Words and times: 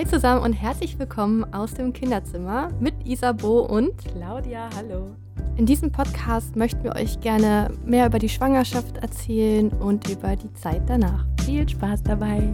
Hi 0.00 0.06
zusammen 0.06 0.42
und 0.42 0.54
herzlich 0.54 0.98
willkommen 0.98 1.44
aus 1.52 1.74
dem 1.74 1.92
Kinderzimmer 1.92 2.72
mit 2.80 2.94
Isabo 3.06 3.66
und 3.66 3.98
Claudia. 3.98 4.70
Hallo. 4.74 5.14
In 5.58 5.66
diesem 5.66 5.92
Podcast 5.92 6.56
möchten 6.56 6.82
wir 6.84 6.96
euch 6.96 7.20
gerne 7.20 7.70
mehr 7.84 8.06
über 8.06 8.18
die 8.18 8.30
Schwangerschaft 8.30 8.96
erzählen 8.96 9.68
und 9.68 10.08
über 10.08 10.36
die 10.36 10.50
Zeit 10.54 10.88
danach. 10.88 11.26
Viel 11.44 11.68
Spaß 11.68 12.02
dabei. 12.02 12.50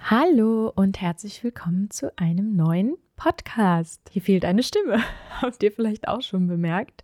Hallo 0.00 0.72
und 0.74 0.98
herzlich 0.98 1.44
willkommen 1.44 1.90
zu 1.90 2.10
einem 2.16 2.56
neuen 2.56 2.96
Podcast. 3.16 4.00
Hier 4.10 4.22
fehlt 4.22 4.46
eine 4.46 4.62
Stimme. 4.62 5.02
Habt 5.42 5.62
ihr 5.62 5.72
vielleicht 5.72 6.08
auch 6.08 6.22
schon 6.22 6.46
bemerkt? 6.46 7.02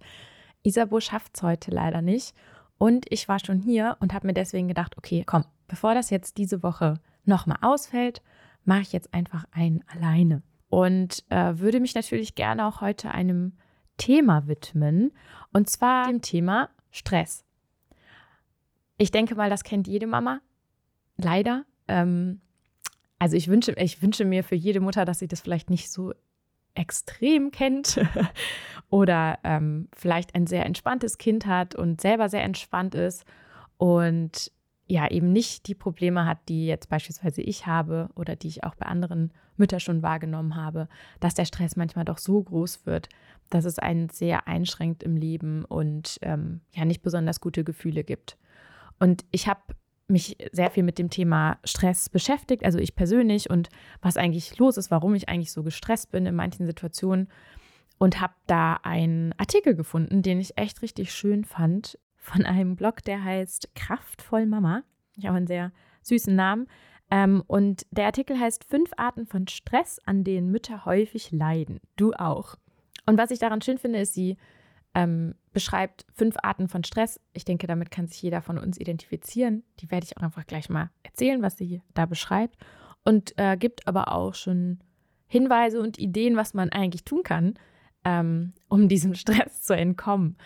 Isabo 0.62 0.98
schafft 1.00 1.32
es 1.37 1.43
heute 1.43 1.71
leider 1.73 2.00
nicht. 2.00 2.34
Und 2.79 3.05
ich 3.11 3.29
war 3.29 3.39
schon 3.39 3.61
hier 3.61 3.98
und 4.00 4.14
habe 4.14 4.29
mir 4.29 4.32
deswegen 4.32 4.68
gedacht, 4.68 4.96
okay, 4.96 5.25
komm, 5.27 5.45
bevor 5.68 5.93
das 5.93 6.09
jetzt 6.09 6.39
diese 6.39 6.62
Woche 6.62 6.95
nochmal 7.27 7.59
ausfällt, 7.61 8.23
mache 8.70 8.83
ich 8.83 8.92
jetzt 8.92 9.12
einfach 9.12 9.47
einen 9.51 9.83
alleine. 9.88 10.45
Und 10.69 11.24
äh, 11.28 11.59
würde 11.59 11.80
mich 11.80 11.97
natürlich 11.97 12.37
gerne 12.37 12.65
auch 12.69 12.80
heute 12.80 13.11
einem 13.11 13.55
Thema 13.97 14.47
widmen. 14.47 15.11
Und 15.52 15.69
zwar 15.69 16.06
dem 16.06 16.23
Thema 16.23 16.70
Stress. 16.92 17.45
Ich 18.97 19.11
denke 19.11 19.34
mal, 19.34 19.51
das 19.51 19.64
kennt 19.64 19.88
jede 19.88 20.06
Mama. 20.06 20.41
Leider. 21.16 21.64
Ähm, 21.88 22.42
also 23.19 23.37
ich 23.37 23.48
wünsche, 23.48 23.73
ich 23.73 24.02
wünsche 24.02 24.25
mir 24.25 24.45
für 24.45 24.55
jede 24.55 24.78
Mutter, 24.78 25.05
dass 25.05 25.19
sie 25.19 25.27
das 25.27 25.41
vielleicht 25.41 25.69
nicht 25.69 25.91
so 25.91 26.14
extrem 26.75 27.50
kennt 27.50 28.00
oder 28.89 29.41
ähm, 29.42 29.89
vielleicht 29.97 30.37
ein 30.37 30.47
sehr 30.47 30.64
entspanntes 30.64 31.19
Kind 31.19 31.45
hat 31.45 31.75
und 31.75 32.00
selber 32.00 32.28
sehr 32.28 32.45
entspannt 32.45 32.95
ist 32.95 33.25
und 33.78 34.52
ja 34.91 35.09
eben 35.09 35.33
nicht 35.33 35.69
die 35.69 35.75
Probleme 35.75 36.27
hat, 36.27 36.39
die 36.49 36.67
jetzt 36.67 36.89
beispielsweise 36.89 37.43
ich 37.43 37.67
habe 37.67 38.09
oder 38.17 38.35
die 38.35 38.48
ich 38.48 38.65
auch 38.65 38.75
bei 38.75 38.87
anderen 38.87 39.33
Müttern 39.57 39.81
schon 39.81 40.03
wahrgenommen 40.03 40.56
habe, 40.56 40.89
dass 41.20 41.34
der 41.34 41.45
Stress 41.45 41.77
manchmal 41.77 42.05
doch 42.05 42.19
so 42.19 42.42
groß 42.42 42.87
wird, 42.87 43.09
dass 43.51 43.64
es 43.64 43.79
einen 43.79 44.09
sehr 44.09 44.48
einschränkt 44.48 45.03
im 45.03 45.17
Leben 45.17 45.64
und 45.64 46.19
ähm, 46.23 46.61
ja 46.75 46.84
nicht 46.84 47.03
besonders 47.03 47.41
gute 47.41 47.62
Gefühle 47.62 48.03
gibt. 48.03 48.37
Und 48.98 49.25
ich 49.31 49.47
habe 49.47 49.61
mich 50.09 50.37
sehr 50.51 50.73
viel 50.73 50.83
mit 50.83 50.98
dem 50.98 51.09
Thema 51.09 51.59
Stress 51.62 52.09
beschäftigt, 52.09 52.64
also 52.64 52.81
ich 52.81 52.97
persönlich 52.97 53.48
und 53.48 53.69
was 54.03 54.17
eigentlich 54.17 54.59
los 54.59 54.77
ist, 54.77 54.91
warum 54.91 55.14
ich 55.14 55.29
eigentlich 55.29 55.53
so 55.53 55.62
gestresst 55.62 56.11
bin 56.11 56.27
in 56.27 56.34
manchen 56.34 56.67
Situationen 56.67 57.29
und 57.98 58.20
habe 58.20 58.34
da 58.48 58.81
einen 58.83 59.34
Artikel 59.39 59.77
gefunden, 59.77 60.23
den 60.23 60.41
ich 60.41 60.59
echt 60.59 60.83
richtig 60.83 61.12
schön 61.12 61.45
fand 61.45 61.97
von 62.31 62.45
einem 62.45 62.77
Blog, 62.77 63.03
der 63.05 63.23
heißt 63.23 63.75
Kraftvoll 63.75 64.47
Mama. 64.47 64.83
Ich 65.17 65.27
habe 65.27 65.36
einen 65.36 65.47
sehr 65.47 65.73
süßen 66.03 66.34
Namen. 66.34 66.67
Ähm, 67.11 67.42
und 67.47 67.86
der 67.91 68.06
Artikel 68.06 68.39
heißt 68.39 68.64
Fünf 68.64 68.92
Arten 68.97 69.27
von 69.27 69.48
Stress, 69.48 69.98
an 70.05 70.23
denen 70.23 70.51
Mütter 70.51 70.84
häufig 70.84 71.33
leiden. 71.33 71.81
Du 71.97 72.12
auch. 72.12 72.56
Und 73.06 73.19
was 73.19 73.31
ich 73.31 73.41
daran 73.41 73.61
schön 73.61 73.78
finde, 73.78 74.01
ist, 74.01 74.14
sie 74.14 74.36
ähm, 74.95 75.34
beschreibt 75.53 76.06
fünf 76.14 76.36
Arten 76.42 76.69
von 76.69 76.84
Stress. 76.84 77.20
Ich 77.33 77.45
denke, 77.45 77.67
damit 77.67 77.91
kann 77.91 78.06
sich 78.06 78.23
jeder 78.23 78.42
von 78.42 78.58
uns 78.58 78.78
identifizieren. 78.78 79.64
Die 79.81 79.91
werde 79.91 80.05
ich 80.05 80.17
auch 80.17 80.23
einfach 80.23 80.47
gleich 80.47 80.69
mal 80.69 80.91
erzählen, 81.03 81.42
was 81.42 81.56
sie 81.56 81.83
da 81.95 82.06
beschreibt. 82.06 82.56
Und 83.05 83.34
äh, 83.39 83.56
gibt 83.56 83.89
aber 83.89 84.12
auch 84.12 84.34
schon 84.34 84.78
Hinweise 85.27 85.81
und 85.81 85.98
Ideen, 85.98 86.36
was 86.36 86.55
man 86.55 86.70
eigentlich 86.70 87.05
tun 87.05 87.23
kann, 87.23 87.55
ähm, 88.05 88.53
um 88.69 88.89
diesem 88.89 89.14
Stress 89.14 89.62
zu 89.62 89.75
entkommen. 89.75 90.36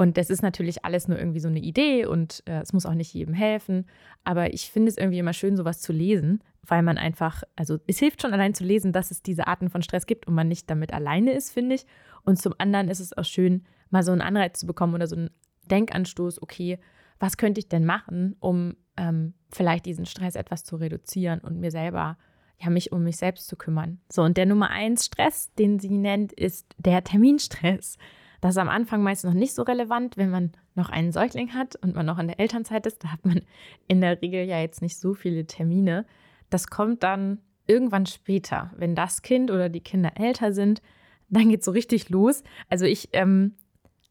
Und 0.00 0.16
das 0.16 0.30
ist 0.30 0.42
natürlich 0.42 0.84
alles 0.84 1.08
nur 1.08 1.18
irgendwie 1.18 1.40
so 1.40 1.48
eine 1.48 1.58
Idee 1.58 2.06
und 2.06 2.44
äh, 2.46 2.60
es 2.60 2.72
muss 2.72 2.86
auch 2.86 2.94
nicht 2.94 3.12
jedem 3.12 3.34
helfen. 3.34 3.84
Aber 4.22 4.54
ich 4.54 4.70
finde 4.70 4.90
es 4.90 4.96
irgendwie 4.96 5.18
immer 5.18 5.32
schön, 5.32 5.56
sowas 5.56 5.80
zu 5.80 5.92
lesen, 5.92 6.40
weil 6.64 6.84
man 6.84 6.98
einfach, 6.98 7.42
also 7.56 7.78
es 7.88 7.98
hilft 7.98 8.22
schon 8.22 8.32
allein 8.32 8.54
zu 8.54 8.62
lesen, 8.62 8.92
dass 8.92 9.10
es 9.10 9.22
diese 9.22 9.48
Arten 9.48 9.70
von 9.70 9.82
Stress 9.82 10.06
gibt 10.06 10.28
und 10.28 10.34
man 10.34 10.46
nicht 10.46 10.70
damit 10.70 10.92
alleine 10.92 11.32
ist, 11.32 11.50
finde 11.50 11.74
ich. 11.74 11.84
Und 12.24 12.40
zum 12.40 12.54
anderen 12.58 12.86
ist 12.88 13.00
es 13.00 13.16
auch 13.18 13.24
schön, 13.24 13.64
mal 13.90 14.04
so 14.04 14.12
einen 14.12 14.20
Anreiz 14.20 14.60
zu 14.60 14.68
bekommen 14.68 14.94
oder 14.94 15.08
so 15.08 15.16
einen 15.16 15.30
Denkanstoß, 15.68 16.42
okay, 16.42 16.78
was 17.18 17.36
könnte 17.36 17.58
ich 17.58 17.68
denn 17.68 17.84
machen, 17.84 18.36
um 18.38 18.76
ähm, 18.96 19.34
vielleicht 19.50 19.84
diesen 19.84 20.06
Stress 20.06 20.36
etwas 20.36 20.62
zu 20.62 20.76
reduzieren 20.76 21.40
und 21.40 21.58
mir 21.58 21.72
selber, 21.72 22.18
ja, 22.60 22.70
mich 22.70 22.92
um 22.92 23.02
mich 23.02 23.16
selbst 23.16 23.48
zu 23.48 23.56
kümmern. 23.56 23.98
So, 24.12 24.22
und 24.22 24.36
der 24.36 24.46
Nummer 24.46 24.70
eins 24.70 25.06
Stress, 25.06 25.52
den 25.54 25.80
sie 25.80 25.98
nennt, 25.98 26.32
ist 26.32 26.72
der 26.78 27.02
Terminstress. 27.02 27.98
Das 28.40 28.52
ist 28.52 28.58
am 28.58 28.68
Anfang 28.68 29.02
meist 29.02 29.24
noch 29.24 29.32
nicht 29.32 29.54
so 29.54 29.62
relevant, 29.62 30.16
wenn 30.16 30.30
man 30.30 30.52
noch 30.74 30.90
einen 30.90 31.10
Säugling 31.12 31.54
hat 31.54 31.76
und 31.76 31.94
man 31.96 32.06
noch 32.06 32.18
in 32.18 32.28
der 32.28 32.38
Elternzeit 32.38 32.86
ist. 32.86 33.02
Da 33.02 33.12
hat 33.12 33.24
man 33.24 33.42
in 33.88 34.00
der 34.00 34.20
Regel 34.22 34.44
ja 34.44 34.60
jetzt 34.60 34.80
nicht 34.80 34.96
so 34.96 35.14
viele 35.14 35.46
Termine. 35.46 36.06
Das 36.50 36.68
kommt 36.68 37.02
dann 37.02 37.38
irgendwann 37.66 38.06
später, 38.06 38.70
wenn 38.76 38.94
das 38.94 39.22
Kind 39.22 39.50
oder 39.50 39.68
die 39.68 39.80
Kinder 39.80 40.12
älter 40.16 40.52
sind. 40.52 40.80
Dann 41.28 41.48
geht 41.48 41.60
es 41.60 41.64
so 41.66 41.72
richtig 41.72 42.08
los. 42.10 42.42
Also 42.68 42.84
ich 42.86 43.08
ähm, 43.12 43.54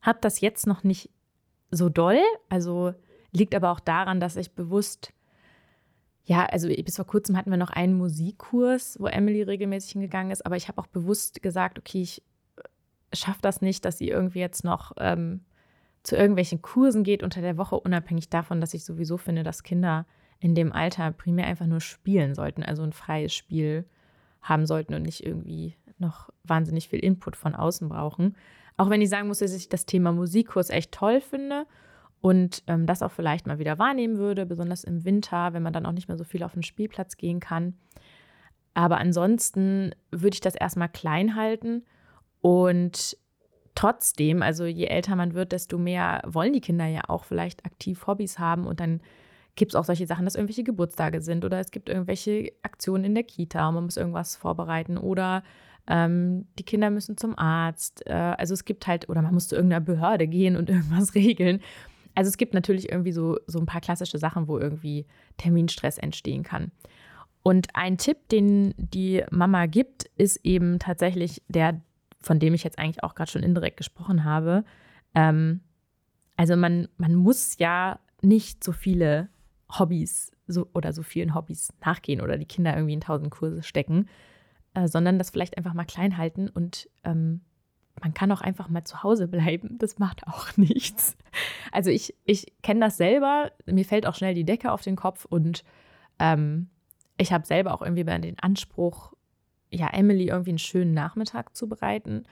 habe 0.02 0.18
das 0.20 0.40
jetzt 0.40 0.66
noch 0.66 0.84
nicht 0.84 1.10
so 1.70 1.88
doll. 1.88 2.20
Also 2.48 2.92
liegt 3.32 3.54
aber 3.54 3.70
auch 3.70 3.80
daran, 3.80 4.20
dass 4.20 4.36
ich 4.36 4.52
bewusst 4.52 5.12
ja, 6.28 6.44
also 6.44 6.68
bis 6.68 6.96
vor 6.96 7.06
kurzem 7.06 7.38
hatten 7.38 7.50
wir 7.50 7.56
noch 7.56 7.70
einen 7.70 7.96
Musikkurs, 7.96 8.98
wo 9.00 9.06
Emily 9.06 9.42
regelmäßig 9.42 9.92
hingegangen 9.92 10.30
ist, 10.30 10.44
aber 10.44 10.56
ich 10.56 10.68
habe 10.68 10.78
auch 10.78 10.86
bewusst 10.86 11.42
gesagt, 11.42 11.78
okay, 11.78 12.02
ich 12.02 12.22
schafft 13.12 13.44
das 13.44 13.60
nicht, 13.60 13.84
dass 13.84 13.98
sie 13.98 14.08
irgendwie 14.08 14.40
jetzt 14.40 14.64
noch 14.64 14.92
ähm, 14.98 15.40
zu 16.02 16.16
irgendwelchen 16.16 16.62
Kursen 16.62 17.04
geht 17.04 17.22
unter 17.22 17.40
der 17.40 17.56
Woche, 17.56 17.78
unabhängig 17.78 18.28
davon, 18.28 18.60
dass 18.60 18.74
ich 18.74 18.84
sowieso 18.84 19.16
finde, 19.16 19.42
dass 19.42 19.62
Kinder 19.62 20.06
in 20.40 20.54
dem 20.54 20.72
Alter 20.72 21.10
primär 21.12 21.46
einfach 21.46 21.66
nur 21.66 21.80
spielen 21.80 22.34
sollten, 22.34 22.62
also 22.62 22.82
ein 22.82 22.92
freies 22.92 23.34
Spiel 23.34 23.84
haben 24.40 24.66
sollten 24.66 24.94
und 24.94 25.02
nicht 25.02 25.24
irgendwie 25.24 25.76
noch 25.98 26.30
wahnsinnig 26.44 26.88
viel 26.88 27.00
Input 27.00 27.36
von 27.36 27.54
außen 27.54 27.88
brauchen. 27.88 28.36
Auch 28.76 28.88
wenn 28.88 29.02
ich 29.02 29.08
sagen 29.08 29.28
muss, 29.28 29.40
dass 29.40 29.54
ich 29.54 29.68
das 29.68 29.86
Thema 29.86 30.12
Musikkurs 30.12 30.70
echt 30.70 30.92
toll 30.92 31.20
finde 31.20 31.66
und 32.20 32.62
ähm, 32.68 32.86
das 32.86 33.02
auch 33.02 33.10
vielleicht 33.10 33.46
mal 33.46 33.58
wieder 33.58 33.78
wahrnehmen 33.78 34.18
würde, 34.18 34.46
besonders 34.46 34.84
im 34.84 35.04
Winter, 35.04 35.52
wenn 35.52 35.62
man 35.62 35.72
dann 35.72 35.86
auch 35.86 35.92
nicht 35.92 36.08
mehr 36.08 36.16
so 36.16 36.24
viel 36.24 36.44
auf 36.44 36.52
den 36.52 36.62
Spielplatz 36.62 37.16
gehen 37.16 37.40
kann. 37.40 37.74
Aber 38.74 38.98
ansonsten 38.98 39.92
würde 40.12 40.34
ich 40.34 40.40
das 40.40 40.54
erstmal 40.54 40.88
klein 40.88 41.34
halten 41.34 41.82
und 42.40 43.16
trotzdem, 43.74 44.42
also 44.42 44.64
je 44.64 44.86
älter 44.86 45.16
man 45.16 45.34
wird, 45.34 45.52
desto 45.52 45.78
mehr 45.78 46.22
wollen 46.26 46.52
die 46.52 46.60
Kinder 46.60 46.86
ja 46.86 47.02
auch 47.08 47.24
vielleicht 47.24 47.64
aktiv 47.64 48.06
Hobbys 48.06 48.38
haben 48.38 48.66
und 48.66 48.80
dann 48.80 49.00
gibt 49.54 49.72
es 49.72 49.76
auch 49.76 49.84
solche 49.84 50.06
Sachen, 50.06 50.24
dass 50.24 50.34
irgendwelche 50.34 50.64
Geburtstage 50.64 51.20
sind 51.20 51.44
oder 51.44 51.58
es 51.58 51.70
gibt 51.70 51.88
irgendwelche 51.88 52.52
Aktionen 52.62 53.04
in 53.04 53.14
der 53.14 53.24
Kita 53.24 53.68
und 53.68 53.74
man 53.74 53.84
muss 53.84 53.96
irgendwas 53.96 54.36
vorbereiten 54.36 54.96
oder 54.98 55.42
ähm, 55.88 56.46
die 56.58 56.64
Kinder 56.64 56.90
müssen 56.90 57.16
zum 57.16 57.36
Arzt. 57.38 58.06
Äh, 58.06 58.12
also 58.12 58.54
es 58.54 58.64
gibt 58.64 58.86
halt, 58.86 59.08
oder 59.08 59.22
man 59.22 59.34
muss 59.34 59.48
zu 59.48 59.56
irgendeiner 59.56 59.84
Behörde 59.84 60.28
gehen 60.28 60.56
und 60.56 60.70
irgendwas 60.70 61.14
regeln. 61.14 61.60
Also 62.14 62.28
es 62.28 62.36
gibt 62.36 62.54
natürlich 62.54 62.90
irgendwie 62.90 63.12
so, 63.12 63.38
so 63.46 63.58
ein 63.58 63.66
paar 63.66 63.80
klassische 63.80 64.18
Sachen, 64.18 64.48
wo 64.48 64.58
irgendwie 64.58 65.06
Terminstress 65.36 65.98
entstehen 65.98 66.42
kann. 66.42 66.72
Und 67.42 67.68
ein 67.74 67.96
Tipp, 67.96 68.28
den 68.28 68.74
die 68.76 69.22
Mama 69.30 69.66
gibt, 69.66 70.10
ist 70.16 70.40
eben 70.44 70.78
tatsächlich 70.78 71.42
der 71.48 71.80
von 72.20 72.38
dem 72.38 72.54
ich 72.54 72.64
jetzt 72.64 72.78
eigentlich 72.78 73.02
auch 73.02 73.14
gerade 73.14 73.30
schon 73.30 73.42
indirekt 73.42 73.76
gesprochen 73.76 74.24
habe. 74.24 74.64
Ähm, 75.14 75.60
also 76.36 76.56
man, 76.56 76.88
man 76.96 77.14
muss 77.14 77.58
ja 77.58 77.98
nicht 78.22 78.62
so 78.62 78.72
viele 78.72 79.28
Hobbys 79.70 80.32
so, 80.46 80.68
oder 80.74 80.92
so 80.92 81.02
vielen 81.02 81.34
Hobbys 81.34 81.72
nachgehen 81.84 82.20
oder 82.20 82.38
die 82.38 82.46
Kinder 82.46 82.74
irgendwie 82.74 82.94
in 82.94 83.00
tausend 83.00 83.30
Kurse 83.30 83.62
stecken, 83.62 84.08
äh, 84.74 84.88
sondern 84.88 85.18
das 85.18 85.30
vielleicht 85.30 85.56
einfach 85.56 85.74
mal 85.74 85.84
klein 85.84 86.16
halten 86.16 86.48
und 86.48 86.88
ähm, 87.04 87.42
man 88.00 88.14
kann 88.14 88.30
auch 88.30 88.40
einfach 88.40 88.68
mal 88.68 88.84
zu 88.84 89.02
Hause 89.02 89.26
bleiben. 89.26 89.76
Das 89.78 89.98
macht 89.98 90.26
auch 90.26 90.48
nichts. 90.56 91.16
Also 91.72 91.90
ich, 91.90 92.14
ich 92.24 92.46
kenne 92.62 92.80
das 92.80 92.96
selber. 92.96 93.52
Mir 93.66 93.84
fällt 93.84 94.06
auch 94.06 94.14
schnell 94.14 94.34
die 94.34 94.44
Decke 94.44 94.72
auf 94.72 94.82
den 94.82 94.96
Kopf 94.96 95.24
und 95.24 95.64
ähm, 96.18 96.70
ich 97.16 97.32
habe 97.32 97.46
selber 97.46 97.74
auch 97.74 97.82
irgendwie 97.82 98.04
den 98.04 98.38
Anspruch, 98.38 99.12
ja, 99.70 99.88
Emily 99.88 100.28
irgendwie 100.28 100.50
einen 100.50 100.58
schönen 100.58 100.94
Nachmittag 100.94 101.56
zu 101.56 101.68
bereiten. 101.68 102.24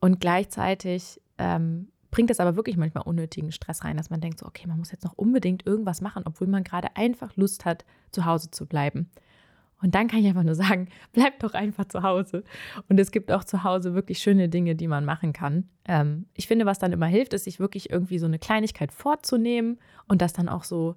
Und 0.00 0.20
gleichzeitig 0.20 1.20
ähm, 1.38 1.88
bringt 2.10 2.30
es 2.30 2.40
aber 2.40 2.56
wirklich 2.56 2.76
manchmal 2.76 3.04
unnötigen 3.04 3.52
Stress 3.52 3.84
rein, 3.84 3.96
dass 3.96 4.10
man 4.10 4.20
denkt, 4.20 4.38
so, 4.38 4.46
okay, 4.46 4.66
man 4.66 4.78
muss 4.78 4.92
jetzt 4.92 5.04
noch 5.04 5.14
unbedingt 5.14 5.66
irgendwas 5.66 6.00
machen, 6.00 6.24
obwohl 6.26 6.46
man 6.46 6.64
gerade 6.64 6.96
einfach 6.96 7.36
Lust 7.36 7.64
hat, 7.64 7.84
zu 8.10 8.24
Hause 8.24 8.50
zu 8.50 8.66
bleiben. 8.66 9.10
Und 9.82 9.96
dann 9.96 10.06
kann 10.06 10.20
ich 10.20 10.26
einfach 10.26 10.44
nur 10.44 10.54
sagen, 10.54 10.88
bleibt 11.12 11.42
doch 11.42 11.54
einfach 11.54 11.86
zu 11.86 12.02
Hause. 12.02 12.44
Und 12.88 13.00
es 13.00 13.10
gibt 13.10 13.32
auch 13.32 13.44
zu 13.44 13.64
Hause 13.64 13.94
wirklich 13.94 14.20
schöne 14.20 14.48
Dinge, 14.48 14.76
die 14.76 14.88
man 14.88 15.04
machen 15.04 15.32
kann. 15.32 15.68
Ähm, 15.86 16.26
ich 16.34 16.46
finde, 16.46 16.66
was 16.66 16.78
dann 16.78 16.92
immer 16.92 17.06
hilft, 17.06 17.32
ist, 17.32 17.44
sich 17.44 17.58
wirklich 17.58 17.90
irgendwie 17.90 18.18
so 18.18 18.26
eine 18.26 18.38
Kleinigkeit 18.38 18.92
vorzunehmen 18.92 19.78
und 20.06 20.22
das 20.22 20.32
dann 20.32 20.48
auch 20.48 20.64
so 20.64 20.96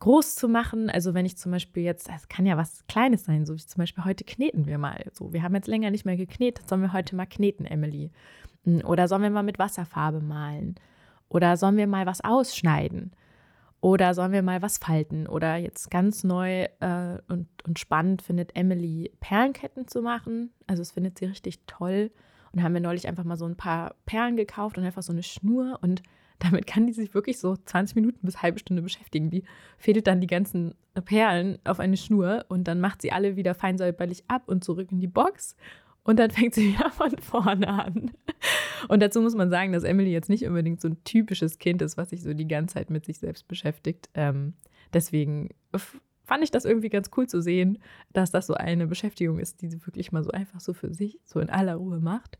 groß 0.00 0.34
zu 0.34 0.48
machen. 0.48 0.90
Also 0.90 1.14
wenn 1.14 1.26
ich 1.26 1.36
zum 1.36 1.52
Beispiel 1.52 1.82
jetzt, 1.82 2.08
es 2.14 2.28
kann 2.28 2.46
ja 2.46 2.56
was 2.56 2.86
Kleines 2.88 3.24
sein, 3.24 3.46
so 3.46 3.54
wie 3.54 3.58
zum 3.58 3.80
Beispiel 3.80 4.04
heute 4.04 4.24
kneten 4.24 4.66
wir 4.66 4.78
mal. 4.78 5.04
So, 5.12 5.32
wir 5.32 5.42
haben 5.42 5.54
jetzt 5.54 5.68
länger 5.68 5.90
nicht 5.90 6.04
mehr 6.04 6.16
geknetet, 6.16 6.68
sollen 6.68 6.82
wir 6.82 6.92
heute 6.92 7.14
mal 7.14 7.26
kneten, 7.26 7.66
Emily? 7.66 8.10
Hm, 8.64 8.82
oder 8.84 9.08
sollen 9.08 9.22
wir 9.22 9.30
mal 9.30 9.42
mit 9.42 9.58
Wasserfarbe 9.58 10.20
malen? 10.20 10.74
Oder 11.28 11.56
sollen 11.56 11.76
wir 11.76 11.86
mal 11.86 12.06
was 12.06 12.22
ausschneiden? 12.22 13.12
Oder 13.80 14.12
sollen 14.14 14.32
wir 14.32 14.42
mal 14.42 14.60
was 14.60 14.78
falten? 14.78 15.26
Oder 15.26 15.56
jetzt 15.56 15.90
ganz 15.90 16.24
neu 16.24 16.64
äh, 16.80 17.18
und, 17.28 17.48
und 17.66 17.78
spannend 17.78 18.20
findet 18.20 18.54
Emily 18.56 19.12
Perlenketten 19.20 19.86
zu 19.86 20.02
machen. 20.02 20.52
Also 20.66 20.82
es 20.82 20.92
findet 20.92 21.18
sie 21.18 21.26
richtig 21.26 21.60
toll. 21.66 22.10
Und 22.52 22.62
haben 22.62 22.74
wir 22.74 22.80
neulich 22.80 23.06
einfach 23.06 23.24
mal 23.24 23.36
so 23.36 23.46
ein 23.46 23.56
paar 23.56 23.94
Perlen 24.06 24.36
gekauft 24.36 24.76
und 24.76 24.84
einfach 24.84 25.04
so 25.04 25.12
eine 25.12 25.22
Schnur. 25.22 25.78
Und 25.82 26.02
damit 26.40 26.66
kann 26.66 26.86
die 26.86 26.92
sich 26.92 27.14
wirklich 27.14 27.38
so 27.38 27.56
20 27.56 27.94
Minuten 27.94 28.18
bis 28.22 28.42
halbe 28.42 28.58
Stunde 28.58 28.82
beschäftigen. 28.82 29.30
Die 29.30 29.44
fädelt 29.78 30.06
dann 30.06 30.20
die 30.20 30.26
ganzen 30.26 30.74
Perlen 31.04 31.58
auf 31.64 31.78
eine 31.80 31.96
Schnur 31.96 32.44
und 32.48 32.64
dann 32.66 32.80
macht 32.80 33.02
sie 33.02 33.12
alle 33.12 33.36
wieder 33.36 33.54
feinsäuberlich 33.54 34.24
ab 34.26 34.42
und 34.46 34.64
zurück 34.64 34.90
in 34.90 35.00
die 35.00 35.06
Box. 35.06 35.54
Und 36.02 36.18
dann 36.18 36.30
fängt 36.30 36.54
sie 36.54 36.72
wieder 36.72 36.90
von 36.90 37.16
vorne 37.18 37.68
an. 37.68 38.10
Und 38.88 39.02
dazu 39.02 39.20
muss 39.20 39.34
man 39.34 39.50
sagen, 39.50 39.72
dass 39.72 39.84
Emily 39.84 40.10
jetzt 40.10 40.30
nicht 40.30 40.46
unbedingt 40.46 40.80
so 40.80 40.88
ein 40.88 41.04
typisches 41.04 41.58
Kind 41.58 41.82
ist, 41.82 41.96
was 41.96 42.10
sich 42.10 42.22
so 42.22 42.32
die 42.32 42.48
ganze 42.48 42.74
Zeit 42.74 42.90
mit 42.90 43.04
sich 43.04 43.18
selbst 43.18 43.46
beschäftigt. 43.46 44.08
Ähm, 44.14 44.54
deswegen 44.94 45.50
fand 46.24 46.42
ich 46.42 46.50
das 46.50 46.64
irgendwie 46.64 46.88
ganz 46.88 47.10
cool 47.16 47.26
zu 47.26 47.42
sehen, 47.42 47.78
dass 48.12 48.30
das 48.30 48.46
so 48.46 48.54
eine 48.54 48.86
Beschäftigung 48.86 49.38
ist, 49.38 49.60
die 49.60 49.68
sie 49.68 49.84
wirklich 49.86 50.10
mal 50.10 50.24
so 50.24 50.30
einfach 50.30 50.60
so 50.60 50.72
für 50.72 50.94
sich, 50.94 51.18
so 51.24 51.38
in 51.38 51.50
aller 51.50 51.74
Ruhe 51.74 52.00
macht. 52.00 52.38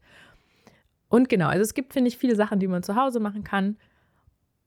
Und 1.11 1.29
genau, 1.29 1.49
also 1.49 1.63
es 1.63 1.75
gibt, 1.75 1.93
finde 1.93 2.09
ich, 2.09 2.17
viele 2.17 2.37
Sachen, 2.37 2.61
die 2.61 2.69
man 2.69 2.85
zu 2.85 2.95
Hause 2.95 3.19
machen 3.21 3.43
kann. 3.43 3.77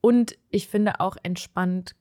Und 0.05 0.38
ich 0.50 0.67
finde 0.67 1.00
auch 1.00 1.15
entspannt, 1.23 1.95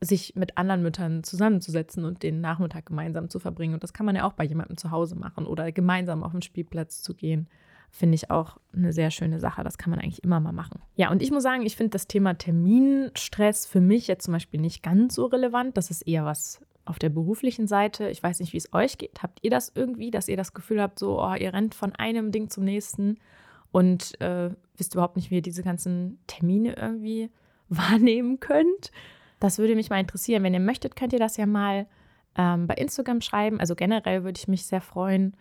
sich 0.00 0.34
mit 0.34 0.58
anderen 0.58 0.82
Müttern 0.82 1.22
zusammenzusetzen 1.22 2.04
und 2.04 2.24
den 2.24 2.40
Nachmittag 2.40 2.86
gemeinsam 2.86 3.30
zu 3.30 3.38
verbringen. 3.38 3.74
Und 3.74 3.84
das 3.84 3.92
kann 3.92 4.04
man 4.06 4.16
ja 4.16 4.24
auch 4.24 4.32
bei 4.32 4.44
jemandem 4.44 4.76
zu 4.76 4.90
Hause 4.90 5.14
machen 5.14 5.46
oder 5.46 5.70
gemeinsam 5.70 6.24
auf 6.24 6.32
den 6.32 6.42
Spielplatz 6.42 7.02
zu 7.02 7.14
gehen 7.14 7.48
finde 7.90 8.14
ich 8.14 8.30
auch 8.30 8.56
eine 8.72 8.92
sehr 8.92 9.10
schöne 9.10 9.40
Sache. 9.40 9.64
Das 9.64 9.76
kann 9.76 9.90
man 9.90 9.98
eigentlich 9.98 10.24
immer 10.24 10.40
mal 10.40 10.52
machen. 10.52 10.80
Ja, 10.94 11.10
und 11.10 11.22
ich 11.22 11.30
muss 11.30 11.42
sagen, 11.42 11.66
ich 11.66 11.76
finde 11.76 11.90
das 11.90 12.06
Thema 12.06 12.34
Terminstress 12.34 13.66
für 13.66 13.80
mich 13.80 14.06
jetzt 14.06 14.24
zum 14.24 14.32
Beispiel 14.32 14.60
nicht 14.60 14.82
ganz 14.82 15.14
so 15.16 15.26
relevant. 15.26 15.76
Das 15.76 15.90
ist 15.90 16.02
eher 16.02 16.24
was 16.24 16.60
auf 16.84 16.98
der 16.98 17.08
beruflichen 17.08 17.66
Seite. 17.66 18.08
Ich 18.08 18.22
weiß 18.22 18.40
nicht, 18.40 18.52
wie 18.52 18.58
es 18.58 18.72
euch 18.72 18.96
geht. 18.96 19.22
Habt 19.22 19.40
ihr 19.42 19.50
das 19.50 19.72
irgendwie, 19.74 20.10
dass 20.10 20.28
ihr 20.28 20.36
das 20.36 20.54
Gefühl 20.54 20.80
habt, 20.80 20.98
so, 20.98 21.20
oh, 21.20 21.34
ihr 21.34 21.52
rennt 21.52 21.74
von 21.74 21.94
einem 21.94 22.32
Ding 22.32 22.48
zum 22.48 22.64
nächsten 22.64 23.18
und 23.72 24.20
äh, 24.20 24.50
wisst 24.80 24.94
überhaupt 24.94 25.16
nicht, 25.16 25.30
wie 25.30 25.36
ihr 25.36 25.42
diese 25.42 25.62
ganzen 25.62 26.18
Termine 26.26 26.74
irgendwie 26.76 27.30
wahrnehmen 27.68 28.40
könnt? 28.40 28.90
Das 29.38 29.58
würde 29.58 29.74
mich 29.74 29.90
mal 29.90 30.00
interessieren. 30.00 30.42
Wenn 30.42 30.54
ihr 30.54 30.60
möchtet, 30.60 30.96
könnt 30.96 31.12
ihr 31.12 31.18
das 31.18 31.36
ja 31.36 31.46
mal 31.46 31.86
ähm, 32.36 32.66
bei 32.66 32.74
Instagram 32.74 33.20
schreiben. 33.20 33.60
Also 33.60 33.74
generell 33.74 34.24
würde 34.24 34.38
ich 34.38 34.48
mich 34.48 34.66
sehr 34.66 34.80
freuen 34.80 35.36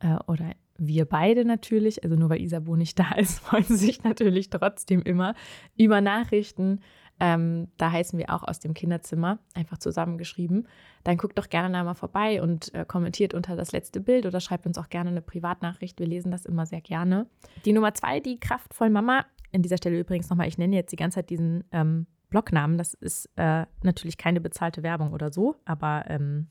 äh, 0.00 0.16
oder 0.26 0.52
wir 0.78 1.06
beide 1.06 1.44
natürlich, 1.44 2.04
also 2.04 2.16
nur 2.16 2.28
weil 2.28 2.40
Isabo 2.40 2.76
nicht 2.76 2.98
da 2.98 3.12
ist, 3.16 3.40
freuen 3.40 3.64
sich 3.64 4.04
natürlich 4.04 4.50
trotzdem 4.50 5.02
immer 5.02 5.34
über 5.76 6.00
Nachrichten. 6.00 6.80
Ähm, 7.18 7.68
da 7.78 7.92
heißen 7.92 8.18
wir 8.18 8.30
auch 8.30 8.42
aus 8.42 8.60
dem 8.60 8.74
Kinderzimmer, 8.74 9.38
einfach 9.54 9.78
zusammengeschrieben. 9.78 10.68
Dann 11.02 11.16
guckt 11.16 11.38
doch 11.38 11.48
gerne 11.48 11.82
mal 11.82 11.94
vorbei 11.94 12.42
und 12.42 12.74
äh, 12.74 12.84
kommentiert 12.84 13.32
unter 13.32 13.56
das 13.56 13.72
letzte 13.72 14.00
Bild 14.00 14.26
oder 14.26 14.40
schreibt 14.40 14.66
uns 14.66 14.76
auch 14.76 14.90
gerne 14.90 15.10
eine 15.10 15.22
Privatnachricht. 15.22 15.98
Wir 15.98 16.06
lesen 16.06 16.30
das 16.30 16.44
immer 16.44 16.66
sehr 16.66 16.82
gerne. 16.82 17.26
Die 17.64 17.72
Nummer 17.72 17.94
zwei, 17.94 18.20
die 18.20 18.38
kraftvoll 18.38 18.90
Mama. 18.90 19.24
An 19.54 19.62
dieser 19.62 19.78
Stelle 19.78 19.98
übrigens 19.98 20.28
nochmal, 20.28 20.48
ich 20.48 20.58
nenne 20.58 20.76
jetzt 20.76 20.92
die 20.92 20.96
ganze 20.96 21.16
Zeit 21.16 21.30
diesen 21.30 21.64
ähm, 21.72 22.06
Blognamen. 22.28 22.76
Das 22.76 22.92
ist 22.92 23.30
äh, 23.36 23.64
natürlich 23.82 24.18
keine 24.18 24.40
bezahlte 24.40 24.82
Werbung 24.82 25.12
oder 25.12 25.32
so, 25.32 25.56
aber 25.64 26.04
ähm, 26.08 26.48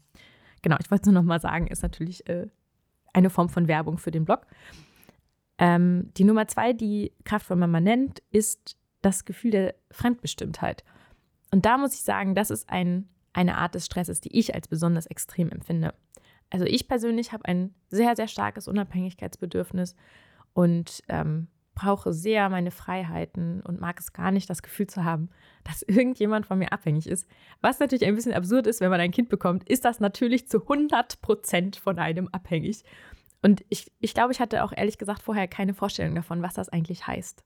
genau, 0.64 0.78
ich 0.80 0.90
wollte 0.90 1.12
nur 1.12 1.22
nochmal 1.22 1.40
sagen, 1.40 1.68
ist 1.68 1.84
natürlich 1.84 2.28
äh, 2.28 2.48
eine 3.14 3.30
Form 3.30 3.50
von 3.50 3.68
Werbung 3.68 3.98
für 4.00 4.12
den 4.12 4.26
Blog. 4.26 4.48
Ähm, 5.58 6.12
die 6.18 6.24
Nummer 6.24 6.48
zwei, 6.48 6.74
die 6.74 7.14
Kraftvoll 7.24 7.58
Mama 7.58 7.80
nennt, 7.80 8.24
ist 8.32 8.78
das 9.06 9.25
Gefühl 9.25 9.52
der 9.52 9.75
Fremdbestimmtheit. 9.92 10.84
Und 11.52 11.66
da 11.66 11.78
muss 11.78 11.94
ich 11.94 12.02
sagen, 12.02 12.36
das 12.36 12.50
ist 12.50 12.69
ein, 12.69 13.07
eine 13.34 13.57
Art 13.57 13.75
des 13.75 13.86
Stresses, 13.86 14.19
die 14.19 14.38
ich 14.38 14.56
als 14.56 14.68
besonders 14.68 15.06
extrem 15.06 15.50
empfinde. 15.50 15.94
Also 16.50 16.66
ich 16.66 16.88
persönlich 16.88 17.31
habe 17.31 17.46
ein 17.46 17.74
sehr, 17.90 18.16
sehr 18.16 18.28
starkes 18.28 18.68
Unabhängigkeitsbedürfnis 18.68 19.96
und 20.54 21.04
ähm, 21.07 21.48
brauche 21.75 22.13
sehr 22.13 22.50
meine 22.50 22.72
Freiheiten 22.72 23.62
und 23.62 23.80
mag 23.80 24.00
es 24.00 24.13
gar 24.13 24.31
nicht, 24.31 24.50
das 24.50 24.63
Gefühl 24.63 24.88
zu 24.88 25.04
haben, 25.04 25.30
dass 25.63 25.81
irgendjemand 25.88 26.48
von 26.48 26.57
mir 26.57 26.72
abhängig 26.72 27.07
ist. 27.07 27.28
Was 27.62 27.80
natürlich 27.80 28.06
ein 28.06 28.16
bisschen 28.16 28.34
absurd 28.34 28.66
ist, 28.66 28.81
wenn 28.81 28.90
man 28.90 29.02
ein 29.02 29.12
Kind 29.12 29.30
bekommt, 29.30 29.68
ist 29.69 29.86
das 29.86 30.00
natürlich 30.00 30.48
zu 30.48 30.62
100 30.62 31.22
Prozent 31.22 31.75
von 31.75 32.00
einem 32.00 32.30
abhängig. 32.31 32.84
Und 33.44 33.63
ich, 33.69 33.92
ich 34.00 34.13
glaube, 34.16 34.31
ich 34.31 34.40
hatte 34.40 34.63
auch 34.63 34.74
ehrlich 34.75 34.98
gesagt 34.98 35.22
vorher 35.22 35.48
keine 35.48 35.75
Vorstellung 35.75 36.16
davon, 36.16 36.42
was 36.42 36.56
das 36.56 36.69
eigentlich 36.69 37.06
heißt. 37.06 37.44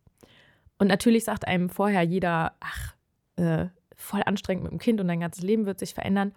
Und 0.79 0.87
natürlich 0.87 1.25
sagt 1.25 1.47
einem 1.47 1.69
vorher 1.69 2.01
jeder, 2.01 2.55
ach, 2.59 2.95
äh, 3.35 3.67
voll 3.95 4.23
anstrengend 4.25 4.63
mit 4.63 4.71
dem 4.71 4.79
Kind 4.79 4.99
und 4.99 5.07
dein 5.07 5.19
ganzes 5.19 5.43
Leben 5.43 5.65
wird 5.65 5.77
sich 5.77 5.93
verändern. 5.93 6.33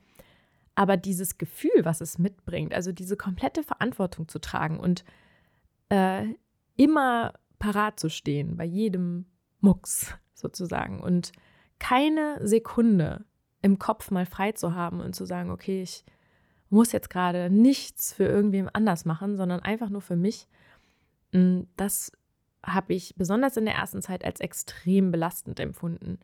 Aber 0.75 0.97
dieses 0.97 1.39
Gefühl, 1.39 1.85
was 1.85 2.01
es 2.01 2.19
mitbringt, 2.19 2.75
also 2.75 2.93
diese 2.93 3.17
komplette 3.17 3.63
Verantwortung 3.63 4.29
zu 4.29 4.41
tragen 4.41 4.81
und 4.81 5.05
äh, 5.91 6.25
immer 6.77 7.35
parat 7.59 8.01
zu 8.01 8.11
stehen 8.11 8.57
bei 8.57 8.65
jedem 8.65 9.27
Mucks 9.61 10.15
sozusagen 10.35 11.01
und 11.01 11.33
keine 11.79 12.39
Sekunde 12.47 13.25
im 13.61 13.79
Kopf 13.79 14.11
mal 14.11 14.27
frei 14.27 14.53
zu 14.53 14.75
haben 14.75 15.01
und 15.01 15.15
zu 15.15 15.25
sagen, 15.25 15.51
okay, 15.51 15.83
ich 15.83 16.05
muss 16.69 16.91
jetzt 16.91 17.11
gerade 17.11 17.51
nichts 17.51 18.13
für 18.13 18.25
irgendwem 18.25 18.69
anders 18.73 19.05
machen, 19.05 19.37
sondern 19.37 19.61
einfach 19.61 19.91
nur 19.91 20.01
für 20.01 20.17
mich. 20.17 20.49
Mm, 21.33 21.63
das 21.77 22.13
habe 22.65 22.95
ich 22.95 23.15
besonders 23.17 23.57
in 23.57 23.65
der 23.65 23.75
ersten 23.75 24.03
Zeit 24.03 24.25
als 24.25 24.41
extrem 24.41 25.11
belastend 25.11 25.59
empfunden. 25.61 26.19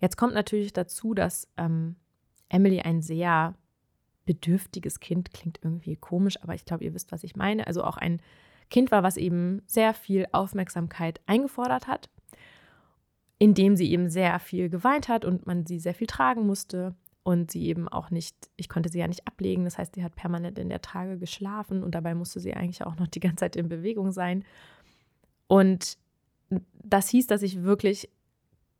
Jetzt 0.00 0.16
kommt 0.16 0.34
natürlich 0.34 0.72
dazu, 0.72 1.14
dass 1.14 1.48
ähm, 1.56 1.96
Emily 2.48 2.80
ein 2.80 3.00
sehr 3.00 3.54
bedürftiges 4.26 5.00
Kind 5.00 5.32
klingt 5.32 5.60
irgendwie 5.62 5.96
komisch, 5.96 6.42
aber 6.42 6.54
ich 6.54 6.64
glaube, 6.64 6.84
ihr 6.84 6.94
wisst, 6.94 7.12
was 7.12 7.24
ich 7.24 7.36
meine. 7.36 7.66
Also 7.66 7.84
auch 7.84 7.96
ein 7.96 8.20
Kind 8.70 8.90
war, 8.90 9.02
was 9.02 9.16
eben 9.16 9.62
sehr 9.66 9.94
viel 9.94 10.26
Aufmerksamkeit 10.32 11.20
eingefordert 11.26 11.86
hat, 11.86 12.08
indem 13.38 13.76
sie 13.76 13.90
eben 13.90 14.08
sehr 14.08 14.38
viel 14.38 14.68
geweint 14.68 15.08
hat 15.08 15.24
und 15.24 15.46
man 15.46 15.66
sie 15.66 15.78
sehr 15.78 15.94
viel 15.94 16.06
tragen 16.06 16.46
musste 16.46 16.94
und 17.22 17.50
sie 17.50 17.66
eben 17.66 17.88
auch 17.88 18.10
nicht, 18.10 18.36
ich 18.56 18.68
konnte 18.68 18.88
sie 18.88 18.98
ja 18.98 19.08
nicht 19.08 19.26
ablegen, 19.26 19.64
das 19.64 19.78
heißt, 19.78 19.94
sie 19.94 20.04
hat 20.04 20.14
permanent 20.14 20.58
in 20.58 20.68
der 20.68 20.82
Trage 20.82 21.18
geschlafen 21.18 21.82
und 21.82 21.94
dabei 21.94 22.14
musste 22.14 22.40
sie 22.40 22.54
eigentlich 22.54 22.84
auch 22.84 22.96
noch 22.96 23.08
die 23.08 23.20
ganze 23.20 23.36
Zeit 23.36 23.56
in 23.56 23.68
Bewegung 23.68 24.12
sein. 24.12 24.44
Und 25.46 25.98
das 26.82 27.08
hieß, 27.08 27.26
dass 27.26 27.42
ich 27.42 27.62
wirklich 27.62 28.10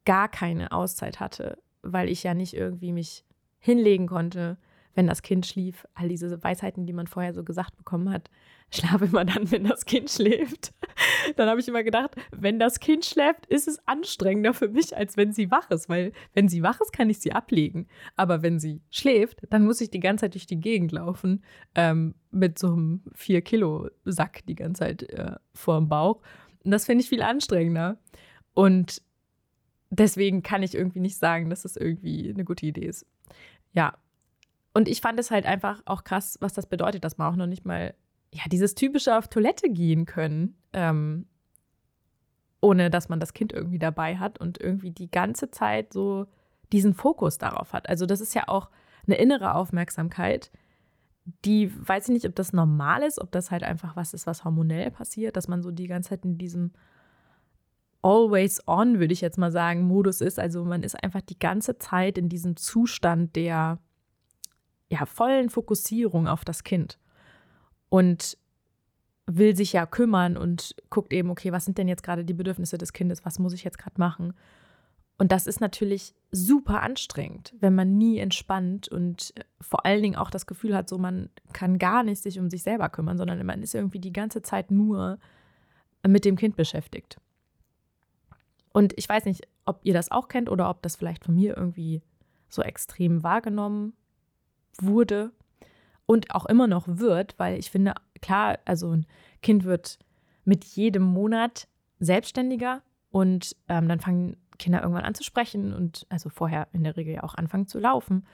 gar 0.04 0.28
keine 0.28 0.72
Auszeit 0.72 1.20
hatte, 1.20 1.58
weil 1.82 2.08
ich 2.08 2.22
ja 2.22 2.34
nicht 2.34 2.54
irgendwie 2.54 2.92
mich 2.92 3.24
hinlegen 3.58 4.06
konnte, 4.06 4.58
wenn 4.94 5.06
das 5.06 5.22
Kind 5.22 5.46
schlief. 5.46 5.86
All 5.94 6.08
diese 6.08 6.42
Weisheiten, 6.42 6.86
die 6.86 6.92
man 6.92 7.06
vorher 7.06 7.34
so 7.34 7.44
gesagt 7.44 7.76
bekommen 7.76 8.10
hat, 8.10 8.30
schlaf 8.70 9.02
immer 9.02 9.24
dann, 9.24 9.50
wenn 9.50 9.64
das 9.64 9.84
Kind 9.84 10.10
schläft. 10.10 10.72
Dann 11.36 11.48
habe 11.48 11.60
ich 11.60 11.68
immer 11.68 11.84
gedacht, 11.84 12.16
wenn 12.32 12.58
das 12.58 12.80
Kind 12.80 13.04
schläft, 13.04 13.46
ist 13.46 13.68
es 13.68 13.78
anstrengender 13.86 14.52
für 14.52 14.68
mich, 14.68 14.96
als 14.96 15.16
wenn 15.16 15.32
sie 15.32 15.50
wach 15.50 15.70
ist, 15.70 15.88
weil 15.88 16.12
wenn 16.32 16.48
sie 16.48 16.62
wach 16.62 16.80
ist, 16.80 16.92
kann 16.92 17.10
ich 17.10 17.18
sie 17.20 17.32
ablegen. 17.32 17.86
Aber 18.16 18.42
wenn 18.42 18.58
sie 18.58 18.80
schläft, 18.90 19.42
dann 19.50 19.64
muss 19.64 19.80
ich 19.80 19.90
die 19.90 20.00
ganze 20.00 20.22
Zeit 20.22 20.34
durch 20.34 20.46
die 20.46 20.60
Gegend 20.60 20.92
laufen 20.92 21.44
ähm, 21.74 22.14
mit 22.30 22.58
so 22.58 22.68
einem 22.68 23.02
4-Kilo-Sack 23.16 24.44
die 24.46 24.54
ganze 24.54 24.80
Zeit 24.80 25.02
äh, 25.04 25.36
vor 25.52 25.78
dem 25.78 25.88
Bauch. 25.88 26.20
Und 26.64 26.70
das 26.70 26.86
finde 26.86 27.02
ich 27.02 27.08
viel 27.08 27.22
anstrengender. 27.22 27.98
Und 28.54 29.02
deswegen 29.90 30.42
kann 30.42 30.62
ich 30.62 30.74
irgendwie 30.74 31.00
nicht 31.00 31.16
sagen, 31.16 31.50
dass 31.50 31.62
das 31.62 31.76
irgendwie 31.76 32.30
eine 32.30 32.44
gute 32.44 32.66
Idee 32.66 32.86
ist. 32.86 33.06
Ja, 33.72 33.94
und 34.72 34.88
ich 34.88 35.00
fand 35.00 35.18
es 35.20 35.30
halt 35.30 35.46
einfach 35.46 35.82
auch 35.86 36.04
krass, 36.04 36.36
was 36.40 36.52
das 36.52 36.66
bedeutet, 36.66 37.04
dass 37.04 37.16
man 37.16 37.32
auch 37.32 37.36
noch 37.36 37.46
nicht 37.46 37.64
mal, 37.64 37.94
ja, 38.32 38.42
dieses 38.50 38.74
typische 38.74 39.16
auf 39.16 39.28
Toilette 39.28 39.70
gehen 39.70 40.04
können, 40.04 40.56
ähm, 40.72 41.26
ohne 42.60 42.90
dass 42.90 43.08
man 43.08 43.20
das 43.20 43.34
Kind 43.34 43.52
irgendwie 43.52 43.78
dabei 43.78 44.16
hat 44.16 44.40
und 44.40 44.58
irgendwie 44.58 44.90
die 44.90 45.10
ganze 45.10 45.50
Zeit 45.50 45.92
so 45.92 46.26
diesen 46.72 46.94
Fokus 46.94 47.38
darauf 47.38 47.72
hat. 47.72 47.88
Also 47.88 48.04
das 48.06 48.20
ist 48.20 48.34
ja 48.34 48.48
auch 48.48 48.70
eine 49.06 49.16
innere 49.16 49.54
Aufmerksamkeit, 49.54 50.50
die 51.44 51.70
weiß 51.88 52.08
ich 52.08 52.12
nicht, 52.12 52.26
ob 52.26 52.34
das 52.34 52.52
normal 52.52 53.02
ist, 53.02 53.20
ob 53.20 53.32
das 53.32 53.50
halt 53.50 53.62
einfach 53.62 53.96
was 53.96 54.12
ist, 54.14 54.26
was 54.26 54.44
hormonell 54.44 54.90
passiert, 54.90 55.36
dass 55.36 55.48
man 55.48 55.62
so 55.62 55.70
die 55.70 55.86
ganze 55.86 56.10
Zeit 56.10 56.24
in 56.24 56.36
diesem 56.36 56.72
always 58.02 58.60
on, 58.68 59.00
würde 59.00 59.14
ich 59.14 59.22
jetzt 59.22 59.38
mal 59.38 59.50
sagen, 59.50 59.82
Modus 59.82 60.20
ist. 60.20 60.38
Also 60.38 60.64
man 60.64 60.82
ist 60.82 61.02
einfach 61.02 61.22
die 61.22 61.38
ganze 61.38 61.78
Zeit 61.78 62.18
in 62.18 62.28
diesem 62.28 62.56
Zustand 62.56 63.34
der 63.34 63.78
ja, 64.90 65.06
vollen 65.06 65.48
Fokussierung 65.48 66.28
auf 66.28 66.44
das 66.44 66.62
Kind 66.62 66.98
und 67.88 68.36
will 69.26 69.56
sich 69.56 69.72
ja 69.72 69.86
kümmern 69.86 70.36
und 70.36 70.76
guckt 70.90 71.14
eben, 71.14 71.30
okay, 71.30 71.50
was 71.52 71.64
sind 71.64 71.78
denn 71.78 71.88
jetzt 71.88 72.02
gerade 72.02 72.26
die 72.26 72.34
Bedürfnisse 72.34 72.76
des 72.76 72.92
Kindes, 72.92 73.24
was 73.24 73.38
muss 73.38 73.54
ich 73.54 73.64
jetzt 73.64 73.78
gerade 73.78 73.98
machen? 73.98 74.34
Und 75.16 75.30
das 75.30 75.46
ist 75.46 75.60
natürlich 75.60 76.14
super 76.32 76.82
anstrengend, 76.82 77.54
wenn 77.60 77.74
man 77.74 77.96
nie 77.96 78.18
entspannt 78.18 78.88
und 78.88 79.32
vor 79.60 79.86
allen 79.86 80.02
Dingen 80.02 80.16
auch 80.16 80.30
das 80.30 80.46
Gefühl 80.46 80.76
hat, 80.76 80.88
so 80.88 80.98
man 80.98 81.30
kann 81.52 81.78
gar 81.78 82.02
nicht 82.02 82.20
sich 82.20 82.40
um 82.40 82.50
sich 82.50 82.64
selber 82.64 82.88
kümmern, 82.88 83.16
sondern 83.16 83.44
man 83.46 83.62
ist 83.62 83.74
irgendwie 83.74 84.00
die 84.00 84.12
ganze 84.12 84.42
Zeit 84.42 84.72
nur 84.72 85.18
mit 86.06 86.24
dem 86.24 86.36
Kind 86.36 86.56
beschäftigt. 86.56 87.18
Und 88.72 88.92
ich 88.96 89.08
weiß 89.08 89.24
nicht, 89.26 89.46
ob 89.64 89.80
ihr 89.84 89.94
das 89.94 90.10
auch 90.10 90.26
kennt 90.26 90.50
oder 90.50 90.68
ob 90.68 90.82
das 90.82 90.96
vielleicht 90.96 91.24
von 91.24 91.36
mir 91.36 91.56
irgendwie 91.56 92.02
so 92.48 92.62
extrem 92.62 93.22
wahrgenommen 93.22 93.94
wurde 94.80 95.30
und 96.06 96.34
auch 96.34 96.46
immer 96.46 96.66
noch 96.66 96.84
wird, 96.86 97.38
weil 97.38 97.58
ich 97.58 97.70
finde, 97.70 97.94
klar, 98.20 98.58
also 98.64 98.90
ein 98.90 99.06
Kind 99.42 99.64
wird 99.64 100.00
mit 100.44 100.64
jedem 100.64 101.04
Monat 101.04 101.68
selbstständiger 102.00 102.82
und 103.10 103.56
ähm, 103.68 103.88
dann 103.88 104.00
fangen 104.00 104.36
Kinder 104.58 104.82
irgendwann 104.82 105.04
an 105.04 105.14
zu 105.14 105.24
sprechen 105.24 105.72
und 105.72 106.06
also 106.08 106.28
vorher 106.28 106.68
in 106.72 106.84
der 106.84 106.96
Regel 106.96 107.14
ja 107.14 107.22
auch 107.22 107.34
anfangen 107.34 107.66
zu 107.66 107.78
laufen. 107.78 108.24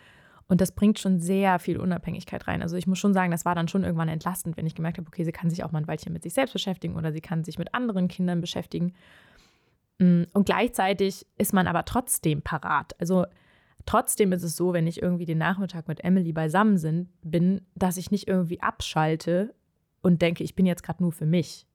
Und 0.51 0.61
das 0.61 0.73
bringt 0.73 0.99
schon 0.99 1.21
sehr 1.21 1.61
viel 1.61 1.79
Unabhängigkeit 1.79 2.49
rein. 2.49 2.61
Also 2.61 2.77
ich 2.77 2.89
muss 2.89 2.99
schon 2.99 3.15
sagen, 3.15 3.31
das 3.31 3.45
war 3.45 3.55
dann 3.55 3.69
schon 3.69 3.85
irgendwann 3.85 4.09
entlastend, 4.09 4.57
wenn 4.57 4.67
ich 4.67 4.75
gemerkt 4.75 4.99
habe, 4.99 5.07
okay, 5.07 5.23
sie 5.25 5.31
kann 5.31 5.49
sich 5.49 5.63
auch 5.63 5.71
mal 5.71 5.79
ein 5.79 5.87
Weilchen 5.87 6.13
mit 6.13 6.25
sich 6.25 6.35
selbst 6.35 6.53
beschäftigen 6.53 6.97
oder 6.97 7.13
sie 7.13 7.21
kann 7.21 7.45
sich 7.45 7.57
mit 7.57 7.73
anderen 7.73 8.09
Kindern 8.09 8.41
beschäftigen. 8.41 8.93
Mm, 10.01 10.25
und 10.33 10.47
gleichzeitig 10.47 11.25
ist 11.39 11.53
man 11.53 11.69
aber 11.69 11.85
trotzdem 11.85 12.43
parat. 12.43 12.99
Also 12.99 13.27
trotzdem 13.87 14.33
ist 14.33 14.43
es 14.43 14.57
so, 14.57 14.73
wenn 14.73 14.89
ich 14.89 15.01
irgendwie 15.01 15.25
den 15.25 15.39
Nachmittag 15.39 15.87
mit 15.87 16.03
Emily 16.03 16.33
beisammen 16.33 16.79
sind, 16.79 17.11
bin, 17.23 17.61
dass 17.77 17.97
ich 17.97 18.11
nicht 18.11 18.27
irgendwie 18.27 18.61
abschalte 18.61 19.55
und 20.03 20.21
denke, 20.21 20.43
ich 20.43 20.57
bin 20.57 20.67
jetzt 20.67 20.83
gerade 20.83 21.01
nur 21.01 21.13
für 21.13 21.27
mich. 21.27 21.69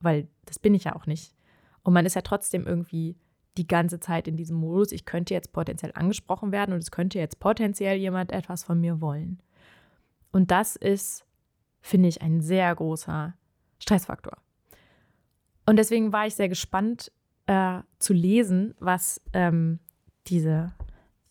Weil 0.00 0.28
das 0.46 0.60
bin 0.60 0.74
ich 0.74 0.84
ja 0.84 0.94
auch 0.94 1.06
nicht. 1.06 1.34
Und 1.82 1.94
man 1.94 2.06
ist 2.06 2.14
ja 2.14 2.22
trotzdem 2.22 2.64
irgendwie 2.66 3.16
die 3.56 3.66
ganze 3.66 4.00
Zeit 4.00 4.28
in 4.28 4.36
diesem 4.36 4.56
Modus, 4.56 4.92
ich 4.92 5.04
könnte 5.04 5.34
jetzt 5.34 5.52
potenziell 5.52 5.92
angesprochen 5.94 6.52
werden 6.52 6.72
und 6.72 6.78
es 6.78 6.90
könnte 6.90 7.18
jetzt 7.18 7.40
potenziell 7.40 7.96
jemand 7.96 8.32
etwas 8.32 8.64
von 8.64 8.80
mir 8.80 9.00
wollen. 9.00 9.42
Und 10.32 10.50
das 10.50 10.76
ist, 10.76 11.26
finde 11.80 12.08
ich, 12.08 12.22
ein 12.22 12.40
sehr 12.40 12.74
großer 12.74 13.34
Stressfaktor. 13.80 14.36
Und 15.66 15.76
deswegen 15.76 16.12
war 16.12 16.26
ich 16.26 16.34
sehr 16.34 16.48
gespannt 16.48 17.12
äh, 17.46 17.80
zu 17.98 18.12
lesen, 18.12 18.74
was 18.78 19.20
ähm, 19.32 19.80
diese 20.26 20.72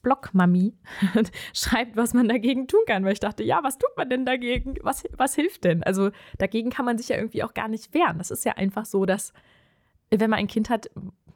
Blogmami 0.01 0.77
schreibt, 1.53 1.95
was 1.95 2.13
man 2.13 2.27
dagegen 2.27 2.67
tun 2.67 2.81
kann. 2.87 3.03
Weil 3.03 3.13
ich 3.13 3.19
dachte, 3.19 3.43
ja, 3.43 3.63
was 3.63 3.77
tut 3.77 3.95
man 3.97 4.09
denn 4.09 4.25
dagegen? 4.25 4.75
Was, 4.81 5.03
was 5.17 5.35
hilft 5.35 5.63
denn? 5.63 5.83
Also 5.83 6.11
dagegen 6.37 6.69
kann 6.69 6.85
man 6.85 6.97
sich 6.97 7.09
ja 7.09 7.17
irgendwie 7.17 7.43
auch 7.43 7.53
gar 7.53 7.67
nicht 7.67 7.93
wehren. 7.93 8.17
Das 8.17 8.31
ist 8.31 8.45
ja 8.45 8.53
einfach 8.53 8.85
so, 8.85 9.05
dass 9.05 9.33
wenn 10.09 10.29
man 10.29 10.39
ein 10.39 10.47
Kind 10.47 10.69
hat, 10.69 10.89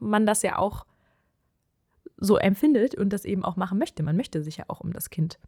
man 0.03 0.25
das 0.25 0.41
ja 0.41 0.57
auch 0.57 0.85
so 2.17 2.37
empfindet 2.37 2.95
und 2.95 3.11
das 3.11 3.25
eben 3.25 3.43
auch 3.43 3.55
machen 3.55 3.77
möchte. 3.77 4.03
Man 4.03 4.15
möchte 4.15 4.43
sich 4.43 4.57
ja 4.57 4.65
auch 4.67 4.79
um 4.79 4.93
das 4.93 5.09
Kind 5.09 5.39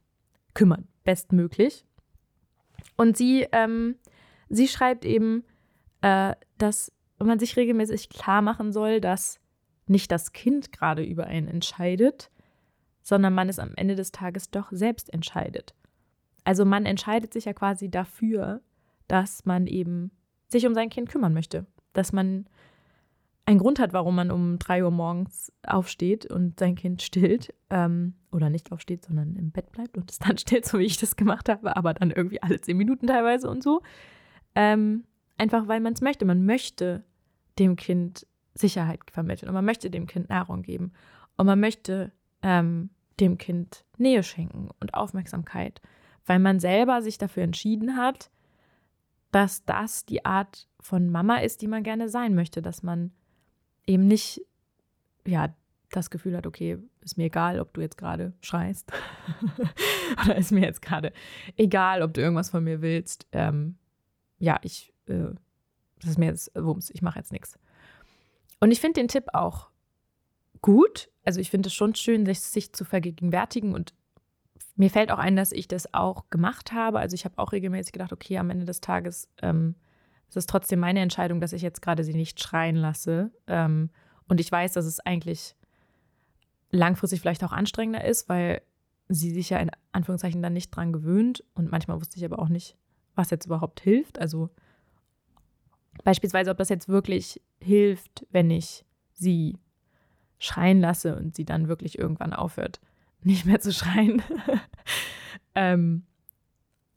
kümmern, 0.54 0.88
bestmöglich. 1.04 1.86
Und 2.98 3.18
sie, 3.18 3.48
ähm, 3.52 3.96
sie 4.50 4.68
schreibt 4.68 5.06
eben, 5.06 5.44
äh, 6.02 6.34
dass 6.58 6.92
man 7.20 7.40
sich 7.40 7.56
regelmäßig 7.56 8.10
klar 8.10 8.42
machen 8.42 8.72
soll, 8.72 9.00
dass 9.00 9.40
nicht 9.88 10.12
das 10.12 10.34
Kind 10.34 10.72
gerade 10.72 11.04
über 11.04 11.28
einen 11.28 11.48
entscheidet, 11.48 12.32
sondern 13.02 13.34
man 13.34 13.50
es 13.50 13.60
am 13.60 13.74
Ende 13.76 13.96
des 13.96 14.12
Tages 14.12 14.50
doch 14.50 14.72
selbst 14.72 15.14
entscheidet. 15.14 15.76
Also 16.44 16.66
man 16.66 16.86
entscheidet 16.86 17.34
sich 17.34 17.46
ja 17.46 17.54
quasi 17.54 17.90
dafür, 17.90 18.62
dass 19.08 19.46
man 19.46 19.68
eben 19.68 20.12
sich 20.48 20.66
um 20.66 20.74
sein 20.74 20.90
Kind 20.90 21.10
kümmern 21.10 21.34
möchte, 21.34 21.66
dass 21.94 22.14
man 22.14 22.48
einen 23.46 23.60
Grund 23.60 23.80
hat, 23.80 23.94
warum 23.94 24.16
man 24.16 24.32
um 24.32 24.58
drei 24.58 24.84
Uhr 24.84 24.92
morgens 24.92 25.52
aufsteht 25.66 26.26
und 26.26 26.60
sein 26.60 26.76
Kind 26.76 27.02
stillt. 27.02 27.54
Ähm, 27.70 28.16
oder 28.32 28.50
nicht 28.50 28.72
aufsteht, 28.72 29.06
sondern 29.06 29.36
im 29.36 29.52
Bett 29.52 29.72
bleibt 29.72 29.98
und 29.98 30.12
es 30.12 30.20
dann 30.20 30.38
stillt, 30.38 30.66
so 30.66 30.78
wie 30.78 30.86
ich 30.86 30.98
das 30.98 31.16
gemacht 31.16 31.50
habe, 31.50 31.76
aber 31.76 31.94
dann 31.94 32.12
irgendwie 32.12 32.42
alle 32.42 32.60
zehn 32.60 32.78
Minuten 32.78 33.08
teilweise 33.08 33.50
und 33.50 33.64
so. 33.64 33.82
Ähm, 34.56 35.06
einfach 35.38 35.68
weil 35.68 35.80
man 35.80 35.94
es 35.94 36.02
möchte. 36.02 36.26
Man 36.26 36.46
möchte 36.46 37.04
dem 37.58 37.76
Kind 37.76 38.28
Sicherheit 38.54 39.00
vermitteln 39.12 39.50
und 39.50 39.56
man 39.56 39.66
möchte 39.66 39.90
dem 39.90 40.08
Kind 40.08 40.30
Nahrung 40.30 40.62
geben 40.62 40.94
und 41.38 41.46
man 41.46 41.60
möchte 41.60 42.12
ähm, 42.42 42.90
dem 43.20 43.38
Kind 43.38 43.86
Nähe 43.98 44.24
schenken 44.24 44.70
und 44.80 44.94
Aufmerksamkeit, 44.94 45.82
weil 46.26 46.40
man 46.40 46.60
selber 46.60 47.02
sich 47.02 47.18
dafür 47.18 47.44
entschieden 47.44 47.98
hat, 47.98 48.32
dass 49.32 49.66
das 49.66 50.06
die 50.06 50.26
Art 50.26 50.68
von 50.80 51.10
Mama 51.10 51.38
ist, 51.38 51.62
die 51.62 51.68
man 51.68 51.84
gerne 51.84 52.08
sein 52.08 52.36
möchte, 52.36 52.62
dass 52.62 52.84
man 52.84 53.12
eben 53.88 54.08
nicht, 54.08 54.42
ja, 55.26 55.54
das 55.92 56.10
Gefühl 56.10 56.36
hat, 56.36 56.46
okay, 56.48 56.78
ist 57.02 57.18
mir 57.18 57.26
egal, 57.26 57.60
ob 57.60 57.74
du 57.74 57.82
jetzt 57.82 57.98
gerade 57.98 58.34
schreist 58.42 58.92
oder 60.26 60.36
ist 60.36 60.52
mir 60.52 60.62
jetzt 60.66 60.82
gerade 60.82 61.14
egal, 61.56 62.02
ob 62.02 62.14
du 62.14 62.22
irgendwas 62.22 62.50
von 62.50 62.64
mir 62.64 62.82
willst. 62.82 63.28
Ähm, 63.32 63.78
ja, 64.40 64.60
ich, 64.64 64.94
äh, 65.08 65.34
das 66.00 66.12
ist 66.12 66.18
mir 66.18 66.28
jetzt 66.28 66.52
Wumms, 66.56 66.90
ich 66.90 67.02
mache 67.02 67.20
jetzt 67.20 67.32
nichts. 67.32 67.58
Und 68.60 68.72
ich 68.72 68.82
finde 68.82 69.00
den 69.00 69.08
Tipp 69.08 69.26
auch 69.34 69.70
gut. 70.62 71.10
Also 71.24 71.40
ich 71.40 71.50
finde 71.50 71.68
es 71.68 71.74
schon 71.74 71.96
schön, 71.96 72.26
sich, 72.26 72.42
sich 72.42 72.74
zu 72.74 72.86
vergegenwärtigen 72.86 73.74
und 73.74 73.94
mir 74.76 74.90
fällt 74.90 75.12
auch 75.12 75.20
ein, 75.20 75.36
dass 75.36 75.52
ich 75.52 75.68
das 75.68 75.94
auch 75.94 76.30
gemacht 76.30 76.74
habe. 76.74 77.00
Also 77.00 77.14
ich 77.14 77.24
habe 77.24 77.38
auch 77.38 77.52
regelmäßig 77.52 77.94
gedacht, 77.94 78.12
okay, 78.12 78.38
am 78.38 78.50
Ende 78.50 78.66
des 78.66 78.82
Tages 78.82 79.30
ähm, 79.42 79.76
es 80.36 80.44
ist 80.44 80.50
trotzdem 80.50 80.80
meine 80.80 81.00
Entscheidung, 81.00 81.40
dass 81.40 81.54
ich 81.54 81.62
jetzt 81.62 81.82
gerade 81.82 82.04
sie 82.04 82.14
nicht 82.14 82.42
schreien 82.42 82.76
lasse. 82.76 83.32
Ähm, 83.48 83.90
und 84.28 84.42
ich 84.42 84.52
weiß, 84.52 84.74
dass 84.74 84.86
es 84.86 85.00
eigentlich 85.00 85.56
langfristig 86.72 87.22
vielleicht 87.22 87.44
auch 87.44 87.54
anstrengender 87.54 88.04
ist, 88.04 88.28
weil 88.28 88.62
sie 89.08 89.32
sich 89.32 89.50
ja 89.50 89.60
in 89.60 89.72
Anführungszeichen 89.94 90.42
dann 90.42 90.54
nicht 90.54 90.76
dran 90.76 90.92
gewöhnt. 90.92 91.44
Und 91.54 91.72
manchmal 91.72 92.00
wusste 92.02 92.18
ich 92.18 92.26
aber 92.26 92.40
auch 92.40 92.50
nicht, 92.50 92.76
was 93.16 93.30
jetzt 93.30 93.46
überhaupt 93.46 93.80
hilft. 93.80 94.20
Also 94.20 94.50
beispielsweise, 96.04 96.52
ob 96.52 96.58
das 96.58 96.70
jetzt 96.70 96.90
wirklich 96.90 97.42
hilft, 97.62 98.28
wenn 98.32 98.52
ich 98.52 98.84
sie 99.14 99.58
schreien 100.38 100.82
lasse 100.82 101.16
und 101.16 101.34
sie 101.34 101.46
dann 101.46 101.70
wirklich 101.70 101.98
irgendwann 101.98 102.34
aufhört, 102.34 102.82
nicht 103.22 103.46
mehr 103.46 103.62
zu 103.62 103.72
schreien. 103.72 104.22
ähm, 105.56 106.04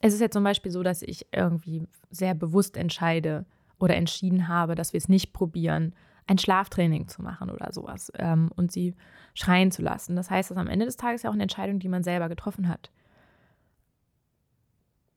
es 0.00 0.14
ist 0.14 0.20
ja 0.20 0.30
zum 0.30 0.44
Beispiel 0.44 0.72
so, 0.72 0.82
dass 0.82 1.02
ich 1.02 1.26
irgendwie 1.32 1.86
sehr 2.10 2.34
bewusst 2.34 2.76
entscheide 2.76 3.44
oder 3.78 3.96
entschieden 3.96 4.48
habe, 4.48 4.74
dass 4.74 4.92
wir 4.92 4.98
es 4.98 5.08
nicht 5.08 5.32
probieren, 5.32 5.94
ein 6.26 6.38
Schlaftraining 6.38 7.08
zu 7.08 7.22
machen 7.22 7.50
oder 7.50 7.72
sowas 7.72 8.12
ähm, 8.16 8.50
und 8.54 8.70
sie 8.70 8.94
schreien 9.34 9.70
zu 9.70 9.82
lassen. 9.82 10.14
Das 10.14 10.30
heißt, 10.30 10.50
dass 10.50 10.58
am 10.58 10.68
Ende 10.68 10.84
des 10.84 10.96
Tages 10.96 11.22
ja 11.22 11.30
auch 11.30 11.34
eine 11.34 11.42
Entscheidung, 11.42 11.78
die 11.78 11.88
man 11.88 12.02
selber 12.02 12.28
getroffen 12.28 12.68
hat. 12.68 12.90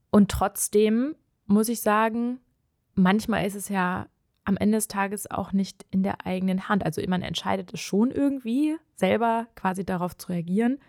Und 0.09 0.31
trotzdem 0.31 1.15
muss 1.45 1.69
ich 1.69 1.81
sagen, 1.81 2.39
manchmal 2.95 3.45
ist 3.45 3.55
es 3.55 3.69
ja 3.69 4.07
am 4.45 4.57
Ende 4.57 4.77
des 4.77 4.87
Tages 4.87 5.29
auch 5.29 5.53
nicht 5.53 5.85
in 5.91 6.03
der 6.03 6.25
eigenen 6.25 6.69
Hand. 6.69 6.85
Also 6.85 7.01
man 7.07 7.21
entscheidet 7.21 7.73
es 7.73 7.79
schon 7.79 8.09
irgendwie, 8.11 8.77
selber 8.95 9.47
quasi 9.55 9.85
darauf 9.85 10.17
zu 10.17 10.29
reagieren, 10.29 10.79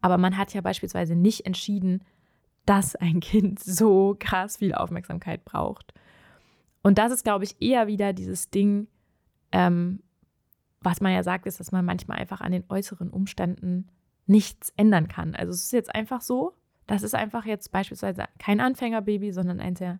aber 0.00 0.18
man 0.18 0.36
hat 0.36 0.54
ja 0.54 0.60
beispielsweise 0.60 1.14
nicht 1.16 1.46
entschieden, 1.46 2.04
dass 2.68 2.96
ein 2.96 3.20
Kind 3.20 3.58
so 3.64 4.16
krass 4.18 4.58
viel 4.58 4.74
Aufmerksamkeit 4.74 5.44
braucht. 5.44 5.94
Und 6.82 6.98
das 6.98 7.12
ist, 7.12 7.24
glaube 7.24 7.44
ich, 7.44 7.60
eher 7.60 7.86
wieder 7.86 8.12
dieses 8.12 8.50
Ding, 8.50 8.88
ähm, 9.52 10.02
was 10.80 11.00
man 11.00 11.12
ja 11.12 11.22
sagt, 11.22 11.46
ist, 11.46 11.58
dass 11.60 11.72
man 11.72 11.84
manchmal 11.84 12.18
einfach 12.18 12.40
an 12.40 12.52
den 12.52 12.64
äußeren 12.68 13.10
Umständen 13.10 13.88
nichts 14.26 14.72
ändern 14.76 15.08
kann. 15.08 15.34
Also 15.34 15.52
es 15.52 15.64
ist 15.64 15.72
jetzt 15.72 15.94
einfach 15.94 16.20
so, 16.20 16.54
das 16.86 17.02
ist 17.02 17.14
einfach 17.14 17.46
jetzt 17.46 17.72
beispielsweise 17.72 18.24
kein 18.38 18.60
Anfängerbaby, 18.60 19.32
sondern 19.32 19.60
ein 19.60 19.74
sehr 19.74 19.98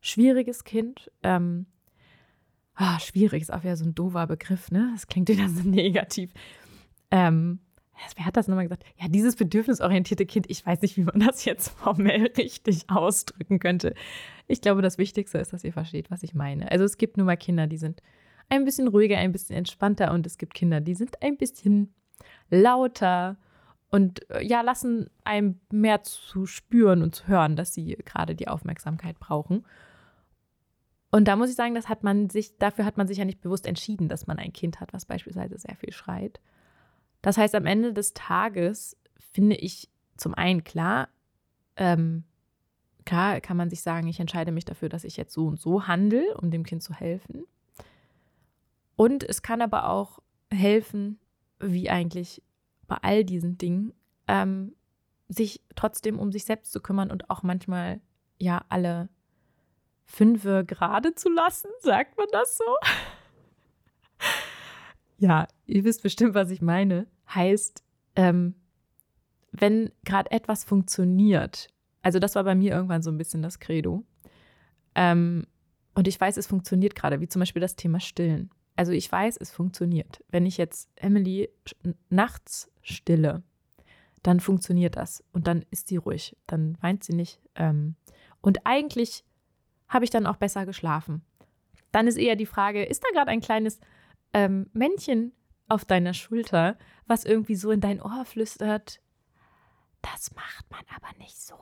schwieriges 0.00 0.64
Kind. 0.64 1.10
Ähm, 1.22 1.66
oh, 2.78 2.98
schwierig 2.98 3.42
ist 3.42 3.52
auch 3.52 3.62
wieder 3.62 3.76
so 3.76 3.84
ein 3.84 3.94
doofer 3.94 4.26
Begriff, 4.26 4.70
ne? 4.70 4.90
Das 4.92 5.06
klingt 5.06 5.28
wieder 5.28 5.48
so 5.48 5.62
negativ. 5.68 6.32
Ähm, 7.10 7.60
wer 8.16 8.26
hat 8.26 8.36
das 8.36 8.48
nochmal 8.48 8.64
gesagt? 8.64 8.84
Ja, 9.00 9.08
dieses 9.08 9.36
bedürfnisorientierte 9.36 10.26
Kind, 10.26 10.46
ich 10.48 10.64
weiß 10.64 10.80
nicht, 10.82 10.96
wie 10.96 11.04
man 11.04 11.20
das 11.20 11.44
jetzt 11.44 11.68
formell 11.68 12.26
richtig 12.36 12.88
ausdrücken 12.88 13.58
könnte. 13.58 13.94
Ich 14.46 14.60
glaube, 14.60 14.82
das 14.82 14.98
Wichtigste 14.98 15.38
ist, 15.38 15.52
dass 15.52 15.64
ihr 15.64 15.72
versteht, 15.72 16.10
was 16.10 16.22
ich 16.22 16.34
meine. 16.34 16.70
Also 16.70 16.84
es 16.84 16.98
gibt 16.98 17.16
nun 17.16 17.26
mal 17.26 17.36
Kinder, 17.36 17.66
die 17.66 17.78
sind 17.78 18.02
ein 18.48 18.64
bisschen 18.64 18.88
ruhiger, 18.88 19.18
ein 19.18 19.32
bisschen 19.32 19.56
entspannter 19.56 20.12
und 20.12 20.26
es 20.26 20.38
gibt 20.38 20.54
Kinder, 20.54 20.80
die 20.80 20.94
sind 20.94 21.22
ein 21.22 21.36
bisschen 21.36 21.94
lauter 22.50 23.36
und 23.90 24.28
äh, 24.30 24.44
ja, 24.44 24.60
lassen 24.60 25.10
einem 25.24 25.60
mehr 25.70 26.02
zu 26.02 26.46
spüren 26.46 27.02
und 27.02 27.14
zu 27.14 27.28
hören, 27.28 27.56
dass 27.56 27.74
sie 27.74 27.96
gerade 28.04 28.34
die 28.34 28.48
Aufmerksamkeit 28.48 29.18
brauchen. 29.18 29.64
Und 31.10 31.26
da 31.26 31.34
muss 31.34 31.50
ich 31.50 31.56
sagen, 31.56 31.74
das 31.74 31.88
hat 31.88 32.04
man 32.04 32.30
sich, 32.30 32.56
dafür 32.58 32.84
hat 32.84 32.96
man 32.96 33.08
sich 33.08 33.18
ja 33.18 33.24
nicht 33.24 33.40
bewusst 33.40 33.66
entschieden, 33.66 34.08
dass 34.08 34.28
man 34.28 34.38
ein 34.38 34.52
Kind 34.52 34.80
hat, 34.80 34.92
was 34.92 35.06
beispielsweise 35.06 35.58
sehr 35.58 35.74
viel 35.74 35.92
schreit. 35.92 36.40
Das 37.22 37.36
heißt, 37.36 37.54
am 37.54 37.66
Ende 37.66 37.92
des 37.92 38.14
Tages 38.14 38.96
finde 39.32 39.56
ich 39.56 39.90
zum 40.16 40.34
einen 40.34 40.64
klar, 40.64 41.08
ähm, 41.76 42.24
klar 43.04 43.40
kann 43.40 43.56
man 43.56 43.70
sich 43.70 43.82
sagen, 43.82 44.06
ich 44.08 44.20
entscheide 44.20 44.52
mich 44.52 44.64
dafür, 44.64 44.88
dass 44.88 45.04
ich 45.04 45.16
jetzt 45.16 45.32
so 45.32 45.46
und 45.46 45.60
so 45.60 45.86
handle, 45.86 46.36
um 46.36 46.50
dem 46.50 46.64
Kind 46.64 46.82
zu 46.82 46.94
helfen. 46.94 47.44
Und 48.96 49.22
es 49.24 49.42
kann 49.42 49.62
aber 49.62 49.88
auch 49.88 50.18
helfen, 50.50 51.18
wie 51.58 51.90
eigentlich 51.90 52.42
bei 52.86 52.96
all 53.02 53.24
diesen 53.24 53.56
Dingen, 53.56 53.94
ähm, 54.28 54.74
sich 55.28 55.62
trotzdem 55.76 56.18
um 56.18 56.32
sich 56.32 56.44
selbst 56.44 56.72
zu 56.72 56.80
kümmern 56.80 57.10
und 57.10 57.30
auch 57.30 57.42
manchmal 57.42 58.00
ja 58.38 58.64
alle 58.68 59.08
Fünfe 60.04 60.64
gerade 60.66 61.14
zu 61.14 61.30
lassen, 61.30 61.70
sagt 61.80 62.18
man 62.18 62.26
das 62.32 62.58
so? 62.58 62.64
Ja, 65.20 65.46
ihr 65.66 65.84
wisst 65.84 66.02
bestimmt, 66.02 66.34
was 66.34 66.50
ich 66.50 66.62
meine, 66.62 67.06
heißt, 67.32 67.84
ähm, 68.16 68.54
wenn 69.52 69.92
gerade 70.04 70.30
etwas 70.30 70.64
funktioniert, 70.64 71.68
also 72.02 72.18
das 72.18 72.34
war 72.34 72.44
bei 72.44 72.54
mir 72.54 72.72
irgendwann 72.72 73.02
so 73.02 73.10
ein 73.10 73.18
bisschen 73.18 73.42
das 73.42 73.60
Credo, 73.60 74.02
ähm, 74.94 75.46
und 75.94 76.08
ich 76.08 76.18
weiß, 76.18 76.38
es 76.38 76.46
funktioniert 76.46 76.94
gerade, 76.94 77.20
wie 77.20 77.28
zum 77.28 77.40
Beispiel 77.40 77.60
das 77.60 77.76
Thema 77.76 78.00
Stillen. 78.00 78.50
Also 78.76 78.92
ich 78.92 79.12
weiß, 79.12 79.36
es 79.36 79.50
funktioniert. 79.50 80.24
Wenn 80.28 80.46
ich 80.46 80.56
jetzt 80.56 80.88
Emily 80.96 81.50
nachts 82.08 82.70
stille, 82.80 83.42
dann 84.22 84.40
funktioniert 84.40 84.96
das 84.96 85.22
und 85.32 85.46
dann 85.46 85.66
ist 85.70 85.88
sie 85.88 85.96
ruhig, 85.96 86.36
dann 86.46 86.78
weint 86.80 87.04
sie 87.04 87.12
nicht. 87.12 87.40
Ähm, 87.56 87.96
und 88.40 88.66
eigentlich 88.66 89.24
habe 89.88 90.04
ich 90.04 90.10
dann 90.10 90.26
auch 90.26 90.36
besser 90.36 90.64
geschlafen. 90.64 91.22
Dann 91.92 92.06
ist 92.06 92.16
eher 92.16 92.36
die 92.36 92.46
Frage, 92.46 92.84
ist 92.84 93.02
da 93.04 93.08
gerade 93.12 93.30
ein 93.30 93.42
kleines 93.42 93.80
ähm, 94.32 94.70
Männchen 94.72 95.32
auf 95.68 95.84
deiner 95.84 96.14
Schulter, 96.14 96.76
was 97.06 97.24
irgendwie 97.24 97.56
so 97.56 97.70
in 97.70 97.80
dein 97.80 98.02
Ohr 98.02 98.24
flüstert, 98.24 99.00
das 100.02 100.34
macht 100.34 100.70
man 100.70 100.82
aber 100.94 101.16
nicht 101.18 101.40
so. 101.40 101.56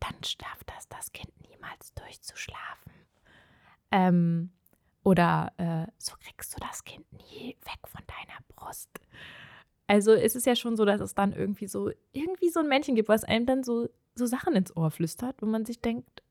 Dann 0.00 0.22
schafft 0.22 0.68
das 0.68 0.88
das 0.88 1.12
Kind 1.12 1.32
niemals 1.48 1.94
durchzuschlafen. 1.94 2.92
Ähm, 3.90 4.50
oder 5.02 5.52
äh, 5.58 5.90
so 5.98 6.14
kriegst 6.18 6.54
du 6.54 6.60
das 6.60 6.84
Kind 6.84 7.04
nie 7.12 7.56
weg 7.64 7.86
von 7.86 8.02
deiner 8.06 8.40
Brust. 8.48 8.90
Also 9.86 10.12
ist 10.12 10.34
es 10.34 10.46
ja 10.46 10.56
schon 10.56 10.76
so, 10.76 10.84
dass 10.84 11.00
es 11.00 11.14
dann 11.14 11.32
irgendwie 11.32 11.66
so, 11.66 11.90
irgendwie 12.12 12.48
so 12.48 12.60
ein 12.60 12.68
Männchen 12.68 12.94
gibt, 12.94 13.08
was 13.08 13.24
einem 13.24 13.46
dann 13.46 13.62
so, 13.62 13.88
so 14.14 14.26
Sachen 14.26 14.56
ins 14.56 14.74
Ohr 14.76 14.90
flüstert, 14.90 15.40
wo 15.42 15.46
man 15.46 15.66
sich 15.66 15.80
denkt, 15.80 16.22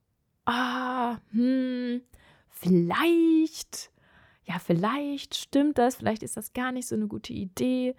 ah, 0.44 1.18
hm, 1.30 2.02
vielleicht, 2.50 3.90
ja, 4.44 4.58
vielleicht 4.58 5.34
stimmt 5.34 5.78
das, 5.78 5.96
vielleicht 5.96 6.22
ist 6.22 6.36
das 6.36 6.52
gar 6.52 6.72
nicht 6.72 6.86
so 6.86 6.94
eine 6.94 7.06
gute 7.06 7.32
Idee. 7.32 7.94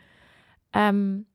Ähm, 0.73 1.25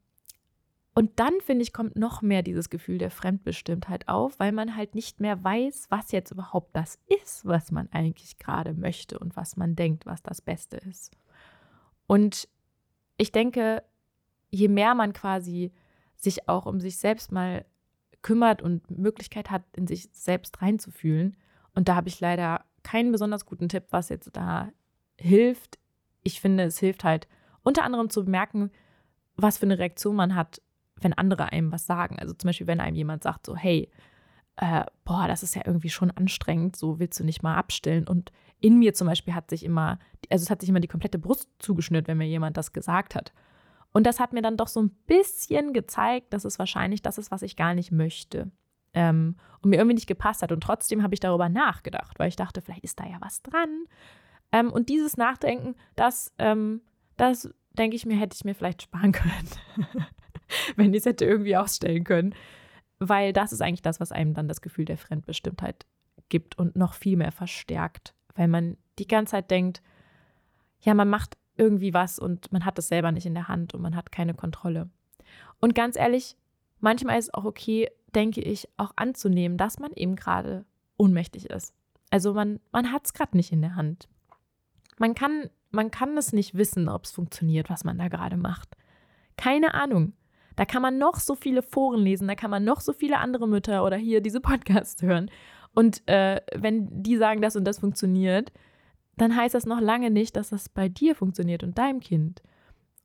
und 0.95 1.19
dann, 1.21 1.41
finde 1.41 1.63
ich, 1.63 1.73
kommt 1.73 1.97
noch 1.97 2.21
mehr 2.21 2.43
dieses 2.43 2.69
Gefühl 2.69 2.99
der 2.99 3.11
Fremdbestimmtheit 3.11 4.09
auf, 4.09 4.39
weil 4.39 4.53
man 4.53 4.77
halt 4.77 4.95
nicht 4.95 5.21
mehr 5.21 5.43
weiß, 5.43 5.87
was 5.89 6.13
jetzt 6.13 6.31
überhaupt 6.31 6.75
das 6.75 6.99
ist, 7.23 7.45
was 7.45 7.71
man 7.71 7.89
eigentlich 7.93 8.39
gerade 8.39 8.75
möchte 8.75 9.19
und 9.19 9.37
was 9.37 9.57
man 9.57 9.77
denkt, 9.77 10.07
was 10.07 10.23
das 10.23 10.41
Beste 10.41 10.77
ist. 10.77 11.13
Und 12.07 12.49
ich 13.17 13.33
denke, 13.33 13.85
je 14.51 14.69
mehr 14.69 14.95
man 14.95 15.13
quasi 15.13 15.73
sich 16.17 16.49
auch 16.49 16.67
um 16.67 16.81
sich 16.81 16.99
selbst 16.99 17.33
mal 17.33 17.65
kümmert 18.23 18.61
und 18.61 18.91
Möglichkeit 18.91 19.51
hat, 19.51 19.63
in 19.77 19.87
sich 19.87 20.09
selbst 20.13 20.61
reinzufühlen, 20.61 21.37
und 21.73 21.89
da 21.89 21.95
habe 21.95 22.09
ich 22.09 22.21
leider 22.21 22.65
keinen 22.83 23.13
besonders 23.13 23.47
guten 23.47 23.69
Tipp, 23.69 23.85
was 23.91 24.09
jetzt 24.09 24.37
da 24.37 24.71
hilft. 25.21 25.79
Ich 26.23 26.41
finde, 26.41 26.65
es 26.65 26.79
hilft 26.79 27.05
halt 27.05 27.29
unter 27.63 27.85
anderem 27.85 28.11
zu 28.11 28.25
bemerken, 28.25 28.71
was 29.37 29.59
für 29.59 29.67
eine 29.67 29.79
Reaktion 29.79 30.17
man 30.17 30.35
hat, 30.35 30.61
wenn 31.01 31.13
andere 31.13 31.53
einem 31.53 31.73
was 31.73 31.87
sagen. 31.87 32.19
Also 32.19 32.35
zum 32.35 32.49
Beispiel, 32.49 32.67
wenn 32.67 32.81
einem 32.81 32.97
jemand 32.97 33.23
sagt, 33.23 33.47
so, 33.47 33.57
hey, 33.57 33.91
äh, 34.57 34.85
boah, 35.05 35.27
das 35.27 35.43
ist 35.43 35.55
ja 35.55 35.63
irgendwie 35.65 35.89
schon 35.89 36.11
anstrengend, 36.11 36.77
so 36.77 36.99
willst 36.99 37.19
du 37.21 37.25
nicht 37.25 37.43
mal 37.43 37.57
abstillen. 37.57 38.07
Und 38.07 38.33
in 38.61 38.79
mir 38.79 38.93
zum 38.95 39.07
Beispiel 39.07 39.35
hat 39.35 39.49
sich 39.51 39.65
immer, 39.65 39.99
also 40.29 40.43
es 40.43 40.51
hat 40.51 40.61
sich 40.61 40.69
immer 40.69 40.81
die 40.81 40.89
komplette 40.89 41.19
Brust 41.19 41.49
zugeschnürt, 41.59 42.09
wenn 42.09 42.19
mir 42.19 42.27
jemand 42.27 42.57
das 42.57 42.73
gesagt 42.73 43.15
hat. 43.15 43.33
Und 43.93 44.07
das 44.07 44.21
hat 44.21 44.33
mir 44.33 44.43
dann 44.43 44.57
doch 44.57 44.69
so 44.69 44.83
ein 44.83 44.91
bisschen 45.07 45.73
gezeigt, 45.73 46.33
dass 46.33 46.45
es 46.45 46.59
wahrscheinlich 46.59 47.03
das 47.03 47.19
ist, 47.19 47.31
was 47.31 47.43
ich 47.43 47.57
gar 47.57 47.75
nicht 47.75 47.91
möchte. 47.91 48.51
Ähm, 48.93 49.37
und 49.63 49.71
mir 49.71 49.77
irgendwie 49.77 49.95
nicht 49.95 50.07
gepasst 50.07 50.43
hat. 50.43 50.53
Und 50.53 50.63
trotzdem 50.63 51.03
habe 51.03 51.15
ich 51.15 51.21
darüber 51.21 51.49
nachgedacht, 51.49 52.19
weil 52.19 52.29
ich 52.29 52.37
dachte, 52.37 52.61
vielleicht 52.61 52.85
ist 52.85 53.01
da 53.01 53.07
ja 53.07 53.17
was 53.21 53.43
dran. 53.43 53.85
Ähm, 54.53 54.73
und 54.73 54.89
dieses 54.89 55.17
Nachdenken, 55.17 55.77
das, 55.97 56.33
ähm, 56.39 56.81
das 57.17 57.53
denke 57.73 57.97
ich 57.97 58.07
mir, 58.07 58.17
hätte 58.17 58.35
ich 58.35 58.45
mir 58.45 58.55
vielleicht 58.55 58.83
sparen 58.83 59.13
können. 59.13 59.49
wenn 60.77 60.93
ich 60.93 61.01
es 61.01 61.07
hätte 61.07 61.25
irgendwie 61.25 61.57
ausstellen 61.57 62.05
können. 62.05 62.35
Weil 62.99 63.33
das 63.33 63.53
ist 63.53 63.63
eigentlich 63.63 63.83
das, 63.83 64.01
was 64.01 64.13
einem 64.13 64.35
dann 64.35 64.49
das 64.49 64.61
Gefühl 64.61 64.85
der 64.85 64.99
Fremdbestimmtheit 64.99 65.87
gibt 66.29 66.59
und 66.59 66.77
noch 66.77 66.95
viel 66.95 67.17
mehr 67.17 67.33
verstärkt. 67.33 68.15
Weil 68.35 68.49
man 68.49 68.77
die 68.99 69.07
ganze 69.07 69.33
Zeit 69.33 69.51
denkt, 69.51 69.83
ja, 70.81 70.95
man 70.95 71.09
macht 71.09 71.37
irgendwie 71.57 71.95
was 71.95 72.19
und 72.19 72.53
man 72.53 72.65
hat 72.65 72.79
es 72.79 72.89
selber 72.89 73.13
nicht 73.13 73.27
in 73.27 73.35
der 73.35 73.49
Hand 73.49 73.75
und 73.75 73.83
man 73.83 73.97
hat 73.97 74.13
keine 74.13 74.35
Kontrolle. 74.35 74.89
Und 75.61 75.75
ganz 75.75 75.97
ehrlich, 75.97 76.37
manchmal 76.79 77.19
ist 77.19 77.27
es 77.27 77.35
auch 77.35 77.45
okay, 77.45 77.89
denke 78.15 78.41
ich, 78.41 78.69
auch 78.77 78.93
anzunehmen, 78.97 79.59
dass 79.59 79.79
man 79.79 79.93
eben 79.93 80.17
gerade 80.17 80.65
ohnmächtig 80.97 81.51
ist. 81.51 81.75
Also 82.11 82.35
man, 82.35 82.61
man 82.73 82.93
hat 82.93 83.05
es 83.05 83.13
gerade 83.13 83.37
nicht 83.37 83.53
in 83.53 83.63
der 83.63 83.77
Hand. 83.77 84.09
Man 85.01 85.15
kann, 85.15 85.49
man 85.71 85.91
kann 85.91 86.19
es 86.19 86.35
nicht 86.35 86.55
wissen, 86.55 86.91
ob 86.91 87.05
es 87.05 87.13
funktioniert, 87.13 87.71
was 87.71 87.85
man 87.85 87.97
da 87.97 88.09
gerade 88.09 88.37
macht. 88.37 88.77
Keine 89.39 89.73
Ahnung. 89.73 90.13
Da 90.57 90.67
kann 90.67 90.83
man 90.83 90.99
noch 90.99 91.17
so 91.17 91.35
viele 91.35 91.63
Foren 91.63 92.03
lesen, 92.03 92.29
da 92.29 92.35
kann 92.35 92.51
man 92.51 92.65
noch 92.65 92.83
so 92.83 92.93
viele 92.93 93.17
andere 93.17 93.49
Mütter 93.49 93.83
oder 93.83 93.97
hier 93.97 94.21
diese 94.21 94.41
Podcasts 94.43 95.01
hören. 95.01 95.31
Und 95.75 96.07
äh, 96.07 96.43
wenn 96.55 97.03
die 97.03 97.17
sagen, 97.17 97.41
das 97.41 97.57
und 97.57 97.65
das 97.65 97.79
funktioniert, 97.79 98.53
dann 99.17 99.35
heißt 99.35 99.55
das 99.55 99.65
noch 99.65 99.81
lange 99.81 100.11
nicht, 100.11 100.37
dass 100.37 100.51
das 100.51 100.69
bei 100.69 100.91
dir 100.91 101.15
funktioniert 101.15 101.63
und 101.63 101.79
deinem 101.79 102.01
Kind. 102.01 102.43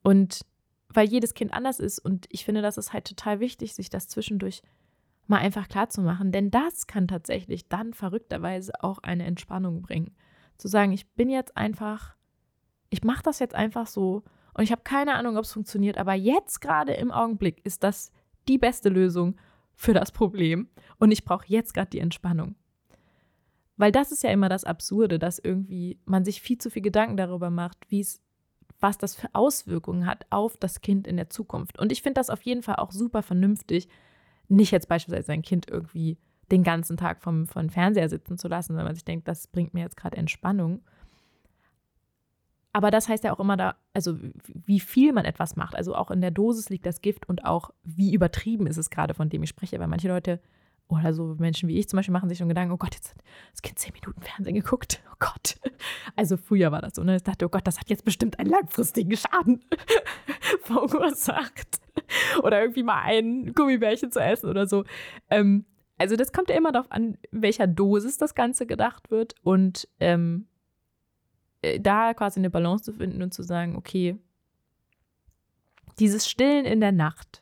Und 0.03 0.41
weil 0.89 1.07
jedes 1.07 1.33
Kind 1.33 1.53
anders 1.53 1.79
ist 1.79 1.99
und 1.99 2.25
ich 2.29 2.43
finde, 2.43 2.61
das 2.61 2.77
ist 2.77 2.91
halt 2.91 3.05
total 3.05 3.39
wichtig, 3.39 3.73
sich 3.73 3.89
das 3.89 4.09
zwischendurch 4.09 4.61
mal 5.27 5.37
einfach 5.37 5.69
klar 5.69 5.87
zu 5.87 6.01
machen, 6.01 6.33
denn 6.33 6.51
das 6.51 6.87
kann 6.87 7.07
tatsächlich 7.07 7.69
dann 7.69 7.93
verrückterweise 7.93 8.73
auch 8.83 8.99
eine 8.99 9.25
Entspannung 9.25 9.81
bringen. 9.81 10.13
Zu 10.57 10.67
sagen, 10.67 10.91
ich 10.91 11.07
bin 11.11 11.29
jetzt 11.29 11.55
einfach, 11.57 12.15
ich 12.89 13.03
mache 13.03 13.23
das 13.23 13.39
jetzt 13.39 13.55
einfach 13.55 13.87
so 13.87 14.23
und 14.53 14.63
ich 14.63 14.71
habe 14.71 14.83
keine 14.83 15.15
Ahnung, 15.15 15.37
ob 15.37 15.43
es 15.43 15.51
funktioniert, 15.51 15.97
aber 15.97 16.13
jetzt 16.13 16.61
gerade 16.61 16.93
im 16.93 17.11
Augenblick 17.11 17.65
ist 17.65 17.83
das 17.83 18.11
die 18.47 18.57
beste 18.57 18.89
Lösung 18.89 19.35
für 19.75 19.93
das 19.93 20.11
Problem. 20.11 20.69
Und 20.97 21.11
ich 21.11 21.25
brauche 21.25 21.45
jetzt 21.47 21.73
gerade 21.73 21.89
die 21.89 21.99
Entspannung. 21.99 22.55
Weil 23.77 23.91
das 23.91 24.13
ist 24.13 24.23
ja 24.23 24.29
immer 24.29 24.47
das 24.47 24.63
Absurde, 24.63 25.19
dass 25.19 25.39
irgendwie 25.39 25.99
man 26.05 26.23
sich 26.23 26.41
viel 26.41 26.57
zu 26.57 26.71
viel 26.71 26.81
Gedanken 26.81 27.17
darüber 27.17 27.49
macht, 27.49 27.77
wie 27.89 27.99
es, 27.99 28.21
was 28.79 28.97
das 28.97 29.15
für 29.15 29.27
Auswirkungen 29.33 30.05
hat 30.05 30.25
auf 30.29 30.55
das 30.55 30.79
Kind 30.79 31.07
in 31.07 31.17
der 31.17 31.29
Zukunft. 31.29 31.77
Und 31.77 31.91
ich 31.91 32.01
finde 32.01 32.19
das 32.19 32.29
auf 32.29 32.41
jeden 32.43 32.63
Fall 32.63 32.77
auch 32.77 32.91
super 32.91 33.21
vernünftig, 33.21 33.89
nicht 34.47 34.71
jetzt 34.71 34.87
beispielsweise 34.87 35.27
sein 35.27 35.41
Kind 35.41 35.69
irgendwie 35.69 36.17
den 36.51 36.63
ganzen 36.63 36.97
Tag 36.97 37.21
vom, 37.21 37.47
vom 37.47 37.69
Fernseher 37.69 38.09
sitzen 38.09 38.37
zu 38.37 38.47
lassen, 38.47 38.75
wenn 38.75 38.85
man 38.85 38.95
sich 38.95 39.05
denkt, 39.05 39.27
das 39.27 39.47
bringt 39.47 39.73
mir 39.73 39.81
jetzt 39.81 39.97
gerade 39.97 40.17
Entspannung, 40.17 40.81
aber 42.75 42.91
das 42.91 43.07
heißt 43.07 43.23
ja 43.23 43.33
auch 43.33 43.39
immer 43.39 43.55
da, 43.55 43.77
also 43.93 44.17
wie 44.53 44.81
viel 44.81 45.13
man 45.13 45.23
etwas 45.23 45.55
macht. 45.55 45.77
Also 45.77 45.95
auch 45.95 46.11
in 46.11 46.19
der 46.19 46.31
Dosis 46.31 46.67
liegt 46.67 46.85
das 46.85 46.99
Gift 46.99 47.29
und 47.29 47.45
auch 47.45 47.69
wie 47.85 48.13
übertrieben 48.13 48.67
ist 48.67 48.75
es 48.75 48.89
gerade, 48.89 49.13
von 49.13 49.29
dem 49.29 49.43
ich 49.43 49.49
spreche. 49.49 49.79
Weil 49.79 49.87
manche 49.87 50.09
Leute 50.09 50.41
oder 50.89 51.13
so 51.13 51.37
Menschen 51.39 51.69
wie 51.69 51.79
ich 51.79 51.87
zum 51.87 51.95
Beispiel 51.95 52.11
machen 52.11 52.27
sich 52.27 52.37
schon 52.37 52.49
Gedanken, 52.49 52.73
oh 52.73 52.77
Gott, 52.77 52.93
jetzt 52.93 53.11
hat 53.11 53.23
das 53.53 53.61
Kind 53.61 53.79
zehn 53.79 53.93
Minuten 53.93 54.21
Fernsehen 54.21 54.55
geguckt. 54.55 55.01
Oh 55.09 55.17
Gott. 55.19 55.55
Also 56.17 56.35
früher 56.35 56.73
war 56.73 56.81
das 56.81 56.95
so, 56.95 57.03
ne? 57.05 57.15
Ich 57.15 57.23
dachte, 57.23 57.45
oh 57.45 57.49
Gott, 57.49 57.65
das 57.65 57.79
hat 57.79 57.89
jetzt 57.89 58.03
bestimmt 58.03 58.37
einen 58.37 58.49
langfristigen 58.49 59.15
Schaden 59.15 59.63
verursacht. 60.63 61.79
Oder 62.43 62.59
irgendwie 62.59 62.83
mal 62.83 63.01
ein 63.03 63.53
Gummibärchen 63.53 64.11
zu 64.11 64.19
essen 64.19 64.49
oder 64.49 64.67
so. 64.67 64.83
Ähm, 65.29 65.63
also 65.97 66.15
das 66.15 66.33
kommt 66.33 66.49
ja 66.49 66.55
immer 66.55 66.71
darauf 66.71 66.91
an, 66.91 67.17
in 67.31 67.41
welcher 67.41 67.67
Dosis 67.67 68.17
das 68.17 68.35
Ganze 68.35 68.65
gedacht 68.65 69.11
wird 69.11 69.35
und 69.43 69.87
ähm, 69.99 70.47
äh, 71.61 71.79
da 71.79 72.13
quasi 72.13 72.39
eine 72.39 72.49
Balance 72.49 72.83
zu 72.83 72.93
finden 72.93 73.21
und 73.21 73.33
zu 73.33 73.43
sagen, 73.43 73.75
okay, 73.75 74.17
dieses 75.99 76.27
Stillen 76.27 76.65
in 76.65 76.81
der 76.81 76.91
Nacht. 76.91 77.41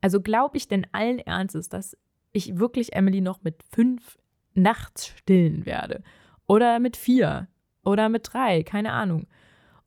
Also 0.00 0.20
glaube 0.20 0.56
ich 0.56 0.68
denn 0.68 0.86
allen 0.92 1.18
Ernstes, 1.18 1.68
dass 1.68 1.96
ich 2.32 2.58
wirklich 2.58 2.94
Emily 2.94 3.20
noch 3.20 3.42
mit 3.42 3.62
fünf 3.62 4.18
nachts 4.54 5.08
stillen 5.08 5.66
werde? 5.66 6.02
Oder 6.46 6.78
mit 6.78 6.96
vier? 6.96 7.48
Oder 7.84 8.08
mit 8.08 8.32
drei? 8.32 8.62
Keine 8.62 8.92
Ahnung. 8.92 9.26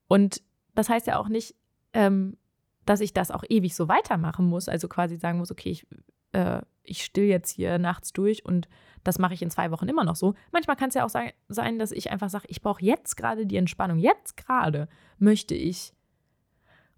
Und 0.07 0.41
das 0.73 0.89
heißt 0.89 1.07
ja 1.07 1.17
auch 1.17 1.29
nicht, 1.29 1.55
ähm, 1.93 2.37
dass 2.85 3.01
ich 3.01 3.13
das 3.13 3.31
auch 3.31 3.43
ewig 3.49 3.75
so 3.75 3.87
weitermachen 3.87 4.45
muss. 4.45 4.69
Also 4.69 4.87
quasi 4.87 5.17
sagen 5.17 5.39
muss, 5.39 5.51
okay, 5.51 5.69
ich, 5.69 5.87
äh, 6.33 6.61
ich 6.85 7.03
still 7.03 7.25
jetzt 7.25 7.51
hier 7.51 7.77
nachts 7.79 8.13
durch 8.13 8.45
und 8.45 8.67
das 9.03 9.19
mache 9.19 9.33
ich 9.33 9.41
in 9.41 9.51
zwei 9.51 9.71
Wochen 9.71 9.87
immer 9.87 10.03
noch 10.03 10.15
so. 10.15 10.33
Manchmal 10.51 10.75
kann 10.75 10.89
es 10.89 10.95
ja 10.95 11.05
auch 11.05 11.09
sein, 11.47 11.79
dass 11.79 11.91
ich 11.91 12.11
einfach 12.11 12.29
sage, 12.29 12.47
ich 12.47 12.61
brauche 12.61 12.83
jetzt 12.83 13.15
gerade 13.15 13.45
die 13.45 13.57
Entspannung. 13.57 13.99
Jetzt 13.99 14.35
gerade 14.35 14.87
möchte 15.19 15.53
ich 15.53 15.93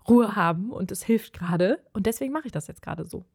Ruhe 0.07 0.35
haben 0.35 0.71
und 0.71 0.91
es 0.91 1.03
hilft 1.03 1.33
gerade. 1.33 1.83
Und 1.93 2.05
deswegen 2.05 2.31
mache 2.31 2.45
ich 2.45 2.51
das 2.51 2.67
jetzt 2.67 2.81
gerade 2.81 3.05
so. 3.05 3.25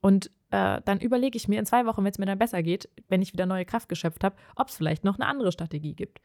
Und 0.00 0.30
äh, 0.50 0.80
dann 0.84 1.00
überlege 1.00 1.36
ich 1.36 1.48
mir 1.48 1.58
in 1.58 1.66
zwei 1.66 1.86
Wochen, 1.86 2.04
wenn 2.04 2.12
es 2.12 2.18
mir 2.18 2.26
dann 2.26 2.38
besser 2.38 2.62
geht, 2.62 2.88
wenn 3.08 3.22
ich 3.22 3.32
wieder 3.32 3.46
neue 3.46 3.64
Kraft 3.64 3.88
geschöpft 3.88 4.22
habe, 4.24 4.36
ob 4.56 4.68
es 4.68 4.76
vielleicht 4.76 5.04
noch 5.04 5.18
eine 5.18 5.26
andere 5.26 5.50
Strategie 5.50 5.94
gibt. 5.94 6.20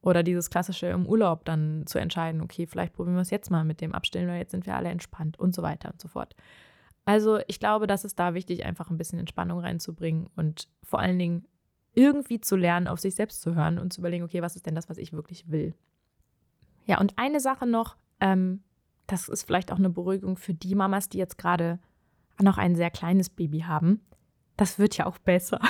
Oder 0.00 0.22
dieses 0.22 0.48
klassische 0.48 0.86
im 0.86 1.06
Urlaub 1.06 1.44
dann 1.44 1.84
zu 1.86 1.98
entscheiden, 1.98 2.40
okay, 2.40 2.66
vielleicht 2.66 2.92
probieren 2.94 3.16
wir 3.16 3.22
es 3.22 3.30
jetzt 3.30 3.50
mal 3.50 3.64
mit 3.64 3.80
dem 3.80 3.94
Abstellen, 3.94 4.28
weil 4.28 4.38
jetzt 4.38 4.52
sind 4.52 4.64
wir 4.64 4.76
alle 4.76 4.90
entspannt 4.90 5.38
und 5.38 5.54
so 5.54 5.62
weiter 5.62 5.90
und 5.90 6.00
so 6.00 6.08
fort. 6.08 6.36
Also 7.08 7.38
ich 7.46 7.58
glaube, 7.58 7.86
das 7.86 8.04
ist 8.04 8.18
da 8.18 8.34
wichtig, 8.34 8.66
einfach 8.66 8.90
ein 8.90 8.98
bisschen 8.98 9.18
Entspannung 9.18 9.60
reinzubringen 9.60 10.28
und 10.36 10.68
vor 10.82 10.98
allen 10.98 11.18
Dingen 11.18 11.46
irgendwie 11.94 12.38
zu 12.38 12.54
lernen, 12.54 12.86
auf 12.86 13.00
sich 13.00 13.14
selbst 13.14 13.40
zu 13.40 13.54
hören 13.54 13.78
und 13.78 13.94
zu 13.94 14.02
überlegen, 14.02 14.24
okay, 14.24 14.42
was 14.42 14.56
ist 14.56 14.66
denn 14.66 14.74
das, 14.74 14.90
was 14.90 14.98
ich 14.98 15.14
wirklich 15.14 15.50
will? 15.50 15.74
Ja, 16.84 17.00
und 17.00 17.14
eine 17.16 17.40
Sache 17.40 17.66
noch, 17.66 17.96
ähm, 18.20 18.62
das 19.06 19.30
ist 19.30 19.44
vielleicht 19.44 19.72
auch 19.72 19.78
eine 19.78 19.88
Beruhigung 19.88 20.36
für 20.36 20.52
die 20.52 20.74
Mamas, 20.74 21.08
die 21.08 21.16
jetzt 21.16 21.38
gerade 21.38 21.78
noch 22.42 22.58
ein 22.58 22.76
sehr 22.76 22.90
kleines 22.90 23.30
Baby 23.30 23.60
haben. 23.60 24.02
Das 24.58 24.78
wird 24.78 24.94
ja 24.98 25.06
auch 25.06 25.16
besser. 25.16 25.60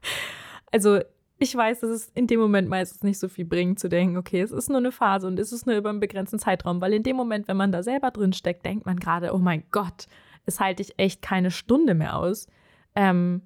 also 0.70 1.00
ich 1.38 1.56
weiß, 1.56 1.80
dass 1.80 1.88
es 1.88 2.08
in 2.10 2.26
dem 2.26 2.40
Moment 2.40 2.68
meistens 2.68 3.02
nicht 3.02 3.18
so 3.18 3.30
viel 3.30 3.46
bringt, 3.46 3.78
zu 3.78 3.88
denken, 3.88 4.18
okay, 4.18 4.42
es 4.42 4.52
ist 4.52 4.68
nur 4.68 4.76
eine 4.76 4.92
Phase 4.92 5.28
und 5.28 5.38
es 5.38 5.50
ist 5.50 5.66
nur 5.66 5.76
über 5.76 5.88
einen 5.88 6.00
begrenzten 6.00 6.38
Zeitraum, 6.38 6.82
weil 6.82 6.92
in 6.92 7.04
dem 7.04 7.16
Moment, 7.16 7.48
wenn 7.48 7.56
man 7.56 7.72
da 7.72 7.82
selber 7.82 8.10
drin 8.10 8.34
steckt, 8.34 8.66
denkt 8.66 8.84
man 8.84 9.00
gerade, 9.00 9.32
oh 9.32 9.38
mein 9.38 9.64
Gott, 9.70 10.08
es 10.48 10.60
halte 10.60 10.82
ich 10.82 10.98
echt 10.98 11.22
keine 11.22 11.50
Stunde 11.50 11.94
mehr 11.94 12.16
aus. 12.16 12.46
Ähm, 12.94 13.42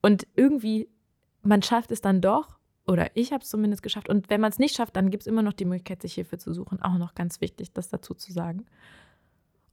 und 0.00 0.26
irgendwie, 0.34 0.88
man 1.42 1.62
schafft 1.62 1.90
es 1.90 2.00
dann 2.00 2.20
doch, 2.20 2.58
oder 2.86 3.10
ich 3.14 3.32
habe 3.32 3.42
es 3.42 3.50
zumindest 3.50 3.82
geschafft. 3.82 4.08
Und 4.08 4.30
wenn 4.30 4.40
man 4.40 4.50
es 4.50 4.58
nicht 4.58 4.76
schafft, 4.76 4.96
dann 4.96 5.10
gibt 5.10 5.22
es 5.22 5.26
immer 5.26 5.42
noch 5.42 5.52
die 5.52 5.64
Möglichkeit, 5.64 6.02
sich 6.02 6.14
Hilfe 6.14 6.38
zu 6.38 6.52
suchen. 6.52 6.80
Auch 6.80 6.96
noch 6.96 7.14
ganz 7.14 7.40
wichtig, 7.40 7.72
das 7.72 7.88
dazu 7.88 8.14
zu 8.14 8.32
sagen. 8.32 8.66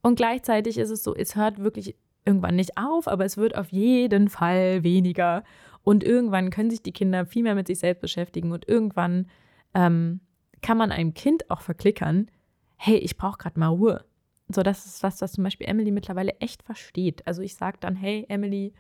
Und 0.02 0.15
gleichzeitig 0.15 0.78
ist 0.78 0.89
es 0.89 1.04
so, 1.04 1.15
es 1.15 1.36
hört 1.36 1.60
wirklich 1.60 1.96
irgendwann 2.26 2.56
nicht 2.56 2.78
auf, 2.78 3.08
aber 3.08 3.26
es 3.26 3.38
wird 3.38 3.56
auf 3.56 3.72
jeden 3.72 4.30
Fall 4.30 4.84
weniger. 4.84 5.43
Und 5.84 6.04
irgendwann 6.04 6.50
können 6.50 6.72
sich 6.72 6.82
die 6.82 6.91
Kinder 6.91 7.26
viel 7.26 7.43
mehr 7.43 7.56
mit 7.56 7.67
sich 7.67 7.80
selbst 7.80 8.02
beschäftigen 8.02 8.52
und 8.52 8.67
irgendwann 8.67 9.28
ähm, 9.74 10.22
kann 10.62 10.78
man 10.78 10.91
einem 10.91 11.13
Kind 11.13 11.52
auch 11.52 11.62
verklickern, 11.62 12.32
hey, 12.78 12.98
ich 12.98 13.17
brauche 13.17 13.38
gerade 13.38 13.60
mal 13.60 13.67
Ruhe. 13.67 14.04
So, 14.49 14.62
das 14.63 14.86
ist 14.86 15.03
was, 15.03 15.21
was 15.21 15.34
zum 15.34 15.43
Beispiel 15.43 15.67
Emily 15.67 15.91
mittlerweile 15.91 16.34
echt 16.39 16.63
versteht. 16.63 17.25
Also 17.25 17.41
ich 17.41 17.56
sage 17.56 17.77
dann, 17.79 17.95
hey, 17.95 18.25
Emily, 18.29 18.73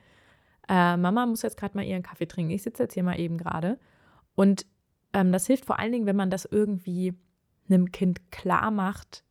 äh, 0.67 0.97
Mama 0.97 1.25
muss 1.25 1.41
jetzt 1.41 1.57
gerade 1.57 1.77
mal 1.77 1.85
ihren 1.85 2.03
Kaffee 2.03 2.27
trinken. 2.27 2.51
Ich 2.51 2.63
sitze 2.63 2.83
jetzt 2.83 2.93
hier 2.93 3.03
mal 3.03 3.19
eben 3.19 3.37
gerade. 3.37 3.79
Und 4.35 4.65
ähm, 5.13 5.31
das 5.31 5.47
hilft 5.47 5.65
vor 5.65 5.79
allen 5.79 5.91
Dingen, 5.91 6.05
wenn 6.05 6.15
man 6.15 6.29
das 6.29 6.45
irgendwie 6.45 7.13
einem 7.69 7.91
Kind 7.91 8.31
klar 8.31 8.71
macht. 8.71 9.23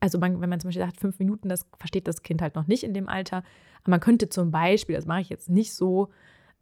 Also 0.00 0.18
man, 0.18 0.40
wenn 0.40 0.48
man 0.48 0.60
zum 0.60 0.68
Beispiel 0.68 0.84
sagt, 0.84 1.00
fünf 1.00 1.18
Minuten, 1.18 1.48
das 1.48 1.66
versteht 1.78 2.08
das 2.08 2.22
Kind 2.22 2.40
halt 2.40 2.54
noch 2.54 2.66
nicht 2.66 2.84
in 2.84 2.94
dem 2.94 3.08
Alter. 3.08 3.38
Aber 3.82 3.90
man 3.90 4.00
könnte 4.00 4.28
zum 4.28 4.50
Beispiel, 4.50 4.96
das 4.96 5.06
mache 5.06 5.20
ich 5.20 5.28
jetzt 5.28 5.50
nicht 5.50 5.74
so, 5.74 6.08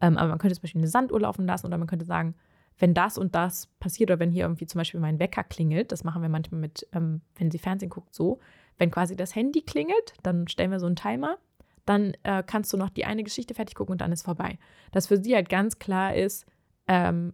ähm, 0.01 0.17
aber 0.17 0.31
man 0.31 0.39
könnte 0.39 0.57
zum 0.57 0.63
Beispiel 0.63 0.81
eine 0.81 0.89
Sanduhr 0.89 1.21
laufen 1.21 1.47
lassen 1.47 1.67
oder 1.67 1.79
man 1.79 1.87
könnte 1.87 2.05
sagen, 2.05 2.35
wenn 2.79 2.95
das 2.95 3.19
und 3.19 3.35
das 3.35 3.67
passiert 3.81 4.11
oder 4.11 4.21
wenn 4.21 4.31
hier 4.31 4.45
irgendwie 4.45 4.67
zum 4.67 4.79
Beispiel 4.79 5.01
mein 5.01 5.19
Wecker 5.19 5.45
klingelt, 5.45 5.93
das 5.93 6.05
machen 6.05 6.23
wir 6.23 6.29
manchmal 6.29 6.61
mit, 6.61 6.87
ähm, 6.93 7.23
wenn 7.37 7.51
sie 7.51 7.59
Fernsehen 7.59 7.91
guckt, 7.91 8.15
so, 8.15 8.39
wenn 8.79 8.91
quasi 8.91 9.17
das 9.17 9.35
Handy 9.35 9.63
klingelt, 9.63 10.15
dann 10.23 10.49
stellen 10.49 10.71
wir 10.71 10.81
so 10.81 10.87
einen 10.87 10.97
Timer, 10.97 11.39
dann 11.85 12.15
äh, 12.23 12.43
kannst 12.47 12.73
du 12.73 12.77
noch 12.77 12.91
die 12.91 13.05
eine 13.05 13.25
Geschichte 13.25 13.55
fertig 13.55 13.75
gucken 13.75 13.93
und 13.93 14.01
dann 14.01 14.13
ist 14.13 14.23
vorbei. 14.23 14.59
Dass 14.93 15.09
für 15.09 15.17
sie 15.17 15.35
halt 15.35 15.49
ganz 15.49 15.79
klar 15.79 16.15
ist 16.15 16.47
ähm, 16.87 17.33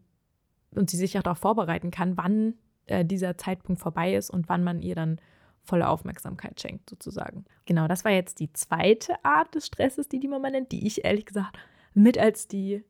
und 0.74 0.90
sie 0.90 0.96
sich 0.96 1.18
auch 1.18 1.22
darauf 1.22 1.38
vorbereiten 1.38 1.90
kann, 1.90 2.16
wann 2.16 2.54
äh, 2.86 3.04
dieser 3.04 3.36
Zeitpunkt 3.36 3.80
vorbei 3.80 4.14
ist 4.14 4.30
und 4.30 4.48
wann 4.48 4.64
man 4.64 4.80
ihr 4.80 4.94
dann 4.94 5.20
volle 5.62 5.88
Aufmerksamkeit 5.88 6.60
schenkt, 6.60 6.90
sozusagen. 6.90 7.44
Genau, 7.64 7.88
das 7.88 8.04
war 8.04 8.12
jetzt 8.12 8.38
die 8.38 8.52
zweite 8.52 9.14
Art 9.24 9.54
des 9.54 9.66
Stresses, 9.66 10.08
die 10.08 10.20
die 10.20 10.28
Mama 10.28 10.50
nennt, 10.50 10.72
die 10.72 10.86
ich 10.86 11.04
ehrlich 11.04 11.26
gesagt 11.26 11.58
mit 11.94 12.18
als 12.18 12.48
die 12.48 12.84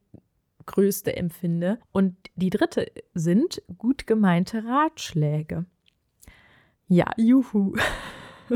größte 0.66 1.16
empfinde. 1.16 1.78
Und 1.92 2.16
die 2.36 2.50
dritte 2.50 2.86
sind 3.14 3.62
gut 3.78 4.06
gemeinte 4.06 4.64
Ratschläge. 4.64 5.66
Ja, 6.88 7.10
juhu. 7.16 7.74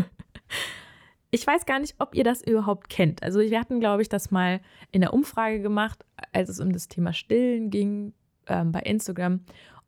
Ich 1.31 1.47
weiß 1.47 1.67
gar 1.67 1.79
nicht, 1.79 1.95
ob 1.99 2.15
ihr 2.15 2.25
das 2.25 2.43
überhaupt 2.43 2.89
kennt. 2.89 3.23
Also 3.23 3.41
wir 3.41 3.61
hatten, 3.61 3.81
glaube 3.81 4.01
ich, 4.01 4.09
das 4.09 4.31
mal 4.31 4.61
in 4.93 5.03
der 5.03 5.13
Umfrage 5.13 5.61
gemacht, 5.61 6.05
als 6.33 6.49
es 6.49 6.59
um 6.59 6.73
das 6.73 6.89
Thema 6.89 7.13
Stillen 7.13 7.69
ging 7.69 8.15
ähm, 8.47 8.73
bei 8.73 8.81
Instagram. 8.81 9.41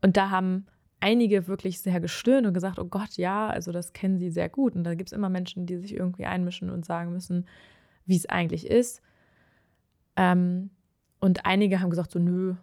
Und 0.02 0.18
da 0.18 0.28
haben 0.28 0.66
einige 1.00 1.48
wirklich 1.48 1.80
sehr 1.80 1.98
gestöhnt 1.98 2.46
und 2.46 2.52
gesagt, 2.52 2.78
oh 2.78 2.84
Gott, 2.84 3.16
ja, 3.16 3.48
also 3.48 3.72
das 3.72 3.94
kennen 3.94 4.18
sie 4.18 4.30
sehr 4.30 4.50
gut. 4.50 4.74
Und 4.74 4.84
da 4.84 4.94
gibt 4.94 5.08
es 5.08 5.16
immer 5.16 5.30
Menschen, 5.30 5.64
die 5.64 5.78
sich 5.78 5.94
irgendwie 5.94 6.26
einmischen 6.26 6.68
und 6.68 6.84
sagen 6.84 7.10
müssen, 7.12 7.46
wie 8.04 8.16
es 8.16 8.26
eigentlich 8.26 8.66
ist. 8.66 9.00
Ähm, 10.16 10.68
und 11.20 11.46
einige 11.46 11.80
haben 11.80 11.90
gesagt, 11.90 12.10
so, 12.10 12.18
nö, 12.18 12.54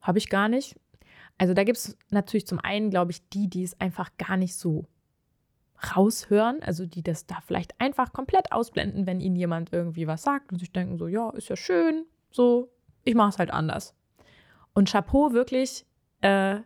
habe 0.00 0.18
ich 0.18 0.28
gar 0.28 0.48
nicht. 0.48 0.76
Also 1.36 1.54
da 1.54 1.64
gibt 1.64 1.78
es 1.78 1.96
natürlich 2.10 2.46
zum 2.46 2.58
einen, 2.58 2.90
glaube 2.90 3.12
ich, 3.12 3.28
die, 3.28 3.48
die 3.48 3.62
es 3.62 3.80
einfach 3.80 4.10
gar 4.18 4.36
nicht 4.36 4.56
so 4.56 4.86
raushören, 5.94 6.62
also 6.62 6.86
die 6.86 7.02
das 7.02 7.26
da 7.26 7.38
vielleicht 7.46 7.80
einfach 7.80 8.12
komplett 8.12 8.50
ausblenden, 8.50 9.06
wenn 9.06 9.20
ihnen 9.20 9.36
jemand 9.36 9.72
irgendwie 9.72 10.08
was 10.08 10.22
sagt 10.22 10.52
und 10.52 10.58
sich 10.58 10.72
denken 10.72 10.98
so, 10.98 11.06
ja, 11.06 11.30
ist 11.30 11.48
ja 11.48 11.56
schön, 11.56 12.04
so, 12.30 12.68
ich 13.04 13.14
mache 13.14 13.30
es 13.30 13.38
halt 13.38 13.52
anders. 13.52 13.94
Und 14.74 14.90
Chapeau 14.90 15.32
wirklich 15.32 15.86
äh, 16.20 16.56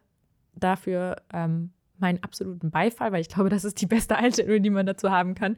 dafür 0.54 1.16
ähm, 1.32 1.72
meinen 1.98 2.22
absoluten 2.22 2.70
Beifall, 2.70 3.12
weil 3.12 3.20
ich 3.20 3.28
glaube, 3.28 3.50
das 3.50 3.64
ist 3.64 3.80
die 3.80 3.86
beste 3.86 4.16
Einstellung, 4.16 4.62
die 4.62 4.70
man 4.70 4.86
dazu 4.86 5.10
haben 5.10 5.34
kann, 5.34 5.56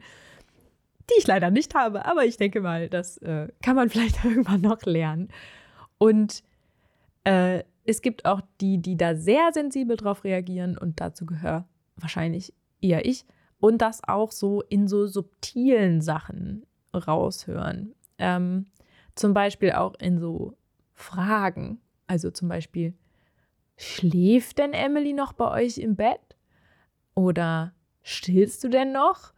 die 1.09 1.19
ich 1.19 1.27
leider 1.27 1.51
nicht 1.51 1.75
habe, 1.75 2.05
aber 2.05 2.25
ich 2.25 2.37
denke 2.37 2.61
mal, 2.61 2.89
das 2.89 3.17
äh, 3.19 3.47
kann 3.61 3.75
man 3.75 3.89
vielleicht 3.89 4.23
irgendwann 4.25 4.61
noch 4.61 4.81
lernen. 4.83 5.29
Und 5.97 6.43
äh, 7.23 7.63
es 7.85 8.01
gibt 8.01 8.25
auch 8.25 8.41
die, 8.61 8.79
die 8.79 8.97
da 8.97 9.15
sehr 9.15 9.51
sensibel 9.53 9.97
drauf 9.97 10.23
reagieren 10.23 10.77
und 10.77 10.99
dazu 10.99 11.25
gehöre 11.25 11.65
wahrscheinlich 11.97 12.53
eher 12.81 13.05
ich 13.05 13.25
und 13.59 13.81
das 13.81 14.03
auch 14.03 14.31
so 14.31 14.61
in 14.61 14.87
so 14.87 15.07
subtilen 15.07 16.01
Sachen 16.01 16.65
raushören. 16.93 17.93
Ähm, 18.17 18.65
zum 19.15 19.33
Beispiel 19.33 19.71
auch 19.71 19.95
in 19.95 20.19
so 20.19 20.55
Fragen. 20.93 21.79
Also 22.07 22.31
zum 22.31 22.47
Beispiel, 22.47 22.93
schläft 23.77 24.59
denn 24.59 24.73
Emily 24.73 25.13
noch 25.13 25.33
bei 25.33 25.49
euch 25.51 25.77
im 25.77 25.95
Bett? 25.95 26.19
Oder 27.13 27.73
stillst 28.03 28.63
du 28.63 28.69
denn 28.69 28.91
noch? 28.91 29.33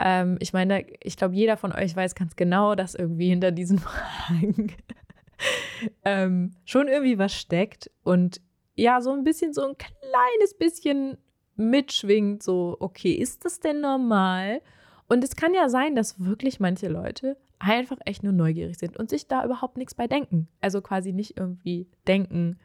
Ähm, 0.00 0.36
ich 0.40 0.52
meine, 0.52 0.86
ich 1.02 1.16
glaube, 1.16 1.34
jeder 1.34 1.56
von 1.56 1.72
euch 1.72 1.94
weiß 1.94 2.14
ganz 2.14 2.36
genau, 2.36 2.74
dass 2.74 2.94
irgendwie 2.94 3.28
hinter 3.28 3.52
diesen 3.52 3.78
Fragen 3.78 4.72
ähm, 6.04 6.52
schon 6.64 6.88
irgendwie 6.88 7.18
was 7.18 7.34
steckt. 7.34 7.90
Und 8.04 8.40
ja, 8.74 9.00
so 9.00 9.12
ein 9.12 9.24
bisschen, 9.24 9.52
so 9.52 9.66
ein 9.66 9.76
kleines 9.76 10.54
bisschen 10.58 11.18
mitschwingt, 11.56 12.42
so, 12.42 12.76
okay, 12.80 13.12
ist 13.12 13.44
das 13.44 13.60
denn 13.60 13.80
normal? 13.80 14.60
Und 15.08 15.24
es 15.24 15.36
kann 15.36 15.54
ja 15.54 15.68
sein, 15.68 15.96
dass 15.96 16.24
wirklich 16.24 16.60
manche 16.60 16.88
Leute 16.88 17.36
einfach 17.58 17.98
echt 18.04 18.22
nur 18.22 18.32
neugierig 18.32 18.78
sind 18.78 18.96
und 18.96 19.10
sich 19.10 19.26
da 19.26 19.44
überhaupt 19.44 19.76
nichts 19.76 19.94
bei 19.94 20.06
denken. 20.06 20.48
Also 20.60 20.80
quasi 20.80 21.12
nicht 21.12 21.36
irgendwie 21.36 21.88
denken, 22.06 22.58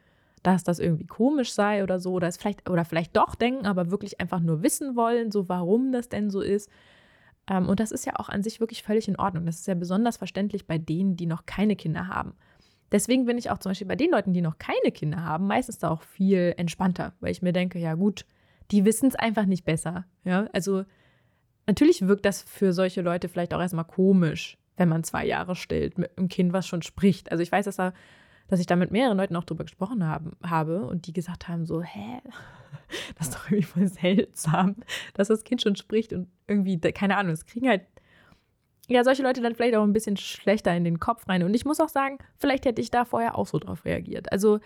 dass 0.44 0.64
das 0.64 0.80
irgendwie 0.80 1.08
komisch 1.08 1.54
sei 1.54 1.84
oder 1.84 2.00
so, 2.00 2.14
oder 2.14 2.28
es 2.28 2.38
vielleicht, 2.38 2.70
oder 2.70 2.86
vielleicht 2.86 3.16
doch 3.16 3.34
denken, 3.34 3.66
aber 3.66 3.92
wirklich 3.92 4.20
einfach 4.20 4.42
nur 4.42 4.62
wissen 4.62 4.96
wollen, 4.96 5.32
so 5.32 5.50
warum 5.50 5.92
das 5.92 6.10
denn 6.10 6.30
so 6.30 6.42
ist. 6.42 6.70
Ähm, 7.50 7.68
und 7.68 7.80
das 7.80 7.92
ist 7.92 8.06
ja 8.06 8.14
auch 8.18 8.30
an 8.30 8.44
sich 8.44 8.60
wirklich 8.60 8.84
völlig 8.84 9.08
in 9.08 9.18
Ordnung. 9.18 9.46
Das 9.46 9.60
ist 9.60 9.68
ja 9.68 9.74
besonders 9.74 10.18
verständlich 10.18 10.68
bei 10.68 10.78
denen, 10.78 11.16
die 11.16 11.26
noch 11.26 11.46
keine 11.46 11.76
Kinder 11.76 12.08
haben. 12.08 12.36
Deswegen 12.94 13.26
bin 13.26 13.40
ich 13.40 13.50
auch 13.50 13.58
zum 13.58 13.72
Beispiel 13.72 13.88
bei 13.88 13.96
den 13.96 14.12
Leuten, 14.12 14.34
die 14.34 14.42
noch 14.42 14.60
keine 14.60 14.92
Kinder 14.92 15.26
haben, 15.26 15.48
meistens 15.48 15.80
da 15.80 15.90
auch 15.90 16.04
viel 16.04 16.54
entspannter, 16.58 17.14
weil 17.20 17.32
ich 17.32 17.42
mir 17.42 17.52
denke, 17.52 17.80
ja 17.80 17.96
gut, 17.96 18.24
die 18.70 18.86
wissen 18.86 19.08
es 19.08 19.16
einfach 19.16 19.48
nicht 19.48 19.66
besser. 19.66 20.06
Ja, 20.24 20.48
also 20.54 20.86
natürlich 21.66 22.08
wirkt 22.08 22.24
das 22.24 22.44
für 22.44 22.72
solche 22.72 23.02
Leute 23.02 23.30
vielleicht 23.30 23.56
auch 23.56 23.60
erstmal 23.60 23.86
komisch, 23.86 24.60
wenn 24.78 24.90
man 24.90 25.04
zwei 25.04 25.26
Jahre 25.26 25.56
stillt 25.56 25.98
mit 25.98 26.16
einem 26.18 26.30
Kind, 26.30 26.54
was 26.54 26.68
schon 26.68 26.84
spricht. 26.84 27.32
Also 27.32 27.42
ich 27.42 27.52
weiß, 27.52 27.66
dass, 27.66 27.78
da, 27.78 27.94
dass 28.48 28.60
ich 28.60 28.68
da 28.68 28.76
mit 28.76 28.92
mehreren 28.92 29.18
Leuten 29.18 29.36
auch 29.36 29.44
drüber 29.44 29.64
gesprochen 29.64 30.06
haben, 30.06 30.34
habe 30.44 30.86
und 30.86 31.08
die 31.08 31.14
gesagt 31.14 31.48
haben 31.48 31.66
so, 31.66 31.82
hä, 31.82 32.22
das 33.18 33.30
ist 33.30 33.36
doch 33.36 33.46
irgendwie 33.50 33.64
voll 33.64 33.88
seltsam, 33.88 34.76
dass 35.16 35.30
das 35.30 35.44
Kind 35.44 35.64
schon 35.64 35.76
spricht 35.76 36.14
und 36.14 36.28
irgendwie, 36.48 36.78
keine 36.78 37.18
Ahnung, 37.18 37.34
es 37.34 37.48
kriegen 37.48 37.68
halt 37.68 37.82
ja, 38.90 39.04
solche 39.04 39.24
Leute 39.24 39.42
dann 39.42 39.56
vielleicht 39.56 39.76
auch 39.76 39.84
ein 39.84 39.94
bisschen 39.94 40.18
schlechter 40.18 40.76
in 40.76 40.84
den 40.84 41.00
Kopf 41.00 41.28
rein. 41.28 41.44
Und 41.44 41.54
ich 41.54 41.66
muss 41.66 41.80
auch 41.80 41.90
sagen, 41.90 42.18
vielleicht 42.38 42.66
hätte 42.66 42.82
ich 42.82 42.92
da 42.92 43.06
vorher 43.06 43.38
auch 43.38 43.48
so 43.48 43.60
drauf 43.60 43.86
reagiert. 43.86 44.32
Also 44.32 44.60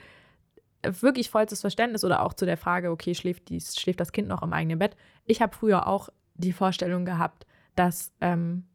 wirklich 0.83 1.29
vollstes 1.29 1.61
Verständnis 1.61 2.03
oder 2.03 2.23
auch 2.23 2.33
zu 2.33 2.45
der 2.45 2.57
Frage, 2.57 2.91
okay, 2.91 3.13
schläft, 3.15 3.49
die, 3.49 3.61
schläft 3.61 3.99
das 3.99 4.11
Kind 4.11 4.27
noch 4.27 4.41
im 4.41 4.53
eigenen 4.53 4.79
Bett? 4.79 4.95
Ich 5.25 5.41
habe 5.41 5.55
früher 5.55 5.87
auch 5.87 6.09
die 6.35 6.53
Vorstellung 6.53 7.05
gehabt, 7.05 7.45
dass, 7.75 8.11
ähm, 8.21 8.65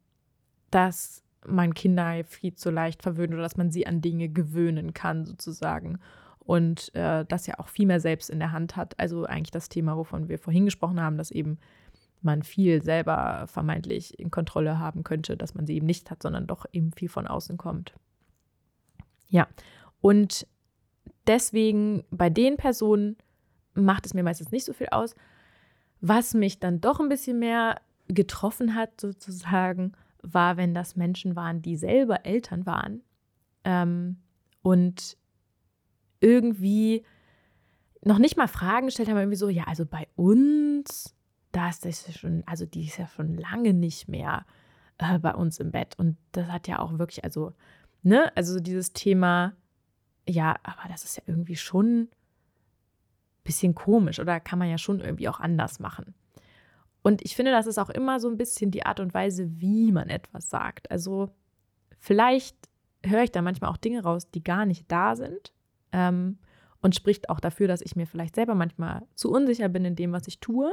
dass 0.69 1.23
man 1.45 1.73
Kinder 1.73 2.23
viel 2.23 2.55
zu 2.55 2.69
leicht 2.71 3.03
verwöhnt 3.03 3.33
oder 3.33 3.41
dass 3.41 3.57
man 3.57 3.71
sie 3.71 3.85
an 3.85 4.01
Dinge 4.01 4.29
gewöhnen 4.29 4.93
kann, 4.93 5.25
sozusagen. 5.25 5.99
Und 6.39 6.93
äh, 6.95 7.25
das 7.25 7.47
ja 7.47 7.59
auch 7.59 7.69
viel 7.69 7.85
mehr 7.85 7.99
selbst 7.99 8.29
in 8.29 8.39
der 8.39 8.51
Hand 8.51 8.75
hat. 8.75 8.99
Also 8.99 9.25
eigentlich 9.25 9.51
das 9.51 9.69
Thema, 9.69 9.97
wovon 9.97 10.29
wir 10.29 10.39
vorhin 10.39 10.65
gesprochen 10.65 11.01
haben, 11.01 11.17
dass 11.17 11.31
eben 11.31 11.57
man 12.23 12.43
viel 12.43 12.81
selber 12.83 13.45
vermeintlich 13.47 14.19
in 14.19 14.31
Kontrolle 14.31 14.79
haben 14.79 15.03
könnte, 15.03 15.37
dass 15.37 15.55
man 15.55 15.65
sie 15.65 15.75
eben 15.75 15.85
nicht 15.85 16.11
hat, 16.11 16.23
sondern 16.23 16.47
doch 16.47 16.65
eben 16.71 16.91
viel 16.91 17.09
von 17.09 17.27
außen 17.27 17.57
kommt. 17.57 17.93
Ja, 19.29 19.47
und 20.01 20.47
deswegen 21.27 22.03
bei 22.11 22.29
den 22.29 22.57
Personen 22.57 23.17
macht 23.73 24.05
es 24.05 24.13
mir 24.13 24.23
meistens 24.23 24.51
nicht 24.51 24.65
so 24.65 24.73
viel 24.73 24.87
aus. 24.91 25.15
Was 26.01 26.33
mich 26.33 26.59
dann 26.59 26.81
doch 26.81 26.99
ein 26.99 27.09
bisschen 27.09 27.39
mehr 27.39 27.81
getroffen 28.07 28.75
hat, 28.75 28.99
sozusagen, 28.99 29.93
war, 30.21 30.57
wenn 30.57 30.73
das 30.73 30.95
Menschen 30.95 31.35
waren, 31.35 31.61
die 31.61 31.75
selber 31.75 32.25
Eltern 32.25 32.65
waren 32.65 33.01
ähm, 33.65 34.17
und 34.61 35.17
irgendwie 36.21 37.03
noch 38.03 38.19
nicht 38.19 38.37
mal 38.37 38.47
Fragen 38.47 38.87
gestellt 38.87 39.09
haben, 39.09 39.17
irgendwie 39.17 39.37
so, 39.37 39.49
ja, 39.49 39.65
also 39.65 39.85
bei 39.85 40.07
uns 40.15 41.13
da 41.53 41.69
ist 41.69 41.85
das 41.85 42.13
schon, 42.17 42.43
also 42.45 42.65
die 42.65 42.85
ist 42.85 42.97
ja 42.97 43.07
schon 43.07 43.37
lange 43.37 43.73
nicht 43.73 44.09
mehr 44.09 44.45
äh, 44.97 45.17
bei 45.19 45.33
uns 45.33 45.59
im 45.59 45.71
Bett. 45.71 45.97
Und 45.97 46.17
das 46.33 46.47
hat 46.47 46.67
ja 46.67 46.79
auch 46.79 46.97
wirklich, 46.97 47.23
also, 47.23 47.53
ne, 48.01 48.35
also 48.35 48.59
dieses 48.59 48.91
Thema, 48.91 49.53
ja, 50.27 50.55
aber 50.63 50.89
das 50.89 51.05
ist 51.05 51.17
ja 51.17 51.23
irgendwie 51.27 51.55
schon 51.55 52.01
ein 52.01 52.09
bisschen 53.43 53.75
komisch 53.75 54.19
oder 54.19 54.39
kann 54.39 54.59
man 54.59 54.69
ja 54.69 54.77
schon 54.77 54.99
irgendwie 54.99 55.29
auch 55.29 55.39
anders 55.39 55.79
machen. 55.79 56.13
Und 57.03 57.23
ich 57.23 57.35
finde, 57.35 57.51
das 57.51 57.67
ist 57.67 57.77
auch 57.77 57.89
immer 57.89 58.19
so 58.19 58.29
ein 58.29 58.37
bisschen 58.37 58.71
die 58.71 58.85
Art 58.85 58.99
und 58.99 59.13
Weise, 59.13 59.59
wie 59.61 59.91
man 59.91 60.09
etwas 60.09 60.49
sagt. 60.49 60.89
Also 60.89 61.29
vielleicht 61.99 62.57
höre 63.05 63.23
ich 63.23 63.31
da 63.31 63.41
manchmal 63.41 63.69
auch 63.69 63.77
Dinge 63.77 64.03
raus, 64.03 64.31
die 64.31 64.43
gar 64.43 64.65
nicht 64.65 64.91
da 64.91 65.15
sind. 65.15 65.53
Ähm, 65.91 66.39
und 66.83 66.95
spricht 66.95 67.29
auch 67.29 67.39
dafür, 67.39 67.67
dass 67.67 67.81
ich 67.81 67.95
mir 67.95 68.05
vielleicht 68.05 68.35
selber 68.35 68.55
manchmal 68.55 69.07
zu 69.15 69.31
unsicher 69.31 69.69
bin 69.69 69.85
in 69.85 69.95
dem, 69.95 70.11
was 70.11 70.27
ich 70.27 70.39
tue. 70.39 70.71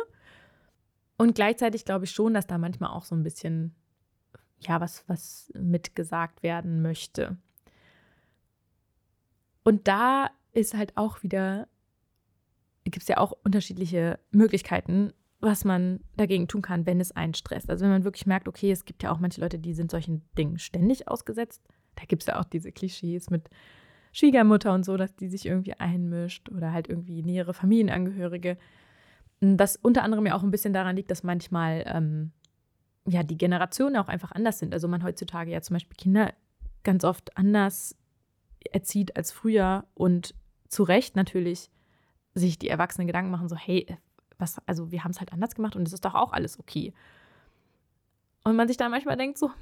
Und 1.20 1.34
gleichzeitig 1.34 1.84
glaube 1.84 2.06
ich 2.06 2.12
schon, 2.12 2.32
dass 2.32 2.46
da 2.46 2.56
manchmal 2.56 2.92
auch 2.92 3.04
so 3.04 3.14
ein 3.14 3.22
bisschen, 3.22 3.74
ja, 4.58 4.80
was, 4.80 5.04
was 5.06 5.52
mitgesagt 5.54 6.42
werden 6.42 6.80
möchte. 6.80 7.36
Und 9.62 9.86
da 9.86 10.30
ist 10.52 10.72
halt 10.72 10.96
auch 10.96 11.22
wieder, 11.22 11.68
gibt 12.84 13.02
es 13.02 13.08
ja 13.08 13.18
auch 13.18 13.32
unterschiedliche 13.44 14.18
Möglichkeiten, 14.30 15.12
was 15.40 15.66
man 15.66 16.00
dagegen 16.16 16.48
tun 16.48 16.62
kann, 16.62 16.86
wenn 16.86 17.00
es 17.02 17.12
einen 17.12 17.34
stresst. 17.34 17.68
Also 17.68 17.84
wenn 17.84 17.92
man 17.92 18.04
wirklich 18.04 18.24
merkt, 18.24 18.48
okay, 18.48 18.70
es 18.70 18.86
gibt 18.86 19.02
ja 19.02 19.12
auch 19.12 19.20
manche 19.20 19.42
Leute, 19.42 19.58
die 19.58 19.74
sind 19.74 19.90
solchen 19.90 20.22
Dingen 20.38 20.58
ständig 20.58 21.06
ausgesetzt. 21.06 21.62
Da 21.96 22.06
gibt 22.06 22.22
es 22.22 22.28
ja 22.28 22.40
auch 22.40 22.44
diese 22.44 22.72
Klischees 22.72 23.28
mit 23.28 23.50
Schwiegermutter 24.12 24.72
und 24.72 24.86
so, 24.86 24.96
dass 24.96 25.14
die 25.16 25.28
sich 25.28 25.44
irgendwie 25.44 25.74
einmischt 25.74 26.48
oder 26.48 26.72
halt 26.72 26.88
irgendwie 26.88 27.22
nähere 27.22 27.52
Familienangehörige. 27.52 28.56
Das 29.40 29.76
unter 29.76 30.02
anderem 30.02 30.26
ja 30.26 30.34
auch 30.34 30.42
ein 30.42 30.50
bisschen 30.50 30.72
daran 30.72 30.96
liegt, 30.96 31.10
dass 31.10 31.22
manchmal 31.22 31.84
ähm, 31.86 32.32
ja 33.06 33.22
die 33.22 33.38
Generationen 33.38 33.96
auch 33.96 34.08
einfach 34.08 34.32
anders 34.32 34.58
sind. 34.58 34.74
Also 34.74 34.86
man 34.88 35.02
heutzutage 35.02 35.50
ja 35.50 35.62
zum 35.62 35.74
Beispiel 35.74 35.96
Kinder 35.96 36.34
ganz 36.84 37.04
oft 37.04 37.36
anders 37.36 37.96
erzieht 38.70 39.16
als 39.16 39.32
früher 39.32 39.86
und 39.94 40.34
zu 40.68 40.82
Recht 40.82 41.16
natürlich 41.16 41.70
sich 42.34 42.58
die 42.58 42.68
Erwachsenen 42.68 43.06
Gedanken 43.06 43.30
machen, 43.30 43.48
so, 43.48 43.56
hey, 43.56 43.86
was, 44.38 44.56
also 44.66 44.90
wir 44.92 45.04
haben 45.04 45.10
es 45.10 45.20
halt 45.20 45.32
anders 45.32 45.54
gemacht 45.54 45.76
und 45.76 45.86
es 45.86 45.92
ist 45.92 46.04
doch 46.04 46.14
auch 46.14 46.32
alles 46.32 46.58
okay. 46.58 46.92
Und 48.44 48.56
man 48.56 48.68
sich 48.68 48.76
dann 48.76 48.90
manchmal 48.90 49.16
denkt, 49.16 49.38
so, 49.38 49.48
hm, 49.48 49.54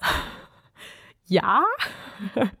ja, 1.26 1.64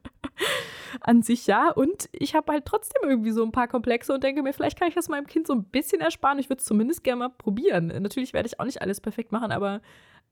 an 1.00 1.22
sich 1.22 1.46
ja. 1.46 1.70
Und 1.70 2.08
ich 2.12 2.34
habe 2.34 2.52
halt 2.52 2.64
trotzdem 2.64 3.08
irgendwie 3.08 3.30
so 3.30 3.44
ein 3.44 3.52
paar 3.52 3.68
Komplexe 3.68 4.12
und 4.12 4.24
denke 4.24 4.42
mir, 4.42 4.52
vielleicht 4.52 4.78
kann 4.78 4.88
ich 4.88 4.94
das 4.94 5.08
meinem 5.08 5.26
Kind 5.26 5.46
so 5.46 5.54
ein 5.54 5.64
bisschen 5.64 6.00
ersparen. 6.00 6.38
Ich 6.38 6.48
würde 6.48 6.60
es 6.60 6.66
zumindest 6.66 7.04
gerne 7.04 7.20
mal 7.20 7.28
probieren. 7.30 7.88
Natürlich 8.02 8.32
werde 8.32 8.46
ich 8.46 8.60
auch 8.60 8.64
nicht 8.64 8.82
alles 8.82 9.00
perfekt 9.00 9.32
machen, 9.32 9.52
aber 9.52 9.80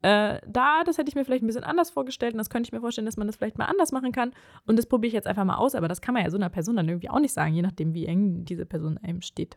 äh, 0.02 0.40
da, 0.46 0.84
das 0.84 0.98
hätte 0.98 1.08
ich 1.08 1.16
mir 1.16 1.24
vielleicht 1.24 1.42
ein 1.42 1.48
bisschen 1.48 1.64
anders 1.64 1.90
vorgestellt 1.90 2.32
und 2.34 2.38
das 2.38 2.50
könnte 2.50 2.68
ich 2.68 2.72
mir 2.72 2.80
vorstellen, 2.80 3.06
dass 3.06 3.16
man 3.16 3.26
das 3.26 3.36
vielleicht 3.36 3.58
mal 3.58 3.64
anders 3.64 3.90
machen 3.90 4.12
kann. 4.12 4.32
Und 4.66 4.76
das 4.76 4.86
probiere 4.86 5.08
ich 5.08 5.14
jetzt 5.14 5.26
einfach 5.26 5.44
mal 5.44 5.56
aus, 5.56 5.74
aber 5.74 5.88
das 5.88 6.00
kann 6.00 6.14
man 6.14 6.22
ja 6.22 6.30
so 6.30 6.36
einer 6.36 6.50
Person 6.50 6.76
dann 6.76 6.88
irgendwie 6.88 7.10
auch 7.10 7.18
nicht 7.18 7.32
sagen, 7.32 7.54
je 7.54 7.62
nachdem, 7.62 7.94
wie 7.94 8.06
eng 8.06 8.44
diese 8.44 8.64
Person 8.64 8.98
einem 8.98 9.22
steht. 9.22 9.56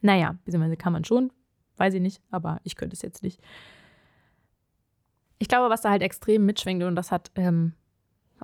Naja, 0.00 0.36
beziehungsweise 0.44 0.76
kann 0.76 0.92
man 0.92 1.04
schon, 1.04 1.32
weiß 1.76 1.94
ich 1.94 2.00
nicht, 2.00 2.22
aber 2.30 2.60
ich 2.64 2.74
könnte 2.74 2.94
es 2.94 3.02
jetzt 3.02 3.22
nicht. 3.22 3.40
Ich 5.38 5.48
glaube, 5.48 5.70
was 5.70 5.82
da 5.82 5.90
halt 5.90 6.02
extrem 6.02 6.44
mitschwingt, 6.44 6.82
und 6.82 6.96
das 6.96 7.12
hat 7.12 7.30
ähm, 7.36 7.74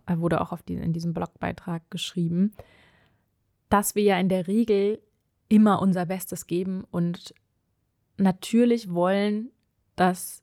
wurde 0.09 0.41
auch 0.41 0.61
die, 0.63 0.75
in 0.75 0.93
diesem 0.93 1.13
Blogbeitrag 1.13 1.91
geschrieben, 1.91 2.53
dass 3.69 3.95
wir 3.95 4.03
ja 4.03 4.19
in 4.19 4.29
der 4.29 4.47
Regel 4.47 5.01
immer 5.49 5.81
unser 5.81 6.07
Bestes 6.07 6.47
geben 6.47 6.85
und 6.91 7.35
natürlich 8.17 8.93
wollen, 8.93 9.51
dass 9.97 10.43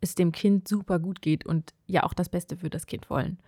es 0.00 0.14
dem 0.14 0.32
Kind 0.32 0.68
super 0.68 0.98
gut 0.98 1.22
geht 1.22 1.46
und 1.46 1.74
ja 1.86 2.02
auch 2.04 2.14
das 2.14 2.28
Beste 2.28 2.56
für 2.56 2.70
das 2.70 2.86
Kind 2.86 3.10
wollen. 3.10 3.38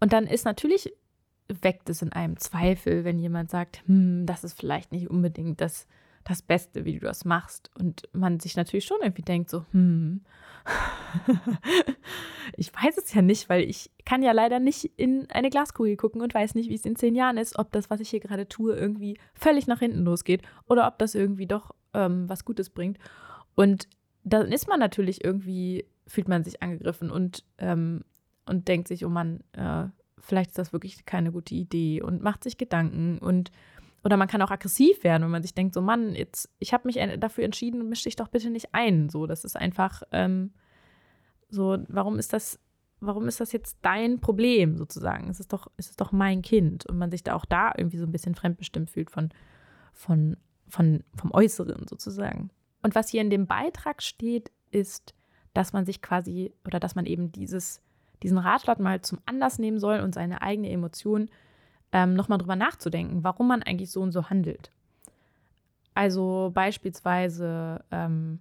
Und 0.00 0.12
dann 0.12 0.26
ist 0.26 0.44
natürlich, 0.44 0.92
weckt 1.48 1.88
es 1.90 2.02
in 2.02 2.12
einem 2.12 2.36
Zweifel, 2.38 3.04
wenn 3.04 3.18
jemand 3.18 3.50
sagt, 3.50 3.86
hm, 3.86 4.26
das 4.26 4.42
ist 4.44 4.58
vielleicht 4.58 4.92
nicht 4.92 5.08
unbedingt 5.10 5.60
das, 5.60 5.86
das 6.24 6.42
Beste, 6.42 6.84
wie 6.84 6.98
du 6.98 7.06
das 7.06 7.24
machst. 7.24 7.70
Und 7.78 8.08
man 8.12 8.40
sich 8.40 8.56
natürlich 8.56 8.84
schon 8.84 8.98
irgendwie 9.00 9.22
denkt, 9.22 9.50
so, 9.50 9.64
hm, 9.72 10.22
ich 12.56 12.72
weiß 12.72 12.98
es 12.98 13.12
ja 13.14 13.22
nicht, 13.22 13.48
weil 13.48 13.62
ich 13.62 13.90
kann 14.04 14.22
ja 14.22 14.32
leider 14.32 14.60
nicht 14.60 14.84
in 14.96 15.28
eine 15.30 15.50
Glaskugel 15.50 15.96
gucken 15.96 16.22
und 16.22 16.34
weiß 16.34 16.54
nicht, 16.54 16.68
wie 16.68 16.74
es 16.74 16.84
in 16.84 16.96
zehn 16.96 17.14
Jahren 17.14 17.36
ist, 17.36 17.58
ob 17.58 17.72
das, 17.72 17.90
was 17.90 18.00
ich 18.00 18.10
hier 18.10 18.20
gerade 18.20 18.48
tue, 18.48 18.74
irgendwie 18.74 19.18
völlig 19.34 19.66
nach 19.66 19.80
hinten 19.80 20.04
losgeht 20.04 20.42
oder 20.68 20.86
ob 20.86 20.98
das 20.98 21.14
irgendwie 21.14 21.46
doch 21.46 21.72
ähm, 21.94 22.28
was 22.28 22.44
Gutes 22.44 22.70
bringt. 22.70 22.98
Und 23.54 23.88
dann 24.24 24.52
ist 24.52 24.68
man 24.68 24.80
natürlich 24.80 25.24
irgendwie, 25.24 25.86
fühlt 26.06 26.28
man 26.28 26.44
sich 26.44 26.62
angegriffen 26.62 27.10
und, 27.10 27.44
ähm, 27.58 28.04
und 28.46 28.68
denkt 28.68 28.88
sich, 28.88 29.04
oh 29.04 29.08
Mann, 29.10 29.42
äh, 29.52 29.84
vielleicht 30.18 30.50
ist 30.50 30.58
das 30.58 30.72
wirklich 30.72 31.04
keine 31.04 31.32
gute 31.32 31.54
Idee 31.54 32.02
und 32.02 32.22
macht 32.22 32.44
sich 32.44 32.56
Gedanken 32.56 33.18
und 33.18 33.50
oder 34.04 34.16
man 34.16 34.28
kann 34.28 34.42
auch 34.42 34.50
aggressiv 34.50 35.04
werden, 35.04 35.22
wenn 35.22 35.30
man 35.30 35.42
sich 35.42 35.54
denkt, 35.54 35.74
so 35.74 35.80
Mann, 35.80 36.14
jetzt, 36.14 36.50
ich 36.58 36.72
habe 36.72 36.88
mich 36.88 36.98
dafür 37.18 37.44
entschieden, 37.44 37.88
misch 37.88 38.02
dich 38.02 38.16
doch 38.16 38.28
bitte 38.28 38.50
nicht 38.50 38.74
ein. 38.74 39.08
So, 39.08 39.26
das 39.26 39.44
ist 39.44 39.56
einfach 39.56 40.02
ähm, 40.10 40.52
so, 41.48 41.78
warum 41.88 42.18
ist 42.18 42.32
das, 42.32 42.58
warum 43.00 43.28
ist 43.28 43.40
das 43.40 43.52
jetzt 43.52 43.78
dein 43.82 44.20
Problem 44.20 44.76
sozusagen? 44.76 45.28
Es 45.30 45.38
ist 45.38 45.52
doch, 45.52 45.70
es 45.76 45.90
ist 45.90 46.00
doch 46.00 46.10
mein 46.10 46.42
Kind. 46.42 46.86
Und 46.86 46.98
man 46.98 47.10
sich 47.10 47.22
da 47.22 47.34
auch 47.34 47.44
da 47.44 47.72
irgendwie 47.76 47.98
so 47.98 48.06
ein 48.06 48.12
bisschen 48.12 48.34
fremdbestimmt 48.34 48.90
fühlt 48.90 49.10
von, 49.10 49.30
von, 49.92 50.36
von, 50.68 51.04
vom 51.14 51.30
Äußeren 51.32 51.86
sozusagen. 51.86 52.50
Und 52.82 52.96
was 52.96 53.08
hier 53.08 53.20
in 53.20 53.30
dem 53.30 53.46
Beitrag 53.46 54.02
steht, 54.02 54.50
ist, 54.72 55.14
dass 55.54 55.72
man 55.72 55.86
sich 55.86 56.02
quasi 56.02 56.52
oder 56.66 56.80
dass 56.80 56.96
man 56.96 57.06
eben 57.06 57.30
dieses, 57.30 57.82
diesen 58.22 58.38
Ratschlag 58.38 58.80
mal 58.80 59.00
zum 59.02 59.20
Anlass 59.26 59.58
nehmen 59.60 59.78
soll 59.78 60.00
und 60.00 60.14
seine 60.14 60.42
eigene 60.42 60.70
Emotion 60.70 61.28
ähm, 61.92 62.14
nochmal 62.14 62.38
drüber 62.38 62.56
nachzudenken, 62.56 63.22
warum 63.22 63.48
man 63.48 63.62
eigentlich 63.62 63.90
so 63.90 64.00
und 64.00 64.12
so 64.12 64.30
handelt. 64.30 64.72
Also 65.94 66.50
beispielsweise, 66.54 67.84
ähm, 67.90 68.40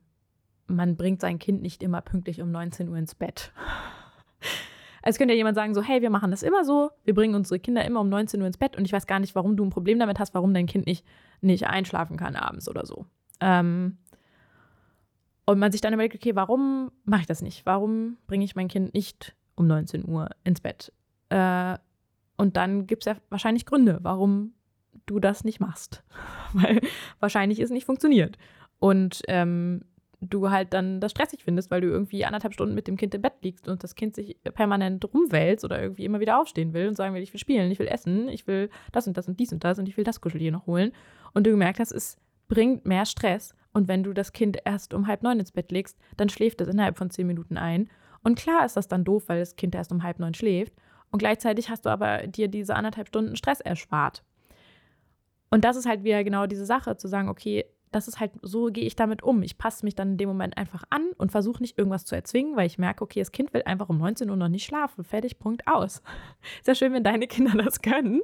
man 0.68 0.96
bringt 0.96 1.20
sein 1.20 1.38
Kind 1.38 1.62
nicht 1.62 1.84
immer 1.84 2.02
pünktlich 2.02 2.42
um 2.42 2.52
19 2.52 2.88
Uhr 2.88 2.98
ins 2.98 3.14
Bett. 3.14 3.52
Es 5.04 5.18
könnte 5.20 5.34
ja 5.34 5.38
jemand 5.38 5.56
sagen, 5.56 5.74
so, 5.74 5.82
hey, 5.82 6.02
wir 6.02 6.10
machen 6.10 6.32
das 6.32 6.44
immer 6.44 6.64
so, 6.64 6.92
wir 7.04 7.14
bringen 7.14 7.36
unsere 7.36 7.60
Kinder 7.60 7.84
immer 7.84 8.00
um 8.00 8.10
19 8.10 8.40
Uhr 8.40 8.48
ins 8.48 8.58
Bett 8.58 8.78
und 8.78 8.86
ich 8.86 8.94
weiß 8.94 9.06
gar 9.06 9.20
nicht, 9.20 9.36
warum 9.36 9.58
du 9.58 9.66
ein 9.66 9.70
Problem 9.70 10.00
damit 10.00 10.20
hast, 10.20 10.34
warum 10.34 10.54
dein 10.54 10.66
Kind 10.66 10.86
nicht, 10.86 11.06
nicht 11.42 11.68
einschlafen 11.68 12.16
kann 12.16 12.38
abends 12.38 12.70
oder 12.70 12.86
so. 12.86 13.06
Ähm, 13.42 13.98
und 15.46 15.60
man 15.60 15.74
sich 15.74 15.82
dann 15.82 15.94
überlegt, 15.94 16.16
okay, 16.16 16.36
warum 16.36 16.92
mache 17.04 17.22
ich 17.22 17.28
das 17.28 17.42
nicht? 17.42 17.66
Warum 17.66 18.18
bringe 18.28 18.46
ich 18.46 18.56
mein 18.56 18.70
Kind 18.70 18.94
nicht 18.94 19.36
um 19.56 19.68
19 19.68 20.08
Uhr 20.08 20.30
ins 20.46 20.62
Bett? 20.62 20.94
Äh, 21.30 21.78
und 22.42 22.58
dann 22.58 22.88
gibt 22.88 23.04
es 23.04 23.06
ja 23.06 23.22
wahrscheinlich 23.30 23.68
Gründe, 23.68 24.00
warum 24.02 24.56
du 25.06 25.20
das 25.20 25.44
nicht 25.44 25.60
machst. 25.60 26.04
weil 26.54 26.82
wahrscheinlich 27.20 27.60
es 27.60 27.70
nicht 27.70 27.86
funktioniert. 27.86 28.40
Und 28.80 29.22
ähm, 29.28 29.82
du 30.22 30.50
halt 30.50 30.74
dann 30.74 31.00
das 31.00 31.12
stressig 31.12 31.44
findest, 31.44 31.70
weil 31.70 31.82
du 31.82 31.88
irgendwie 31.90 32.26
anderthalb 32.26 32.56
Stunden 32.56 32.74
mit 32.74 32.88
dem 32.88 32.98
Kind 32.98 33.14
im 33.14 33.22
Bett 33.22 33.36
liegst 33.44 33.68
und 33.68 33.84
das 33.84 33.94
Kind 33.94 34.16
sich 34.16 34.38
permanent 34.56 35.06
rumwälzt 35.14 35.64
oder 35.64 35.80
irgendwie 35.80 36.04
immer 36.04 36.20
wieder 36.20 36.42
aufstehen 36.42 36.74
will 36.74 36.88
und 36.88 36.98
sagen 36.98 37.14
will, 37.14 37.22
ich 37.22 37.32
will 37.32 37.40
spielen, 37.40 37.70
ich 37.70 37.78
will 37.78 37.88
essen, 37.88 38.28
ich 38.28 38.48
will 38.48 38.72
das 38.92 39.06
und 39.06 39.16
das 39.18 39.28
und 39.28 39.40
dies 39.40 39.54
und 39.54 39.64
das 39.64 39.78
und 39.78 39.88
ich 39.88 39.96
will 39.96 40.04
das 40.04 40.20
Kuschelier 40.20 40.52
noch 40.52 40.66
holen. 40.66 40.94
Und 41.36 41.46
du 41.46 41.52
gemerkt 41.52 41.80
hast, 41.80 41.92
es 41.92 42.18
bringt 42.48 42.88
mehr 42.88 43.06
Stress. 43.06 43.54
Und 43.72 43.88
wenn 43.88 44.02
du 44.02 44.14
das 44.14 44.34
Kind 44.34 44.58
erst 44.66 44.96
um 44.96 45.06
halb 45.06 45.22
neun 45.22 45.40
ins 45.40 45.52
Bett 45.52 45.72
legst, 45.72 45.96
dann 46.18 46.28
schläft 46.28 46.60
es 46.62 46.70
innerhalb 46.70 46.98
von 46.98 47.12
zehn 47.12 47.28
Minuten 47.28 47.58
ein. 47.58 47.88
Und 48.24 48.36
klar 48.36 48.66
ist 48.66 48.78
das 48.78 48.88
dann 48.88 49.04
doof, 49.04 49.26
weil 49.28 49.38
das 49.38 49.56
Kind 49.56 49.76
erst 49.76 49.92
um 49.92 50.02
halb 50.02 50.18
neun 50.18 50.34
schläft. 50.34 50.74
Und 51.12 51.20
gleichzeitig 51.20 51.70
hast 51.70 51.86
du 51.86 51.90
aber 51.90 52.28
dir 52.28 52.48
diese 52.48 52.76
anderthalb 52.76 53.10
Stunden 53.10 53.36
Stress 53.36 53.60
erspart. 53.60 54.24
Und 55.50 55.66
das 55.66 55.76
ist 55.76 55.86
halt 55.86 56.04
wieder 56.04 56.24
genau 56.24 56.48
diese 56.48 56.66
Sache, 56.66 56.96
zu 56.96 57.08
sagen, 57.08 57.28
okay, 57.28 57.66
das 57.92 58.08
ist 58.08 58.22
halt, 58.22 58.32
so 58.42 58.68
gehe 58.68 58.86
ich 58.86 58.96
damit 58.96 59.22
um. 59.22 59.44
Ich 59.44 59.58
passe 59.58 59.84
mich 59.86 59.96
dann 59.96 60.12
in 60.12 60.18
dem 60.18 60.30
Moment 60.30 60.58
einfach 60.58 60.84
an 60.90 61.10
und 61.18 61.32
versuche 61.32 61.62
nicht 61.62 61.78
irgendwas 61.78 62.06
zu 62.06 62.16
erzwingen, 62.16 62.56
weil 62.56 62.66
ich 62.66 62.78
merke, 62.78 63.04
okay, 63.04 63.20
das 63.20 63.34
Kind 63.34 63.54
will 63.54 63.64
einfach 63.66 63.90
um 63.90 63.98
19 63.98 64.30
Uhr 64.30 64.38
noch 64.38 64.48
nicht 64.48 64.64
schlafen. 64.64 65.04
Fertig, 65.04 65.40
Punkt, 65.40 65.68
aus. 65.68 66.02
Ist 66.60 66.68
ja 66.68 66.76
schön, 66.76 66.94
wenn 66.94 67.04
deine 67.04 67.28
Kinder 67.28 67.62
das 67.62 67.82
können. 67.82 68.22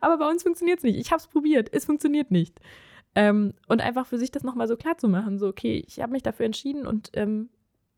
Aber 0.00 0.18
bei 0.18 0.28
uns 0.28 0.44
funktioniert 0.44 0.78
es 0.78 0.84
nicht. 0.84 0.96
Ich 0.96 1.10
habe 1.10 1.20
es 1.20 1.26
probiert. 1.26 1.68
Es 1.72 1.86
funktioniert 1.86 2.30
nicht. 2.30 2.60
Ähm, 3.16 3.54
und 3.66 3.80
einfach 3.80 4.06
für 4.06 4.18
sich 4.18 4.30
das 4.30 4.44
nochmal 4.44 4.68
so 4.68 4.76
klar 4.76 4.96
zu 4.96 5.08
machen, 5.08 5.40
so, 5.40 5.48
okay, 5.48 5.82
ich 5.84 6.00
habe 6.00 6.12
mich 6.12 6.22
dafür 6.22 6.46
entschieden 6.46 6.86
und 6.86 7.10
ähm, 7.14 7.48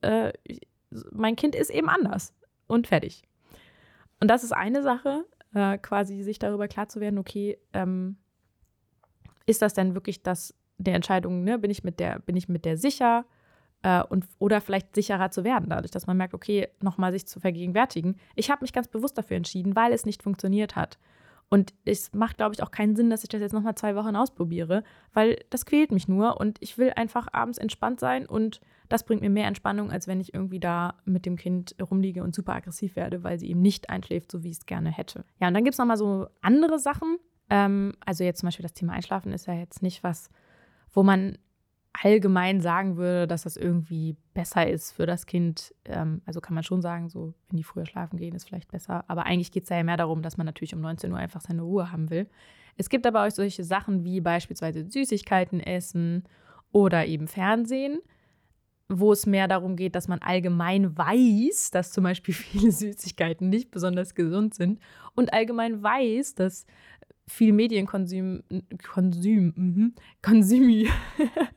äh, 0.01 0.33
mein 1.11 1.37
Kind 1.37 1.55
ist 1.55 1.69
eben 1.69 1.91
anders. 1.91 2.33
Und 2.67 2.87
fertig. 2.87 3.25
Und 4.23 4.29
das 4.29 4.45
ist 4.45 4.53
eine 4.53 4.85
Sache, 4.85 5.25
äh, 5.53 5.79
quasi 5.79 6.23
sich 6.23 6.39
darüber 6.39 6.69
klar 6.69 6.89
zu 6.89 7.01
werden, 7.01 7.19
okay, 7.19 7.59
ähm, 7.73 8.19
ist 9.47 9.63
das 9.63 9.75
denn 9.75 9.95
wirklich 9.95 10.23
das 10.23 10.55
der 10.79 10.95
Entscheidung, 10.95 11.43
ne, 11.43 11.59
bin 11.59 11.73
ich 11.73 11.83
mit 11.83 11.99
der, 11.99 12.21
bin 12.21 12.37
ich 12.37 12.49
mit 12.49 12.65
der 12.65 12.77
sicher 12.77 13.25
äh, 13.83 14.01
und 14.05 14.29
oder 14.39 14.61
vielleicht 14.61 14.95
sicherer 14.95 15.33
zu 15.33 15.43
werden, 15.43 15.71
dadurch, 15.71 15.91
dass 15.91 16.07
man 16.07 16.17
merkt, 16.17 16.35
okay, 16.35 16.69
nochmal 16.81 17.11
sich 17.11 17.27
zu 17.27 17.41
vergegenwärtigen. 17.41 18.15
Ich 18.37 18.49
habe 18.49 18.63
mich 18.63 18.73
ganz 18.73 18.87
bewusst 18.87 19.19
dafür 19.19 19.37
entschieden, 19.37 19.75
weil 19.75 19.93
es 19.93 20.07
nicht 20.07 20.23
funktioniert 20.23 20.77
hat. 20.77 21.01
Und 21.53 21.75
es 21.85 22.15
macht, 22.15 22.39
glaube 22.39 22.55
ich, 22.55 22.63
auch 22.63 22.71
keinen 22.71 22.97
Sinn, 22.97 23.11
dass 23.11 23.25
ich 23.25 23.29
das 23.29 23.43
jetzt 23.43 23.53
nochmal 23.53 23.75
zwei 23.75 23.95
Wochen 23.95 24.17
ausprobiere, 24.17 24.85
weil 25.13 25.39
das 25.51 25.67
quält 25.67 25.93
mich 25.93 26.09
nur 26.09 26.41
und 26.41 26.57
ich 26.61 26.79
will 26.79 26.95
einfach 26.97 27.29
abends 27.31 27.59
entspannt 27.59 28.01
sein 28.01 28.25
und 28.25 28.63
das 28.89 29.05
bringt 29.05 29.21
mir 29.21 29.29
mehr 29.29 29.49
Entspannung, 29.49 29.91
als 29.91 30.07
wenn 30.09 30.19
ich 30.19 30.33
irgendwie 30.33 30.61
da 30.61 30.95
mit 31.05 31.27
dem 31.27 31.37
Kind 31.37 31.77
rumliege 31.79 32.23
und 32.23 32.35
super 32.35 32.55
aggressiv 32.55 32.97
werde, 32.97 33.23
weil 33.23 33.39
sie 33.39 33.51
eben 33.51 33.61
nicht 33.61 33.91
einschläft, 33.91 34.33
so 34.33 34.43
wie 34.43 34.49
ich 34.49 34.61
es 34.61 34.65
gerne 34.65 34.91
hätte. 34.91 35.27
Ja, 35.41 35.49
und 35.49 35.53
dann 35.53 35.63
gibt 35.63 35.75
es 35.75 35.79
nochmal 35.79 35.99
so 35.99 36.27
andere 36.41 36.79
Sachen. 36.79 37.19
Ähm, 37.51 37.97
also 38.07 38.25
jetzt 38.25 38.41
zum 38.41 38.47
Beispiel 38.47 38.63
das 38.63 38.73
Thema 38.73 38.95
Einschlafen 38.95 39.31
ist 39.35 39.47
ja 39.47 39.53
jetzt 39.53 39.83
nicht 39.83 40.03
was, 40.03 40.31
wo 40.91 41.03
man 41.03 41.37
allgemein 41.93 42.61
sagen 42.61 42.97
würde, 42.97 43.27
dass 43.27 43.43
das 43.43 43.57
irgendwie 43.57 44.17
besser 44.35 44.69
ist 44.69 44.93
für 44.93 45.07
das 45.07 45.27
Kind. 45.27 45.75
Ähm, 45.85 46.23
also 46.25 46.41
kann 46.41 46.55
man 46.55 46.65
schon 46.65 46.83
sagen, 46.83 47.09
so, 47.09 47.35
wenn 47.49 47.57
die 47.57 47.65
früher 47.65 47.87
schlafen 47.87 48.19
gehen, 48.19 48.35
ist 48.35 48.47
vielleicht 48.47 48.71
besser. 48.71 49.05
Aber 49.09 49.27
eigentlich 49.27 49.53
geht 49.53 49.65
es 49.65 49.69
ja 49.69 49.83
mehr 49.83 49.97
darum, 49.97 50.23
dass 50.23 50.37
man 50.37 50.47
natürlich 50.47 50.75
um 50.75 50.81
19 50.81 51.13
Uhr 51.13 51.19
einfach 51.19 51.41
seine 51.41 51.63
Ruhe 51.63 51.93
haben 51.93 52.11
will. 52.11 52.29
Es 52.77 52.89
gibt 52.89 53.07
aber 53.07 53.27
auch 53.27 53.31
solche 53.31 53.65
Sachen 53.65 54.05
wie 54.05 54.21
beispielsweise 54.21 54.91
Süßigkeiten 54.91 55.61
essen 55.61 56.25
oder 56.73 57.07
eben 57.07 57.29
Fernsehen, 57.29 58.01
wo 58.89 59.13
es 59.13 59.27
mehr 59.27 59.49
darum 59.49 59.77
geht, 59.77 59.95
dass 59.95 60.09
man 60.09 60.21
allgemein 60.21 60.97
weiß, 60.97 61.71
dass 61.71 61.93
zum 61.93 62.05
Beispiel 62.05 62.35
viele 62.35 62.73
Süßigkeiten 62.73 63.49
nicht 63.49 63.71
besonders 63.71 64.15
gesund 64.15 64.55
sind 64.55 64.81
und 65.15 65.33
allgemein 65.33 65.83
weiß, 65.83 66.35
dass 66.35 66.65
viel 67.33 67.53
Medienkonsum, 67.53 68.43
Konsum, 68.83 69.53
mhm, 69.57 69.95
Konsumi 70.21 70.89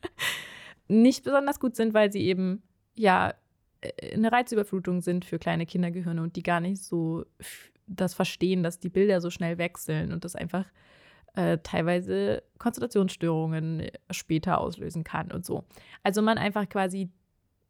nicht 0.87 1.23
besonders 1.23 1.59
gut 1.59 1.75
sind, 1.75 1.93
weil 1.93 2.11
sie 2.11 2.21
eben 2.21 2.63
ja 2.95 3.33
äh, 3.81 4.13
eine 4.13 4.31
Reizüberflutung 4.31 5.01
sind 5.01 5.25
für 5.25 5.37
kleine 5.37 5.65
Kindergehirne 5.65 6.21
und 6.21 6.35
die 6.37 6.43
gar 6.43 6.61
nicht 6.61 6.81
so 6.81 7.25
das 7.87 8.13
verstehen, 8.13 8.63
dass 8.63 8.79
die 8.79 8.89
Bilder 8.89 9.21
so 9.21 9.29
schnell 9.29 9.57
wechseln 9.57 10.11
und 10.11 10.23
das 10.23 10.35
einfach 10.35 10.65
äh, 11.35 11.57
teilweise 11.61 12.41
Konzentrationsstörungen 12.57 13.81
äh, 13.81 13.91
später 14.11 14.61
auslösen 14.61 15.03
kann 15.03 15.31
und 15.31 15.45
so. 15.45 15.65
Also 16.03 16.21
man 16.21 16.37
einfach 16.37 16.69
quasi 16.69 17.09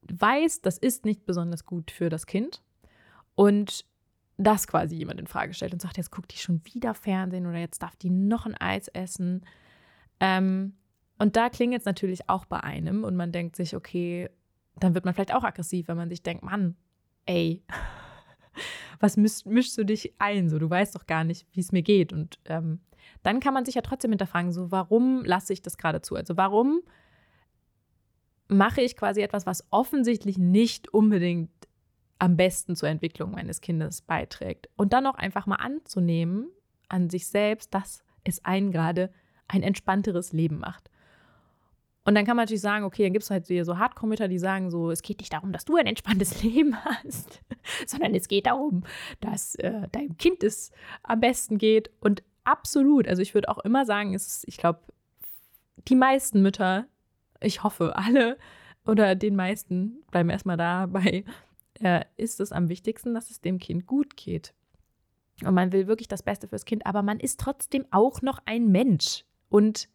weiß, 0.03 0.61
das 0.61 0.77
ist 0.77 1.05
nicht 1.05 1.25
besonders 1.25 1.65
gut 1.65 1.89
für 1.89 2.09
das 2.09 2.27
Kind 2.27 2.61
und 3.33 3.85
das 4.37 4.67
quasi 4.67 4.95
jemand 4.95 5.19
in 5.19 5.27
Frage 5.27 5.53
stellt 5.53 5.73
und 5.73 5.81
sagt, 5.81 5.97
jetzt 5.97 6.11
guckt 6.11 6.33
die 6.33 6.37
schon 6.37 6.61
wieder 6.65 6.93
Fernsehen 6.93 7.45
oder 7.45 7.59
jetzt 7.59 7.81
darf 7.81 7.95
die 7.95 8.09
noch 8.09 8.45
ein 8.45 8.55
Eis 8.55 8.87
essen. 8.89 9.45
Ähm, 10.19 10.73
und 11.17 11.35
da 11.35 11.49
klingt 11.49 11.73
es 11.73 11.85
natürlich 11.85 12.29
auch 12.29 12.45
bei 12.45 12.59
einem 12.59 13.03
und 13.03 13.15
man 13.15 13.31
denkt 13.31 13.55
sich, 13.55 13.75
okay, 13.75 14.29
dann 14.77 14.93
wird 14.93 15.05
man 15.05 15.13
vielleicht 15.13 15.33
auch 15.33 15.43
aggressiv, 15.43 15.87
wenn 15.87 15.97
man 15.97 16.09
sich 16.09 16.21
denkt, 16.21 16.43
Mann, 16.43 16.75
ey, 17.25 17.63
was 18.99 19.15
mischst, 19.15 19.45
mischst 19.45 19.77
du 19.77 19.85
dich 19.85 20.13
ein? 20.19 20.49
So, 20.49 20.59
du 20.59 20.69
weißt 20.69 20.95
doch 20.95 21.05
gar 21.05 21.23
nicht, 21.23 21.47
wie 21.53 21.61
es 21.61 21.71
mir 21.71 21.83
geht. 21.83 22.11
Und 22.11 22.39
ähm, 22.45 22.81
dann 23.23 23.39
kann 23.39 23.53
man 23.53 23.63
sich 23.65 23.75
ja 23.75 23.81
trotzdem 23.81 24.11
hinterfragen, 24.11 24.51
so, 24.51 24.71
warum 24.71 25.23
lasse 25.23 25.53
ich 25.53 25.61
das 25.61 25.77
gerade 25.77 26.01
zu? 26.01 26.15
Also 26.15 26.35
warum 26.35 26.81
mache 28.47 28.81
ich 28.81 28.95
quasi 28.95 29.21
etwas, 29.21 29.45
was 29.45 29.65
offensichtlich 29.71 30.37
nicht 30.37 30.93
unbedingt 30.93 31.49
am 32.19 32.37
besten 32.37 32.75
zur 32.75 32.89
Entwicklung 32.89 33.31
meines 33.31 33.61
Kindes 33.61 34.01
beiträgt. 34.01 34.69
Und 34.75 34.93
dann 34.93 35.07
auch 35.07 35.15
einfach 35.15 35.45
mal 35.45 35.57
anzunehmen 35.57 36.47
an 36.89 37.09
sich 37.09 37.27
selbst, 37.27 37.73
dass 37.73 38.03
es 38.23 38.43
einen 38.45 38.71
gerade 38.71 39.11
ein 39.47 39.63
entspannteres 39.63 40.33
Leben 40.33 40.59
macht. 40.59 40.89
Und 42.05 42.13
dann 42.13 42.25
kann 42.25 42.37
man 42.37 42.43
natürlich 42.43 42.61
sagen, 42.61 42.85
okay, 42.85 43.03
dann 43.03 43.13
gibt 43.13 43.23
es 43.23 43.31
halt 43.31 43.47
so 43.47 43.77
Hardcore-Mütter, 43.79 44.27
die 44.27 44.37
sagen 44.37 44.69
so, 44.69 44.91
es 44.91 45.01
geht 45.01 45.19
nicht 45.19 45.33
darum, 45.33 45.51
dass 45.51 45.65
du 45.65 45.75
ein 45.75 45.87
entspanntes 45.87 46.43
Leben 46.43 46.75
hast, 46.85 47.41
sondern 47.87 48.13
es 48.13 48.27
geht 48.27 48.45
darum, 48.45 48.83
dass 49.21 49.55
äh, 49.55 49.87
deinem 49.91 50.15
Kind 50.17 50.43
es 50.43 50.71
am 51.01 51.19
besten 51.19 51.57
geht. 51.57 51.89
Und 51.99 52.23
absolut, 52.43 53.07
also 53.07 53.23
ich 53.23 53.33
würde 53.33 53.49
auch 53.49 53.57
immer 53.59 53.85
sagen, 53.85 54.13
es 54.13 54.43
ich 54.47 54.57
glaube, 54.57 54.79
die 55.87 55.95
meisten 55.95 56.43
Mütter, 56.43 56.85
ich 57.41 57.63
hoffe 57.63 57.95
alle 57.95 58.37
oder 58.85 59.15
den 59.15 59.35
meisten 59.35 60.03
bleiben 60.11 60.29
erstmal 60.29 60.57
dabei, 60.57 61.25
äh, 61.79 62.05
ist 62.17 62.39
es 62.39 62.51
am 62.51 62.69
wichtigsten, 62.69 63.13
dass 63.13 63.31
es 63.31 63.41
dem 63.41 63.59
Kind 63.59 63.85
gut 63.85 64.17
geht. 64.17 64.53
Und 65.43 65.53
man 65.53 65.71
will 65.71 65.87
wirklich 65.87 66.07
das 66.07 66.23
Beste 66.23 66.47
fürs 66.47 66.65
Kind, 66.65 66.85
aber 66.85 67.01
man 67.01 67.19
ist 67.19 67.39
trotzdem 67.39 67.85
auch 67.91 68.21
noch 68.21 68.39
ein 68.45 68.71
Mensch. 68.71 69.25
Und 69.49 69.89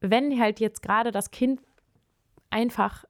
wenn 0.00 0.38
halt 0.40 0.60
jetzt 0.60 0.82
gerade 0.82 1.10
das 1.10 1.30
Kind 1.30 1.60
einfach 2.50 3.04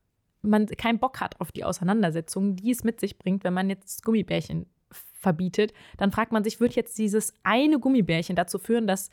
man 0.44 0.66
keinen 0.66 0.98
Bock 0.98 1.20
hat 1.20 1.40
auf 1.40 1.52
die 1.52 1.64
Auseinandersetzung, 1.64 2.56
die 2.56 2.70
es 2.70 2.84
mit 2.84 3.00
sich 3.00 3.18
bringt, 3.18 3.44
wenn 3.44 3.54
man 3.54 3.70
jetzt 3.70 4.04
Gummibärchen 4.04 4.66
verbietet, 4.90 5.72
dann 5.96 6.12
fragt 6.12 6.32
man 6.32 6.44
sich, 6.44 6.60
wird 6.60 6.74
jetzt 6.74 6.98
dieses 6.98 7.32
eine 7.42 7.78
Gummibärchen 7.78 8.36
dazu 8.36 8.58
führen, 8.58 8.86
dass 8.86 9.10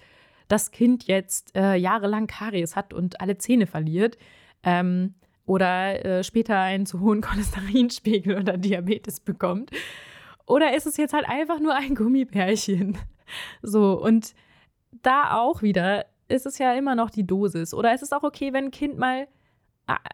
das 0.47 0.71
Kind 0.71 1.05
jetzt 1.05 1.55
äh, 1.55 1.75
jahrelang 1.75 2.27
Karies 2.27 2.75
hat 2.75 2.93
und 2.93 3.21
alle 3.21 3.37
Zähne 3.37 3.65
verliert? 3.65 4.17
Ähm, 4.63 5.15
oder 5.51 6.05
äh, 6.05 6.23
später 6.23 6.57
einen 6.57 6.85
zu 6.85 7.01
hohen 7.01 7.19
Cholesterinspiegel 7.21 8.39
oder 8.39 8.57
Diabetes 8.57 9.19
bekommt? 9.19 9.69
Oder 10.47 10.75
ist 10.75 10.87
es 10.87 10.95
jetzt 10.95 11.13
halt 11.13 11.27
einfach 11.27 11.59
nur 11.59 11.75
ein 11.75 11.95
Gummibärchen? 11.95 12.97
So, 13.61 13.93
und 13.93 14.35
da 15.03 15.37
auch 15.37 15.61
wieder 15.61 16.05
ist 16.27 16.45
es 16.45 16.57
ja 16.57 16.73
immer 16.73 16.95
noch 16.95 17.09
die 17.09 17.25
Dosis. 17.25 17.73
Oder 17.73 17.93
ist 17.93 18.03
es 18.03 18.11
auch 18.11 18.23
okay, 18.23 18.51
wenn 18.51 18.65
ein 18.65 18.71
Kind 18.71 18.97
mal 18.97 19.29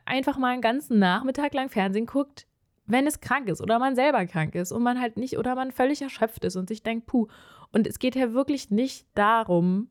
einfach 0.06 0.38
mal 0.38 0.54
einen 0.54 0.62
ganzen 0.62 1.00
Nachmittag 1.00 1.56
lang 1.56 1.70
Fernsehen 1.70 2.06
guckt, 2.06 2.46
wenn 2.86 3.08
es 3.08 3.20
krank 3.20 3.50
ist 3.50 3.60
oder 3.60 3.80
man 3.80 3.96
selber 3.96 4.24
krank 4.28 4.54
ist 4.54 4.72
und 4.72 4.84
man 4.84 5.02
halt 5.02 5.18
nicht 5.18 5.40
oder 5.40 5.56
man 5.56 5.72
völlig 5.72 6.00
erschöpft 6.04 6.46
ist 6.46 6.58
und 6.58 6.70
sich 6.70 6.84
denkt, 6.84 7.08
puh. 7.08 7.28
Und 7.72 7.88
es 7.88 7.98
geht 7.98 8.16
ja 8.16 8.34
wirklich 8.34 8.70
nicht 8.70 9.08
darum, 9.16 9.90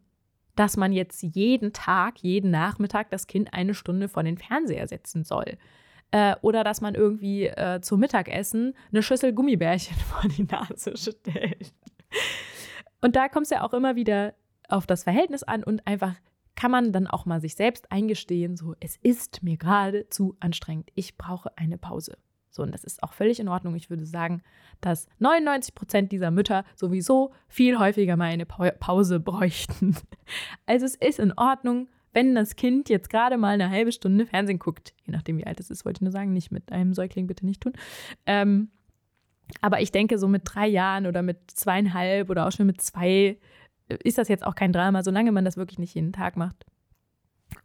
dass 0.57 0.77
man 0.77 0.93
jetzt 0.93 1.23
jeden 1.23 1.73
Tag, 1.73 2.19
jeden 2.19 2.51
Nachmittag 2.51 3.11
das 3.11 3.27
Kind 3.27 3.53
eine 3.53 3.75
Stunde 3.75 4.09
vor 4.09 4.23
den 4.23 4.39
Fernseher 4.39 4.89
setzen 4.89 5.25
soll. 5.25 5.59
Äh, 6.11 6.37
oder 6.41 6.65
dass 6.65 6.81
man 6.81 6.95
irgendwie 6.95 7.47
äh, 7.47 7.81
zum 7.81 8.01
Mittagessen 8.01 8.75
eine 8.91 9.03
Schüssel 9.03 9.33
Gummibärchen 9.33 9.97
vor 10.09 10.29
die 10.29 10.45
Nase 10.45 10.97
stellt. 10.97 11.73
Und 13.01 13.17
da 13.17 13.29
kommt 13.29 13.45
es 13.45 13.51
ja 13.51 13.63
auch 13.63 13.75
immer 13.75 13.97
wieder 13.97 14.35
auf 14.69 14.87
das 14.87 15.05
Verhältnis 15.05 15.43
an 15.43 15.63
und 15.63 15.87
einfach 15.87 16.15
kann 16.57 16.71
man 16.71 16.91
dann 16.91 17.07
auch 17.07 17.27
mal 17.27 17.41
sich 17.41 17.55
selbst 17.55 17.93
eingestehen, 17.93 18.57
so, 18.57 18.75
es 18.81 18.97
ist 18.97 19.43
mir 19.43 19.59
gerade 19.59 20.09
zu 20.09 20.37
anstrengend, 20.41 20.91
ich 20.95 21.19
brauche 21.19 21.57
eine 21.57 21.77
Pause. 21.77 22.17
So, 22.57 22.63
und 22.63 22.73
das 22.73 22.85
ist 22.85 23.03
auch 23.03 23.13
völlig 23.13 23.39
in 23.39 23.49
Ordnung. 23.49 23.77
Ich 23.77 23.91
würde 23.91 24.07
sagen, 24.07 24.43
dass 24.81 25.09
99 25.19 25.75
Prozent 25.75 26.11
dieser 26.11 26.31
Mütter 26.31 26.65
sowieso 26.75 27.33
viel 27.49 27.79
häufiger 27.79 28.17
mal 28.17 28.25
eine 28.25 28.47
Pause 28.47 29.21
bräuchten. 29.21 29.95
Also 30.65 30.87
es 30.87 30.95
ist 30.95 31.19
in 31.19 31.33
Ordnung, 31.37 31.89
wenn 32.13 32.35
das 32.35 32.57
Kind 32.57 32.89
jetzt 32.89 33.11
gerade 33.11 33.37
mal 33.37 33.55
eine 33.55 33.69
halbe 33.69 33.93
Stunde 33.93 34.27
Fernsehen 34.27 34.59
guckt. 34.59 34.95
Je 35.05 35.13
nachdem, 35.13 35.37
wie 35.37 35.47
alt 35.47 35.61
es 35.61 35.71
ist, 35.71 35.85
wollte 35.85 35.99
ich 35.99 36.03
nur 36.03 36.13
sagen, 36.13 36.33
nicht 36.33 36.51
mit 36.51 36.73
einem 36.73 36.95
Säugling 36.95 37.27
bitte 37.27 37.45
nicht 37.45 37.63
tun. 37.63 37.75
Ähm, 38.25 38.71
aber 39.61 39.81
ich 39.83 39.93
denke, 39.93 40.19
so 40.19 40.27
mit 40.27 40.43
drei 40.45 40.67
Jahren 40.67 41.07
oder 41.07 41.23
mit 41.23 41.51
zweieinhalb 41.51 42.31
oder 42.31 42.47
auch 42.47 42.53
schon 42.53 42.67
mit 42.67 42.81
zwei 42.81 43.39
äh, 43.89 43.99
ist 44.03 44.17
das 44.17 44.29
jetzt 44.29 44.45
auch 44.45 44.55
kein 44.55 44.73
Drama, 44.73 45.03
solange 45.03 45.31
man 45.31 45.45
das 45.45 45.59
wirklich 45.59 45.79
nicht 45.79 45.95
jeden 45.95 46.15
Tag 46.15 46.39
macht. 46.39 46.65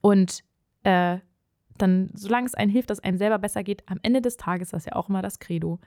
Und 0.01 0.43
äh, 0.83 1.19
dann, 1.81 2.09
solange 2.13 2.47
es 2.47 2.55
einem 2.55 2.71
hilft, 2.71 2.89
dass 2.89 2.99
einem 2.99 3.17
selber 3.17 3.39
besser 3.39 3.63
geht, 3.63 3.83
am 3.87 3.99
Ende 4.03 4.21
des 4.21 4.37
Tages, 4.37 4.69
das 4.69 4.83
ist 4.83 4.91
ja 4.91 4.95
auch 4.95 5.09
immer 5.09 5.21
das 5.21 5.39
Credo, 5.39 5.79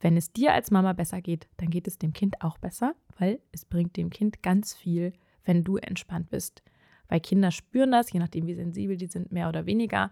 wenn 0.00 0.16
es 0.16 0.32
dir 0.32 0.52
als 0.52 0.70
Mama 0.70 0.92
besser 0.92 1.22
geht, 1.22 1.48
dann 1.58 1.70
geht 1.70 1.86
es 1.86 1.96
dem 1.96 2.12
Kind 2.12 2.42
auch 2.42 2.58
besser, 2.58 2.94
weil 3.18 3.40
es 3.52 3.64
bringt 3.64 3.96
dem 3.96 4.10
Kind 4.10 4.42
ganz 4.42 4.74
viel, 4.74 5.12
wenn 5.44 5.62
du 5.62 5.76
entspannt 5.76 6.28
bist. 6.30 6.62
Weil 7.08 7.20
Kinder 7.20 7.52
spüren 7.52 7.92
das, 7.92 8.12
je 8.12 8.18
nachdem, 8.18 8.46
wie 8.46 8.54
sensibel 8.54 8.96
die 8.96 9.06
sind, 9.06 9.30
mehr 9.30 9.48
oder 9.48 9.64
weniger. 9.64 10.10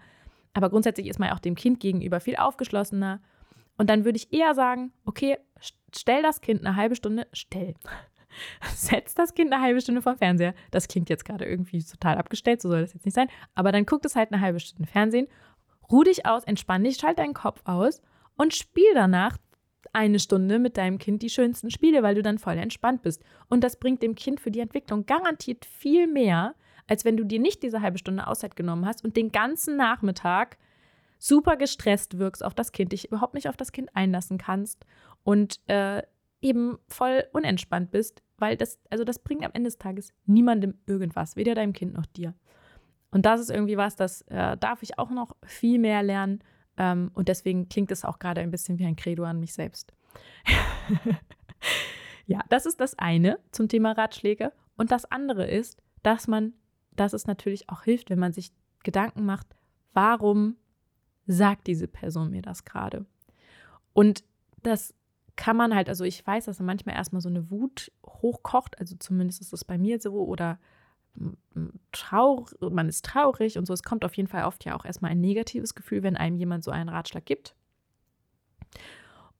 Aber 0.52 0.70
grundsätzlich 0.70 1.08
ist 1.08 1.18
man 1.18 1.30
auch 1.30 1.40
dem 1.40 1.56
Kind 1.56 1.80
gegenüber 1.80 2.20
viel 2.20 2.36
aufgeschlossener. 2.36 3.20
Und 3.78 3.90
dann 3.90 4.04
würde 4.04 4.16
ich 4.16 4.32
eher 4.32 4.54
sagen, 4.54 4.92
okay, 5.04 5.38
stell 5.94 6.22
das 6.22 6.40
Kind 6.40 6.64
eine 6.64 6.76
halbe 6.76 6.94
Stunde, 6.94 7.26
stell, 7.32 7.74
setzt 8.74 9.18
das 9.18 9.34
Kind 9.34 9.52
eine 9.52 9.62
halbe 9.62 9.80
Stunde 9.80 10.02
vom 10.02 10.16
Fernseher. 10.16 10.54
Das 10.70 10.88
klingt 10.88 11.10
jetzt 11.10 11.24
gerade 11.24 11.44
irgendwie 11.44 11.82
total 11.82 12.18
abgestellt, 12.18 12.62
so 12.62 12.68
soll 12.68 12.80
das 12.80 12.94
jetzt 12.94 13.04
nicht 13.04 13.14
sein. 13.14 13.28
Aber 13.54 13.72
dann 13.72 13.86
guckt 13.86 14.04
es 14.04 14.16
halt 14.16 14.32
eine 14.32 14.40
halbe 14.40 14.60
Stunde 14.60 14.90
Fernsehen, 14.90 15.28
ruh 15.90 16.04
dich 16.04 16.26
aus, 16.26 16.44
entspann 16.44 16.84
dich, 16.84 16.96
schalt 16.96 17.18
deinen 17.18 17.34
Kopf 17.34 17.60
aus 17.64 18.02
und 18.36 18.54
spiel 18.54 18.92
danach 18.94 19.36
eine 19.92 20.18
Stunde 20.18 20.58
mit 20.58 20.76
deinem 20.76 20.98
Kind 20.98 21.22
die 21.22 21.30
schönsten 21.30 21.70
Spiele, 21.70 22.02
weil 22.02 22.14
du 22.14 22.22
dann 22.22 22.38
voll 22.38 22.58
entspannt 22.58 23.02
bist. 23.02 23.22
Und 23.48 23.64
das 23.64 23.78
bringt 23.78 24.02
dem 24.02 24.14
Kind 24.14 24.40
für 24.40 24.50
die 24.50 24.60
Entwicklung 24.60 25.06
garantiert 25.06 25.64
viel 25.64 26.06
mehr, 26.06 26.54
als 26.86 27.04
wenn 27.04 27.16
du 27.16 27.24
dir 27.24 27.40
nicht 27.40 27.62
diese 27.62 27.80
halbe 27.80 27.98
Stunde 27.98 28.26
Auszeit 28.26 28.56
genommen 28.56 28.86
hast 28.86 29.04
und 29.04 29.16
den 29.16 29.32
ganzen 29.32 29.76
Nachmittag 29.76 30.58
super 31.18 31.56
gestresst 31.56 32.18
wirkst 32.18 32.44
auf 32.44 32.54
das 32.54 32.72
Kind, 32.72 32.92
dich 32.92 33.08
überhaupt 33.08 33.34
nicht 33.34 33.48
auf 33.48 33.56
das 33.56 33.72
Kind 33.72 33.94
einlassen 33.94 34.38
kannst 34.38 34.86
und 35.22 35.60
äh, 35.68 36.02
eben 36.40 36.78
voll 36.88 37.24
unentspannt 37.32 37.90
bist, 37.90 38.22
weil 38.38 38.56
das, 38.56 38.78
also 38.90 39.04
das 39.04 39.18
bringt 39.18 39.44
am 39.44 39.52
Ende 39.52 39.68
des 39.68 39.78
Tages 39.78 40.12
niemandem 40.26 40.74
irgendwas, 40.86 41.36
weder 41.36 41.54
deinem 41.54 41.72
Kind 41.72 41.94
noch 41.94 42.06
dir. 42.06 42.34
Und 43.10 43.26
das 43.26 43.40
ist 43.40 43.50
irgendwie 43.50 43.76
was, 43.76 43.96
das 43.96 44.22
äh, 44.22 44.56
darf 44.56 44.82
ich 44.82 44.98
auch 44.98 45.10
noch 45.10 45.36
viel 45.44 45.78
mehr 45.78 46.02
lernen. 46.02 46.42
Ähm, 46.76 47.10
und 47.14 47.28
deswegen 47.28 47.68
klingt 47.68 47.90
es 47.90 48.04
auch 48.04 48.18
gerade 48.18 48.40
ein 48.40 48.50
bisschen 48.50 48.78
wie 48.78 48.86
ein 48.86 48.96
Credo 48.96 49.24
an 49.24 49.40
mich 49.40 49.52
selbst. 49.52 49.92
ja, 52.26 52.40
das 52.48 52.66
ist 52.66 52.80
das 52.80 52.98
eine 52.98 53.38
zum 53.50 53.68
Thema 53.68 53.92
Ratschläge. 53.92 54.52
Und 54.76 54.92
das 54.92 55.04
andere 55.10 55.46
ist, 55.46 55.82
dass 56.02 56.28
man, 56.28 56.54
dass 56.92 57.12
es 57.12 57.26
natürlich 57.26 57.68
auch 57.68 57.82
hilft, 57.82 58.10
wenn 58.10 58.18
man 58.18 58.32
sich 58.32 58.52
Gedanken 58.82 59.26
macht, 59.26 59.46
warum 59.92 60.56
sagt 61.26 61.66
diese 61.66 61.88
Person 61.88 62.30
mir 62.30 62.42
das 62.42 62.64
gerade? 62.64 63.04
Und 63.92 64.24
das 64.62 64.94
kann 65.40 65.56
man 65.56 65.74
halt, 65.74 65.88
also 65.88 66.04
ich 66.04 66.24
weiß, 66.24 66.44
dass 66.44 66.60
manchmal 66.60 66.96
erstmal 66.96 67.22
so 67.22 67.30
eine 67.30 67.50
Wut 67.50 67.90
hochkocht, 68.04 68.78
also 68.78 68.94
zumindest 68.96 69.40
ist 69.40 69.54
es 69.54 69.64
bei 69.64 69.78
mir 69.78 69.98
so, 69.98 70.12
oder 70.12 70.58
traurig, 71.92 72.54
man 72.60 72.90
ist 72.90 73.06
traurig 73.06 73.56
und 73.56 73.64
so. 73.66 73.72
Es 73.72 73.82
kommt 73.82 74.04
auf 74.04 74.14
jeden 74.14 74.28
Fall 74.28 74.44
oft 74.44 74.66
ja 74.66 74.76
auch 74.76 74.84
erstmal 74.84 75.12
ein 75.12 75.20
negatives 75.20 75.74
Gefühl, 75.74 76.02
wenn 76.02 76.18
einem 76.18 76.36
jemand 76.36 76.62
so 76.62 76.70
einen 76.70 76.90
Ratschlag 76.90 77.24
gibt. 77.24 77.54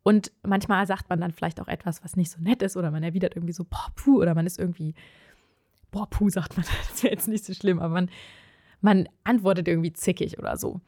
Und 0.02 0.32
manchmal 0.42 0.86
sagt 0.86 1.10
man 1.10 1.20
dann 1.20 1.32
vielleicht 1.32 1.60
auch 1.60 1.68
etwas, 1.68 2.02
was 2.02 2.16
nicht 2.16 2.30
so 2.30 2.40
nett 2.40 2.62
ist, 2.62 2.78
oder 2.78 2.90
man 2.90 3.02
erwidert 3.02 3.36
irgendwie 3.36 3.52
so, 3.52 3.64
boah, 3.64 3.92
puh, 3.94 4.22
oder 4.22 4.34
man 4.34 4.46
ist 4.46 4.58
irgendwie, 4.58 4.94
boah, 5.90 6.08
puh, 6.08 6.30
sagt 6.30 6.56
man, 6.56 6.64
das 6.88 7.02
wäre 7.02 7.12
jetzt 7.12 7.28
nicht 7.28 7.44
so 7.44 7.52
schlimm, 7.52 7.78
aber 7.78 7.92
man, 7.92 8.10
man 8.80 9.06
antwortet 9.24 9.68
irgendwie 9.68 9.92
zickig 9.92 10.38
oder 10.38 10.56
so. 10.56 10.80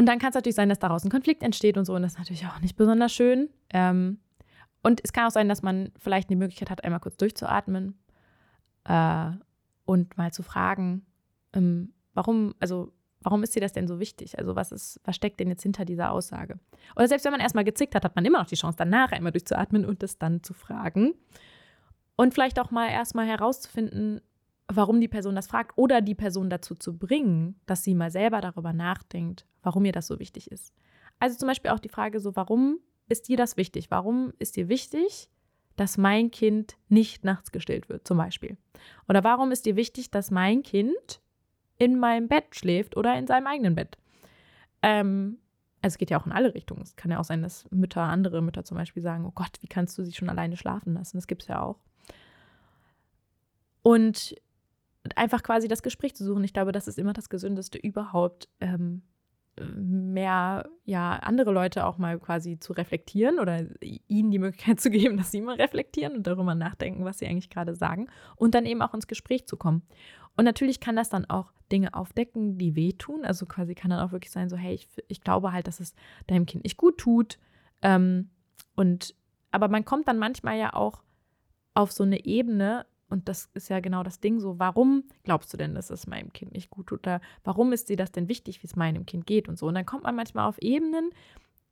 Und 0.00 0.06
dann 0.06 0.18
kann 0.18 0.30
es 0.30 0.34
natürlich 0.34 0.56
sein, 0.56 0.70
dass 0.70 0.78
daraus 0.78 1.04
ein 1.04 1.10
Konflikt 1.10 1.42
entsteht 1.42 1.76
und 1.76 1.84
so, 1.84 1.94
und 1.94 2.00
das 2.00 2.12
ist 2.12 2.18
natürlich 2.18 2.46
auch 2.46 2.58
nicht 2.62 2.74
besonders 2.74 3.12
schön. 3.12 3.50
Ähm, 3.68 4.18
und 4.82 5.02
es 5.04 5.12
kann 5.12 5.26
auch 5.26 5.30
sein, 5.30 5.46
dass 5.46 5.60
man 5.60 5.92
vielleicht 5.98 6.30
die 6.30 6.36
Möglichkeit 6.36 6.70
hat, 6.70 6.82
einmal 6.84 7.00
kurz 7.00 7.18
durchzuatmen 7.18 7.98
äh, 8.84 9.30
und 9.84 10.16
mal 10.16 10.32
zu 10.32 10.42
fragen, 10.42 11.04
ähm, 11.52 11.92
warum, 12.14 12.54
also 12.60 12.94
warum 13.20 13.42
ist 13.42 13.54
dir 13.54 13.60
das 13.60 13.74
denn 13.74 13.86
so 13.86 14.00
wichtig? 14.00 14.38
Also 14.38 14.56
was 14.56 14.72
ist, 14.72 15.02
was 15.04 15.16
steckt 15.16 15.38
denn 15.38 15.48
jetzt 15.48 15.64
hinter 15.64 15.84
dieser 15.84 16.12
Aussage? 16.12 16.58
Oder 16.96 17.06
selbst 17.06 17.26
wenn 17.26 17.32
man 17.32 17.42
erstmal 17.42 17.64
gezickt 17.64 17.94
hat, 17.94 18.02
hat 18.02 18.16
man 18.16 18.24
immer 18.24 18.38
noch 18.38 18.48
die 18.48 18.54
Chance, 18.54 18.78
danach 18.78 19.12
einmal 19.12 19.32
durchzuatmen 19.32 19.84
und 19.84 20.02
das 20.02 20.16
dann 20.16 20.42
zu 20.42 20.54
fragen. 20.54 21.12
Und 22.16 22.32
vielleicht 22.32 22.58
auch 22.58 22.70
mal 22.70 22.88
erstmal 22.88 23.26
herauszufinden, 23.26 24.22
warum 24.76 25.00
die 25.00 25.08
Person 25.08 25.34
das 25.34 25.46
fragt 25.46 25.76
oder 25.76 26.00
die 26.00 26.14
Person 26.14 26.50
dazu 26.50 26.74
zu 26.74 26.96
bringen, 26.96 27.58
dass 27.66 27.84
sie 27.84 27.94
mal 27.94 28.10
selber 28.10 28.40
darüber 28.40 28.72
nachdenkt, 28.72 29.46
warum 29.62 29.84
ihr 29.84 29.92
das 29.92 30.06
so 30.06 30.18
wichtig 30.18 30.50
ist. 30.50 30.72
Also 31.18 31.36
zum 31.36 31.48
Beispiel 31.48 31.70
auch 31.70 31.78
die 31.78 31.88
Frage 31.88 32.20
so, 32.20 32.36
warum 32.36 32.78
ist 33.08 33.28
dir 33.28 33.36
das 33.36 33.56
wichtig? 33.56 33.90
Warum 33.90 34.32
ist 34.38 34.56
dir 34.56 34.68
wichtig, 34.68 35.28
dass 35.76 35.98
mein 35.98 36.30
Kind 36.30 36.76
nicht 36.88 37.24
nachts 37.24 37.52
gestillt 37.52 37.88
wird, 37.88 38.06
zum 38.06 38.18
Beispiel? 38.18 38.56
Oder 39.08 39.24
warum 39.24 39.50
ist 39.50 39.66
dir 39.66 39.76
wichtig, 39.76 40.10
dass 40.10 40.30
mein 40.30 40.62
Kind 40.62 41.20
in 41.76 41.98
meinem 41.98 42.28
Bett 42.28 42.54
schläft 42.54 42.96
oder 42.96 43.18
in 43.18 43.26
seinem 43.26 43.46
eigenen 43.46 43.74
Bett? 43.74 43.98
Ähm, 44.82 45.38
also 45.82 45.94
es 45.94 45.98
geht 45.98 46.10
ja 46.10 46.20
auch 46.20 46.26
in 46.26 46.32
alle 46.32 46.54
Richtungen. 46.54 46.82
Es 46.82 46.96
kann 46.96 47.10
ja 47.10 47.18
auch 47.18 47.24
sein, 47.24 47.42
dass 47.42 47.70
Mütter, 47.70 48.02
andere 48.02 48.42
Mütter 48.42 48.64
zum 48.64 48.76
Beispiel 48.76 49.02
sagen, 49.02 49.24
oh 49.26 49.32
Gott, 49.34 49.58
wie 49.60 49.66
kannst 49.66 49.96
du 49.98 50.04
sie 50.04 50.12
schon 50.12 50.28
alleine 50.28 50.56
schlafen 50.56 50.94
lassen? 50.94 51.16
Das 51.16 51.26
gibt 51.26 51.42
es 51.42 51.48
ja 51.48 51.62
auch. 51.62 51.78
Und 53.82 54.34
einfach 55.16 55.42
quasi 55.42 55.68
das 55.68 55.82
Gespräch 55.82 56.14
zu 56.14 56.24
suchen. 56.24 56.44
Ich 56.44 56.52
glaube, 56.52 56.72
das 56.72 56.88
ist 56.88 56.98
immer 56.98 57.12
das 57.12 57.28
Gesündeste 57.28 57.78
überhaupt, 57.78 58.48
ähm, 58.60 59.02
mehr 59.74 60.68
ja 60.84 61.16
andere 61.16 61.52
Leute 61.52 61.84
auch 61.84 61.98
mal 61.98 62.18
quasi 62.18 62.58
zu 62.58 62.72
reflektieren 62.72 63.38
oder 63.38 63.64
ihnen 64.08 64.30
die 64.30 64.38
Möglichkeit 64.38 64.80
zu 64.80 64.90
geben, 64.90 65.16
dass 65.16 65.30
sie 65.30 65.40
mal 65.40 65.56
reflektieren 65.56 66.16
und 66.16 66.26
darüber 66.26 66.54
nachdenken, 66.54 67.04
was 67.04 67.18
sie 67.18 67.26
eigentlich 67.26 67.50
gerade 67.50 67.74
sagen 67.74 68.08
und 68.36 68.54
dann 68.54 68.66
eben 68.66 68.82
auch 68.82 68.94
ins 68.94 69.06
Gespräch 69.06 69.46
zu 69.46 69.56
kommen. 69.56 69.82
Und 70.36 70.44
natürlich 70.44 70.80
kann 70.80 70.96
das 70.96 71.08
dann 71.08 71.28
auch 71.28 71.52
Dinge 71.70 71.94
aufdecken, 71.94 72.56
die 72.58 72.76
wehtun. 72.76 73.24
Also 73.24 73.46
quasi 73.46 73.74
kann 73.74 73.90
dann 73.90 74.00
auch 74.00 74.12
wirklich 74.12 74.30
sein, 74.30 74.48
so 74.48 74.56
hey, 74.56 74.74
ich, 74.74 74.88
ich 75.08 75.20
glaube 75.20 75.52
halt, 75.52 75.66
dass 75.66 75.80
es 75.80 75.94
deinem 76.26 76.46
Kind 76.46 76.64
nicht 76.64 76.76
gut 76.76 76.98
tut. 76.98 77.38
Ähm, 77.82 78.30
und 78.74 79.14
aber 79.50 79.68
man 79.68 79.84
kommt 79.84 80.08
dann 80.08 80.18
manchmal 80.18 80.58
ja 80.58 80.72
auch 80.72 81.02
auf 81.74 81.92
so 81.92 82.04
eine 82.04 82.24
Ebene, 82.24 82.86
und 83.10 83.28
das 83.28 83.50
ist 83.54 83.68
ja 83.68 83.80
genau 83.80 84.02
das 84.02 84.20
Ding 84.20 84.40
so, 84.40 84.58
warum 84.58 85.04
glaubst 85.24 85.52
du 85.52 85.56
denn, 85.56 85.74
dass 85.74 85.90
es 85.90 86.06
meinem 86.06 86.32
Kind 86.32 86.52
nicht 86.52 86.70
gut 86.70 86.86
tut? 86.88 87.00
Oder 87.00 87.20
warum 87.44 87.72
ist 87.72 87.88
dir 87.88 87.96
das 87.96 88.12
denn 88.12 88.28
wichtig, 88.28 88.62
wie 88.62 88.66
es 88.66 88.76
meinem 88.76 89.06
Kind 89.06 89.26
geht 89.26 89.48
und 89.48 89.58
so? 89.58 89.66
Und 89.66 89.74
dann 89.74 89.86
kommt 89.86 90.04
man 90.04 90.16
manchmal 90.16 90.48
auf 90.48 90.58
Ebenen, 90.58 91.10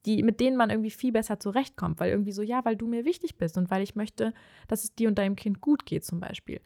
die, 0.06 0.22
mit 0.22 0.40
denen 0.40 0.56
man 0.56 0.70
irgendwie 0.70 0.90
viel 0.90 1.12
besser 1.12 1.40
zurechtkommt, 1.40 2.00
weil 2.00 2.10
irgendwie 2.10 2.32
so, 2.32 2.42
ja, 2.42 2.64
weil 2.64 2.76
du 2.76 2.86
mir 2.86 3.04
wichtig 3.04 3.36
bist 3.36 3.58
und 3.58 3.70
weil 3.70 3.82
ich 3.82 3.94
möchte, 3.94 4.32
dass 4.66 4.84
es 4.84 4.94
dir 4.94 5.08
und 5.08 5.18
deinem 5.18 5.36
Kind 5.36 5.60
gut 5.60 5.86
geht, 5.86 6.04
zum 6.04 6.20
Beispiel. 6.20 6.60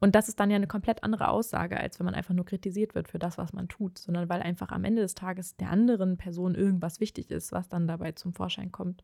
Und 0.00 0.14
das 0.14 0.28
ist 0.28 0.40
dann 0.40 0.50
ja 0.50 0.56
eine 0.56 0.66
komplett 0.66 1.02
andere 1.02 1.28
Aussage, 1.28 1.78
als 1.78 1.98
wenn 1.98 2.04
man 2.04 2.14
einfach 2.14 2.34
nur 2.34 2.44
kritisiert 2.44 2.94
wird 2.94 3.08
für 3.08 3.18
das, 3.18 3.38
was 3.38 3.52
man 3.52 3.68
tut, 3.68 3.98
sondern 3.98 4.28
weil 4.28 4.42
einfach 4.42 4.70
am 4.70 4.84
Ende 4.84 5.02
des 5.02 5.14
Tages 5.14 5.56
der 5.56 5.70
anderen 5.70 6.16
Person 6.16 6.54
irgendwas 6.54 7.00
wichtig 7.00 7.30
ist, 7.30 7.52
was 7.52 7.68
dann 7.68 7.86
dabei 7.86 8.12
zum 8.12 8.34
Vorschein 8.34 8.72
kommt. 8.72 9.02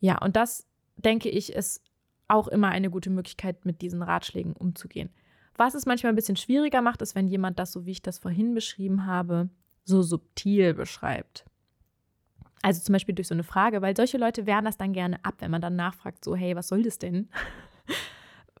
Ja, 0.00 0.20
und 0.20 0.34
das, 0.34 0.66
denke 0.96 1.28
ich, 1.28 1.52
ist 1.52 1.82
auch 2.28 2.48
immer 2.48 2.68
eine 2.68 2.90
gute 2.90 3.10
Möglichkeit, 3.10 3.64
mit 3.64 3.82
diesen 3.82 4.02
Ratschlägen 4.02 4.52
umzugehen. 4.54 5.10
Was 5.56 5.74
es 5.74 5.86
manchmal 5.86 6.12
ein 6.12 6.16
bisschen 6.16 6.36
schwieriger 6.36 6.80
macht, 6.82 7.02
ist, 7.02 7.14
wenn 7.14 7.28
jemand 7.28 7.58
das, 7.58 7.72
so 7.72 7.84
wie 7.84 7.90
ich 7.90 8.02
das 8.02 8.18
vorhin 8.18 8.54
beschrieben 8.54 9.06
habe, 9.06 9.50
so 9.84 10.02
subtil 10.02 10.74
beschreibt. 10.74 11.44
Also 12.62 12.80
zum 12.80 12.92
Beispiel 12.92 13.14
durch 13.14 13.28
so 13.28 13.34
eine 13.34 13.42
Frage, 13.42 13.82
weil 13.82 13.96
solche 13.96 14.18
Leute 14.18 14.46
wehren 14.46 14.64
das 14.64 14.76
dann 14.76 14.92
gerne 14.92 15.22
ab, 15.24 15.34
wenn 15.40 15.50
man 15.50 15.60
dann 15.60 15.76
nachfragt, 15.76 16.24
so, 16.24 16.36
hey, 16.36 16.54
was 16.56 16.68
soll 16.68 16.82
das 16.82 16.98
denn? 16.98 17.28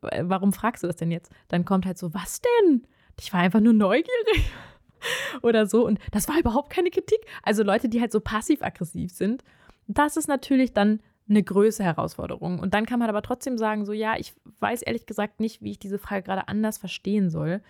Warum 0.00 0.52
fragst 0.52 0.82
du 0.82 0.88
das 0.88 0.96
denn 0.96 1.12
jetzt? 1.12 1.30
Dann 1.48 1.64
kommt 1.64 1.86
halt 1.86 1.96
so, 1.96 2.12
was 2.12 2.40
denn? 2.40 2.86
Ich 3.20 3.32
war 3.32 3.40
einfach 3.40 3.60
nur 3.60 3.72
neugierig. 3.72 4.52
Oder 5.42 5.66
so. 5.66 5.86
Und 5.86 6.00
das 6.10 6.28
war 6.28 6.38
überhaupt 6.38 6.70
keine 6.70 6.90
Kritik. 6.90 7.20
Also 7.44 7.62
Leute, 7.62 7.88
die 7.88 8.00
halt 8.00 8.10
so 8.10 8.20
passiv-aggressiv 8.20 9.12
sind, 9.12 9.44
das 9.86 10.16
ist 10.16 10.28
natürlich 10.28 10.72
dann 10.72 11.00
eine 11.32 11.42
größere 11.42 11.84
Herausforderung. 11.86 12.58
Und 12.58 12.74
dann 12.74 12.86
kann 12.86 12.98
man 12.98 13.08
aber 13.08 13.22
trotzdem 13.22 13.58
sagen, 13.58 13.84
so 13.84 13.92
ja, 13.92 14.16
ich 14.16 14.34
weiß 14.60 14.82
ehrlich 14.82 15.06
gesagt 15.06 15.40
nicht, 15.40 15.62
wie 15.62 15.72
ich 15.72 15.78
diese 15.78 15.98
Frage 15.98 16.22
gerade 16.22 16.48
anders 16.48 16.78
verstehen 16.78 17.30
soll. 17.30 17.62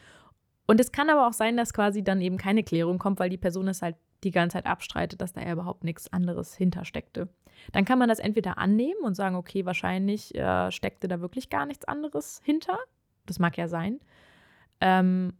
Und 0.66 0.80
es 0.80 0.92
kann 0.92 1.10
aber 1.10 1.26
auch 1.26 1.32
sein, 1.32 1.56
dass 1.56 1.72
quasi 1.72 2.02
dann 2.02 2.20
eben 2.20 2.36
keine 2.36 2.62
Klärung 2.62 2.98
kommt, 2.98 3.18
weil 3.18 3.30
die 3.30 3.38
Person 3.38 3.68
es 3.68 3.82
halt 3.82 3.96
die 4.24 4.30
ganze 4.30 4.54
Zeit 4.54 4.66
abstreitet, 4.66 5.20
dass 5.20 5.32
da 5.32 5.40
ja 5.40 5.52
überhaupt 5.52 5.84
nichts 5.84 6.12
anderes 6.12 6.54
hintersteckte. 6.54 7.28
Dann 7.72 7.84
kann 7.84 7.98
man 7.98 8.08
das 8.08 8.18
entweder 8.18 8.58
annehmen 8.58 9.00
und 9.02 9.14
sagen, 9.14 9.36
okay, 9.36 9.66
wahrscheinlich 9.66 10.34
äh, 10.34 10.70
steckte 10.70 11.08
da 11.08 11.20
wirklich 11.20 11.50
gar 11.50 11.66
nichts 11.66 11.84
anderes 11.84 12.40
hinter. 12.44 12.78
Das 13.26 13.38
mag 13.38 13.56
ja 13.56 13.68
sein. 13.68 14.00
Ähm, 14.80 15.34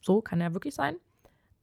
so 0.00 0.20
kann 0.20 0.40
ja 0.40 0.52
wirklich 0.52 0.74
sein. 0.74 0.96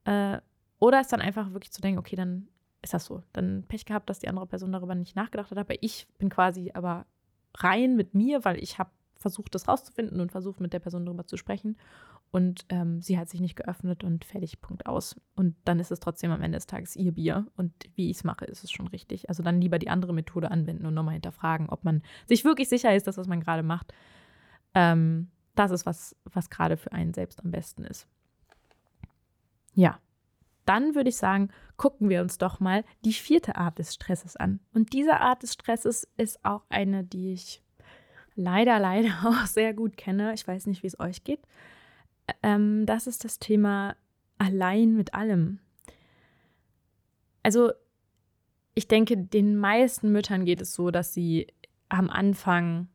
Äh, 0.05 0.39
oder 0.79 1.01
es 1.01 1.07
dann 1.07 1.21
einfach 1.21 1.53
wirklich 1.53 1.71
zu 1.71 1.81
denken, 1.81 1.99
okay, 1.99 2.15
dann 2.15 2.47
ist 2.81 2.93
das 2.93 3.05
so. 3.05 3.23
Dann 3.33 3.63
Pech 3.67 3.85
gehabt, 3.85 4.09
dass 4.09 4.19
die 4.19 4.27
andere 4.27 4.47
Person 4.47 4.71
darüber 4.71 4.95
nicht 4.95 5.15
nachgedacht 5.15 5.51
hat. 5.51 5.57
Aber 5.57 5.75
ich 5.81 6.07
bin 6.17 6.29
quasi 6.29 6.71
aber 6.73 7.05
rein 7.55 7.95
mit 7.95 8.13
mir, 8.13 8.43
weil 8.43 8.57
ich 8.61 8.79
habe 8.79 8.91
versucht, 9.17 9.53
das 9.53 9.67
rauszufinden 9.67 10.19
und 10.19 10.31
versucht, 10.31 10.59
mit 10.59 10.73
der 10.73 10.79
Person 10.79 11.05
darüber 11.05 11.27
zu 11.27 11.37
sprechen. 11.37 11.77
Und 12.31 12.65
ähm, 12.69 13.01
sie 13.01 13.19
hat 13.19 13.29
sich 13.29 13.41
nicht 13.41 13.57
geöffnet 13.57 14.03
und 14.03 14.25
fertig, 14.25 14.61
Punkt 14.61 14.85
aus. 14.85 15.19
Und 15.35 15.55
dann 15.65 15.79
ist 15.79 15.91
es 15.91 15.99
trotzdem 15.99 16.31
am 16.31 16.41
Ende 16.41 16.57
des 16.57 16.65
Tages 16.65 16.95
ihr 16.95 17.11
Bier. 17.11 17.45
Und 17.57 17.73
wie 17.95 18.09
ich 18.09 18.17
es 18.17 18.23
mache, 18.23 18.45
ist 18.45 18.63
es 18.63 18.71
schon 18.71 18.87
richtig. 18.87 19.29
Also 19.29 19.43
dann 19.43 19.61
lieber 19.61 19.79
die 19.79 19.89
andere 19.89 20.13
Methode 20.13 20.49
anwenden 20.49 20.85
und 20.85 20.93
nochmal 20.93 21.13
hinterfragen, 21.13 21.69
ob 21.69 21.83
man 21.83 22.01
sich 22.27 22.45
wirklich 22.45 22.69
sicher 22.69 22.95
ist, 22.95 23.05
dass 23.05 23.17
was 23.17 23.27
man 23.27 23.41
gerade 23.41 23.63
macht, 23.63 23.93
ähm, 24.73 25.29
das 25.55 25.71
ist, 25.71 25.85
was, 25.85 26.15
was 26.23 26.49
gerade 26.49 26.77
für 26.77 26.93
einen 26.93 27.13
selbst 27.13 27.43
am 27.43 27.51
besten 27.51 27.83
ist. 27.83 28.07
Ja, 29.73 29.99
dann 30.65 30.95
würde 30.95 31.09
ich 31.09 31.17
sagen, 31.17 31.49
gucken 31.77 32.09
wir 32.09 32.21
uns 32.21 32.37
doch 32.37 32.59
mal 32.59 32.83
die 33.03 33.13
vierte 33.13 33.55
Art 33.55 33.79
des 33.79 33.93
Stresses 33.93 34.35
an. 34.35 34.59
Und 34.73 34.93
diese 34.93 35.19
Art 35.19 35.43
des 35.43 35.53
Stresses 35.53 36.07
ist 36.17 36.43
auch 36.45 36.63
eine, 36.69 37.03
die 37.03 37.33
ich 37.33 37.63
leider, 38.35 38.79
leider 38.79 39.09
auch 39.25 39.45
sehr 39.45 39.73
gut 39.73 39.97
kenne. 39.97 40.33
Ich 40.33 40.47
weiß 40.47 40.67
nicht, 40.67 40.83
wie 40.83 40.87
es 40.87 40.99
euch 40.99 41.23
geht. 41.23 41.41
Ähm, 42.43 42.85
das 42.85 43.07
ist 43.07 43.23
das 43.23 43.39
Thema 43.39 43.95
allein 44.37 44.95
mit 44.95 45.13
allem. 45.13 45.59
Also, 47.43 47.71
ich 48.73 48.87
denke, 48.87 49.17
den 49.17 49.57
meisten 49.57 50.11
Müttern 50.11 50.45
geht 50.45 50.61
es 50.61 50.73
so, 50.73 50.91
dass 50.91 51.13
sie 51.13 51.47
am 51.89 52.09
Anfang 52.09 52.87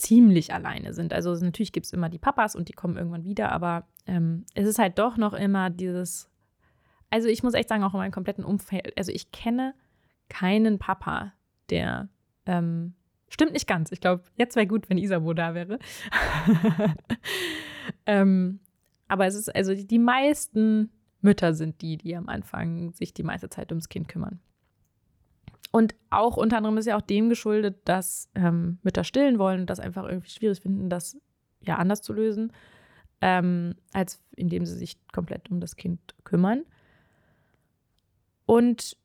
ziemlich 0.00 0.54
alleine 0.54 0.94
sind. 0.94 1.12
Also 1.12 1.34
natürlich 1.34 1.72
gibt 1.72 1.86
es 1.86 1.92
immer 1.92 2.08
die 2.08 2.18
Papas 2.18 2.56
und 2.56 2.68
die 2.68 2.72
kommen 2.72 2.96
irgendwann 2.96 3.24
wieder, 3.24 3.52
aber 3.52 3.86
ähm, 4.06 4.46
es 4.54 4.66
ist 4.66 4.78
halt 4.78 4.98
doch 4.98 5.18
noch 5.18 5.34
immer 5.34 5.68
dieses 5.68 6.29
also 7.10 7.28
ich 7.28 7.42
muss 7.42 7.54
echt 7.54 7.68
sagen, 7.68 7.82
auch 7.82 7.94
in 7.94 7.98
meinem 7.98 8.12
kompletten 8.12 8.44
Umfeld, 8.44 8.96
also 8.96 9.12
ich 9.12 9.32
kenne 9.32 9.74
keinen 10.28 10.78
Papa, 10.78 11.32
der, 11.68 12.08
ähm, 12.46 12.94
stimmt 13.28 13.52
nicht 13.52 13.66
ganz. 13.66 13.92
Ich 13.92 14.00
glaube, 14.00 14.22
jetzt 14.36 14.56
wäre 14.56 14.66
gut, 14.66 14.88
wenn 14.88 14.98
Isabo 14.98 15.34
da 15.34 15.54
wäre. 15.54 15.78
ähm, 18.06 18.60
aber 19.08 19.26
es 19.26 19.34
ist, 19.34 19.54
also 19.54 19.74
die 19.74 19.98
meisten 19.98 20.90
Mütter 21.20 21.54
sind 21.54 21.82
die, 21.82 21.96
die 21.96 22.16
am 22.16 22.28
Anfang 22.28 22.92
sich 22.92 23.12
die 23.12 23.22
meiste 23.22 23.48
Zeit 23.48 23.70
ums 23.72 23.88
Kind 23.88 24.08
kümmern. 24.08 24.40
Und 25.72 25.94
auch 26.10 26.36
unter 26.36 26.56
anderem 26.56 26.78
ist 26.78 26.86
ja 26.86 26.96
auch 26.96 27.02
dem 27.02 27.28
geschuldet, 27.28 27.76
dass 27.84 28.28
ähm, 28.34 28.78
Mütter 28.82 29.04
stillen 29.04 29.38
wollen 29.38 29.60
und 29.60 29.70
das 29.70 29.80
einfach 29.80 30.04
irgendwie 30.04 30.30
schwierig 30.30 30.60
finden, 30.60 30.90
das 30.90 31.16
ja 31.60 31.76
anders 31.76 32.02
zu 32.02 32.12
lösen, 32.12 32.52
ähm, 33.20 33.74
als 33.92 34.20
indem 34.34 34.66
sie 34.66 34.76
sich 34.76 34.96
komplett 35.12 35.50
um 35.50 35.60
das 35.60 35.76
Kind 35.76 36.00
kümmern. 36.24 36.64
Und 38.50 38.96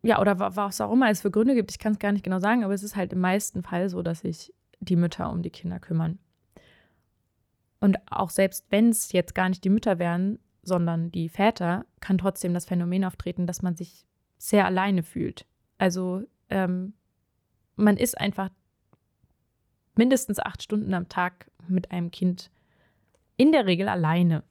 ja, 0.00 0.22
oder 0.22 0.38
was 0.38 0.80
auch 0.80 0.90
immer 0.90 1.10
es 1.10 1.20
für 1.20 1.30
Gründe 1.30 1.54
gibt, 1.54 1.70
ich 1.70 1.78
kann 1.78 1.92
es 1.92 1.98
gar 1.98 2.12
nicht 2.12 2.24
genau 2.24 2.38
sagen, 2.38 2.64
aber 2.64 2.72
es 2.72 2.82
ist 2.82 2.96
halt 2.96 3.12
im 3.12 3.20
meisten 3.20 3.62
Fall 3.62 3.90
so, 3.90 4.00
dass 4.00 4.20
sich 4.20 4.54
die 4.80 4.96
Mütter 4.96 5.30
um 5.30 5.42
die 5.42 5.50
Kinder 5.50 5.78
kümmern. 5.78 6.18
Und 7.78 7.98
auch 8.10 8.30
selbst 8.30 8.64
wenn 8.70 8.88
es 8.88 9.12
jetzt 9.12 9.34
gar 9.34 9.50
nicht 9.50 9.64
die 9.64 9.68
Mütter 9.68 9.98
wären, 9.98 10.38
sondern 10.62 11.12
die 11.12 11.28
Väter, 11.28 11.84
kann 12.00 12.16
trotzdem 12.16 12.54
das 12.54 12.64
Phänomen 12.64 13.04
auftreten, 13.04 13.46
dass 13.46 13.60
man 13.60 13.76
sich 13.76 14.06
sehr 14.38 14.64
alleine 14.64 15.02
fühlt. 15.02 15.44
Also 15.76 16.22
ähm, 16.48 16.94
man 17.76 17.98
ist 17.98 18.18
einfach 18.18 18.48
mindestens 19.94 20.38
acht 20.38 20.62
Stunden 20.62 20.94
am 20.94 21.10
Tag 21.10 21.50
mit 21.68 21.90
einem 21.90 22.10
Kind 22.10 22.50
in 23.36 23.52
der 23.52 23.66
Regel 23.66 23.90
alleine, 23.90 24.42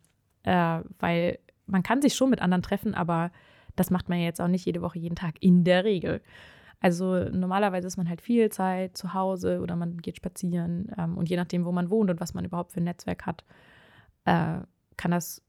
äh, 0.44 0.82
weil 1.00 1.40
man 1.66 1.82
kann 1.82 2.04
sich 2.04 2.14
schon 2.14 2.30
mit 2.30 2.44
anderen 2.44 2.62
treffen, 2.62 2.94
aber 2.94 3.32
das 3.76 3.90
macht 3.90 4.10
man 4.10 4.20
ja 4.20 4.26
jetzt 4.26 4.42
auch 4.42 4.48
nicht 4.48 4.66
jede 4.66 4.82
Woche, 4.82 5.00
jeden 5.00 5.16
Tag 5.16 5.36
in 5.42 5.64
der 5.64 5.84
Regel. 5.84 6.22
Also 6.80 7.30
normalerweise 7.30 7.88
ist 7.88 7.98
man 7.98 8.10
halt 8.10 8.22
viel 8.22 8.50
Zeit 8.50 8.98
zu 8.98 9.14
Hause 9.14 9.62
oder 9.62 9.76
man 9.76 9.98
geht 9.98 10.18
spazieren 10.18 10.92
ähm, 10.98 11.18
und 11.18 11.30
je 11.30 11.38
nachdem, 11.38 11.64
wo 11.66 11.72
man 11.72 11.90
wohnt 11.90 12.12
und 12.12 12.20
was 12.20 12.34
man 12.34 12.44
überhaupt 12.44 12.74
für 12.74 12.82
ein 12.82 12.84
Netzwerk 12.84 13.26
hat, 13.26 13.46
äh, 14.26 14.60
kann 14.98 15.12
das 15.12 15.42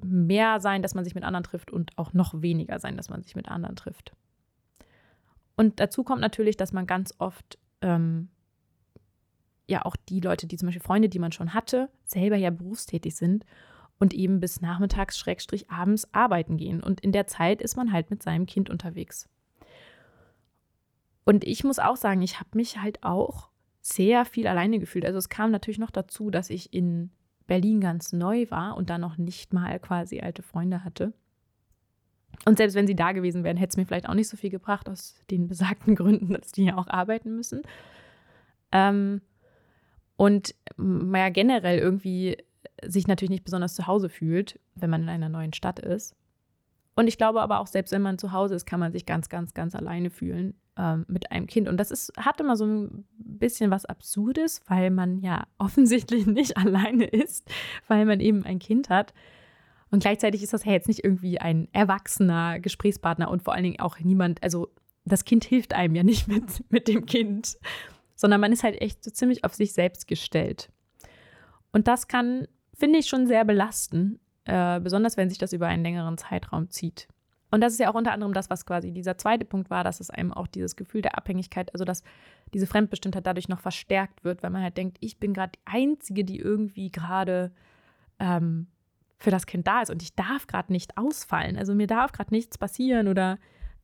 mehr 0.00 0.60
sein, 0.60 0.82
dass 0.82 0.94
man 0.94 1.04
sich 1.04 1.14
mit 1.14 1.24
anderen 1.24 1.44
trifft 1.44 1.72
und 1.72 1.96
auch 1.98 2.12
noch 2.12 2.40
weniger 2.40 2.78
sein, 2.78 2.96
dass 2.96 3.10
man 3.10 3.22
sich 3.22 3.34
mit 3.34 3.48
anderen 3.48 3.76
trifft. 3.76 4.12
Und 5.56 5.80
dazu 5.80 6.04
kommt 6.04 6.20
natürlich, 6.20 6.56
dass 6.56 6.72
man 6.72 6.86
ganz 6.86 7.14
oft 7.18 7.58
ähm, 7.80 8.28
ja 9.66 9.84
auch 9.84 9.96
die 9.96 10.20
Leute, 10.20 10.46
die 10.46 10.56
zum 10.56 10.66
Beispiel 10.66 10.82
Freunde, 10.82 11.08
die 11.08 11.18
man 11.18 11.32
schon 11.32 11.54
hatte, 11.54 11.88
selber 12.04 12.36
ja 12.36 12.50
berufstätig 12.50 13.16
sind 13.16 13.44
und 13.98 14.14
eben 14.14 14.40
bis 14.40 14.60
nachmittags, 14.60 15.18
schrägstrich 15.18 15.70
abends 15.70 16.12
arbeiten 16.12 16.56
gehen. 16.56 16.82
Und 16.82 17.00
in 17.00 17.12
der 17.12 17.26
Zeit 17.26 17.62
ist 17.62 17.76
man 17.76 17.92
halt 17.92 18.10
mit 18.10 18.22
seinem 18.22 18.46
Kind 18.46 18.68
unterwegs. 18.68 19.28
Und 21.24 21.44
ich 21.44 21.64
muss 21.64 21.78
auch 21.78 21.96
sagen, 21.96 22.22
ich 22.22 22.38
habe 22.38 22.50
mich 22.54 22.80
halt 22.80 23.02
auch 23.02 23.48
sehr 23.80 24.24
viel 24.24 24.46
alleine 24.46 24.78
gefühlt. 24.78 25.04
Also 25.04 25.18
es 25.18 25.28
kam 25.28 25.50
natürlich 25.50 25.78
noch 25.78 25.90
dazu, 25.90 26.30
dass 26.30 26.50
ich 26.50 26.72
in 26.72 27.10
Berlin 27.46 27.80
ganz 27.80 28.12
neu 28.12 28.46
war 28.50 28.76
und 28.76 28.90
da 28.90 28.98
noch 28.98 29.16
nicht 29.16 29.52
mal 29.52 29.78
quasi 29.78 30.20
alte 30.20 30.42
Freunde 30.42 30.84
hatte. 30.84 31.12
Und 32.44 32.58
selbst 32.58 32.74
wenn 32.74 32.86
sie 32.86 32.96
da 32.96 33.12
gewesen 33.12 33.44
wären, 33.44 33.56
hätte 33.56 33.70
es 33.70 33.76
mir 33.76 33.86
vielleicht 33.86 34.08
auch 34.08 34.14
nicht 34.14 34.28
so 34.28 34.36
viel 34.36 34.50
gebracht, 34.50 34.88
aus 34.88 35.14
den 35.30 35.48
besagten 35.48 35.94
Gründen, 35.96 36.34
dass 36.34 36.52
die 36.52 36.64
ja 36.64 36.76
auch 36.76 36.88
arbeiten 36.88 37.34
müssen. 37.34 37.62
Ähm, 38.72 39.22
und 40.16 40.54
ja 40.78 41.28
generell 41.28 41.78
irgendwie 41.78 42.36
sich 42.84 43.06
natürlich 43.06 43.30
nicht 43.30 43.44
besonders 43.44 43.74
zu 43.74 43.86
Hause 43.86 44.08
fühlt, 44.08 44.60
wenn 44.74 44.90
man 44.90 45.02
in 45.02 45.08
einer 45.08 45.28
neuen 45.28 45.52
Stadt 45.52 45.78
ist. 45.78 46.14
Und 46.94 47.08
ich 47.08 47.18
glaube 47.18 47.42
aber 47.42 47.60
auch, 47.60 47.66
selbst 47.66 47.92
wenn 47.92 48.02
man 48.02 48.18
zu 48.18 48.32
Hause 48.32 48.54
ist, 48.54 48.64
kann 48.64 48.80
man 48.80 48.92
sich 48.92 49.04
ganz, 49.04 49.28
ganz, 49.28 49.52
ganz 49.52 49.74
alleine 49.74 50.10
fühlen 50.10 50.54
ähm, 50.78 51.04
mit 51.08 51.30
einem 51.30 51.46
Kind. 51.46 51.68
Und 51.68 51.76
das 51.76 51.90
ist, 51.90 52.12
hat 52.16 52.40
immer 52.40 52.56
so 52.56 52.64
ein 52.64 53.06
bisschen 53.18 53.70
was 53.70 53.84
Absurdes, 53.84 54.62
weil 54.66 54.90
man 54.90 55.20
ja 55.20 55.46
offensichtlich 55.58 56.26
nicht 56.26 56.56
alleine 56.56 57.04
ist, 57.04 57.48
weil 57.86 58.06
man 58.06 58.20
eben 58.20 58.44
ein 58.44 58.58
Kind 58.58 58.88
hat. 58.88 59.12
Und 59.90 60.00
gleichzeitig 60.00 60.42
ist 60.42 60.52
das 60.52 60.64
ja 60.64 60.72
jetzt 60.72 60.88
nicht 60.88 61.04
irgendwie 61.04 61.38
ein 61.38 61.68
erwachsener 61.72 62.60
Gesprächspartner 62.60 63.30
und 63.30 63.42
vor 63.42 63.54
allen 63.54 63.64
Dingen 63.64 63.80
auch 63.80 63.98
niemand, 64.00 64.42
also 64.42 64.68
das 65.04 65.24
Kind 65.24 65.44
hilft 65.44 65.74
einem 65.74 65.94
ja 65.94 66.02
nicht 66.02 66.28
mit, 66.28 66.70
mit 66.70 66.88
dem 66.88 67.06
Kind, 67.06 67.58
sondern 68.14 68.40
man 68.40 68.52
ist 68.52 68.64
halt 68.64 68.80
echt 68.80 69.04
so 69.04 69.10
ziemlich 69.10 69.44
auf 69.44 69.54
sich 69.54 69.74
selbst 69.74 70.08
gestellt. 70.08 70.70
Und 71.72 71.88
das 71.88 72.08
kann, 72.08 72.48
finde 72.76 72.98
ich, 72.98 73.06
schon 73.06 73.26
sehr 73.26 73.44
belasten, 73.44 74.20
äh, 74.44 74.80
besonders 74.80 75.16
wenn 75.16 75.28
sich 75.28 75.38
das 75.38 75.52
über 75.52 75.66
einen 75.66 75.82
längeren 75.82 76.18
Zeitraum 76.18 76.70
zieht. 76.70 77.08
Und 77.50 77.60
das 77.60 77.72
ist 77.72 77.78
ja 77.78 77.90
auch 77.90 77.94
unter 77.94 78.12
anderem 78.12 78.34
das, 78.34 78.50
was 78.50 78.66
quasi 78.66 78.92
dieser 78.92 79.16
zweite 79.18 79.44
Punkt 79.44 79.70
war, 79.70 79.84
dass 79.84 80.00
es 80.00 80.10
einem 80.10 80.32
auch 80.32 80.46
dieses 80.46 80.76
Gefühl 80.76 81.00
der 81.00 81.16
Abhängigkeit, 81.16 81.72
also 81.72 81.84
dass 81.84 82.02
diese 82.52 82.66
Fremdbestimmtheit 82.66 83.26
dadurch 83.26 83.48
noch 83.48 83.60
verstärkt 83.60 84.24
wird, 84.24 84.42
weil 84.42 84.50
man 84.50 84.62
halt 84.62 84.76
denkt, 84.76 84.98
ich 85.00 85.18
bin 85.18 85.32
gerade 85.32 85.52
die 85.54 85.60
Einzige, 85.64 86.24
die 86.24 86.38
irgendwie 86.38 86.90
gerade 86.90 87.52
ähm, 88.18 88.66
für 89.18 89.30
das 89.30 89.46
Kind 89.46 89.66
da 89.66 89.82
ist 89.82 89.90
und 89.90 90.02
ich 90.02 90.14
darf 90.14 90.46
gerade 90.46 90.72
nicht 90.72 90.98
ausfallen. 90.98 91.56
Also 91.56 91.74
mir 91.74 91.86
darf 91.86 92.12
gerade 92.12 92.34
nichts 92.34 92.58
passieren 92.58 93.08
oder 93.08 93.38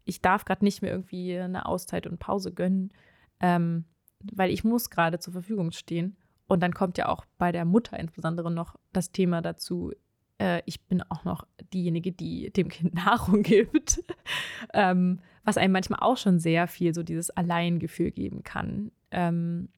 ich 0.05 0.21
darf 0.21 0.45
gerade 0.45 0.65
nicht 0.65 0.83
mehr 0.83 0.91
irgendwie 0.91 1.39
eine 1.39 1.67
Auszeit 1.67 2.07
und 2.07 2.19
Pause 2.19 2.53
gönnen, 2.53 2.93
ähm, 3.41 3.85
weil 4.33 4.51
ich 4.51 4.65
muss 4.65 4.91
gerade 4.91 5.21
zur 5.21 5.33
Verfügung 5.33 5.71
stehen. 5.73 6.17
Und 6.53 6.61
dann 6.61 6.75
kommt 6.75 6.99
ja 6.99 7.09
auch 7.09 7.25
bei 7.39 7.51
der 7.51 7.65
Mutter 7.65 7.99
insbesondere 7.99 8.51
noch 8.51 8.77
das 8.93 9.11
Thema 9.11 9.41
dazu, 9.41 9.91
äh, 10.37 10.61
ich 10.67 10.83
bin 10.83 11.01
auch 11.01 11.25
noch 11.25 11.47
diejenige, 11.73 12.13
die 12.13 12.53
dem 12.53 12.69
Kind 12.69 12.93
Nahrung 13.07 13.43
gibt, 13.43 14.05
ähm, 14.75 15.21
was 15.45 15.57
einem 15.57 15.73
manchmal 15.73 16.01
auch 16.01 16.19
schon 16.19 16.39
sehr 16.39 16.69
viel 16.69 16.93
so 16.95 17.03
dieses 17.03 17.31
Alleingefühl 17.31 18.11
geben 18.11 18.43
kann, 18.43 18.93
ähm, 19.13 19.71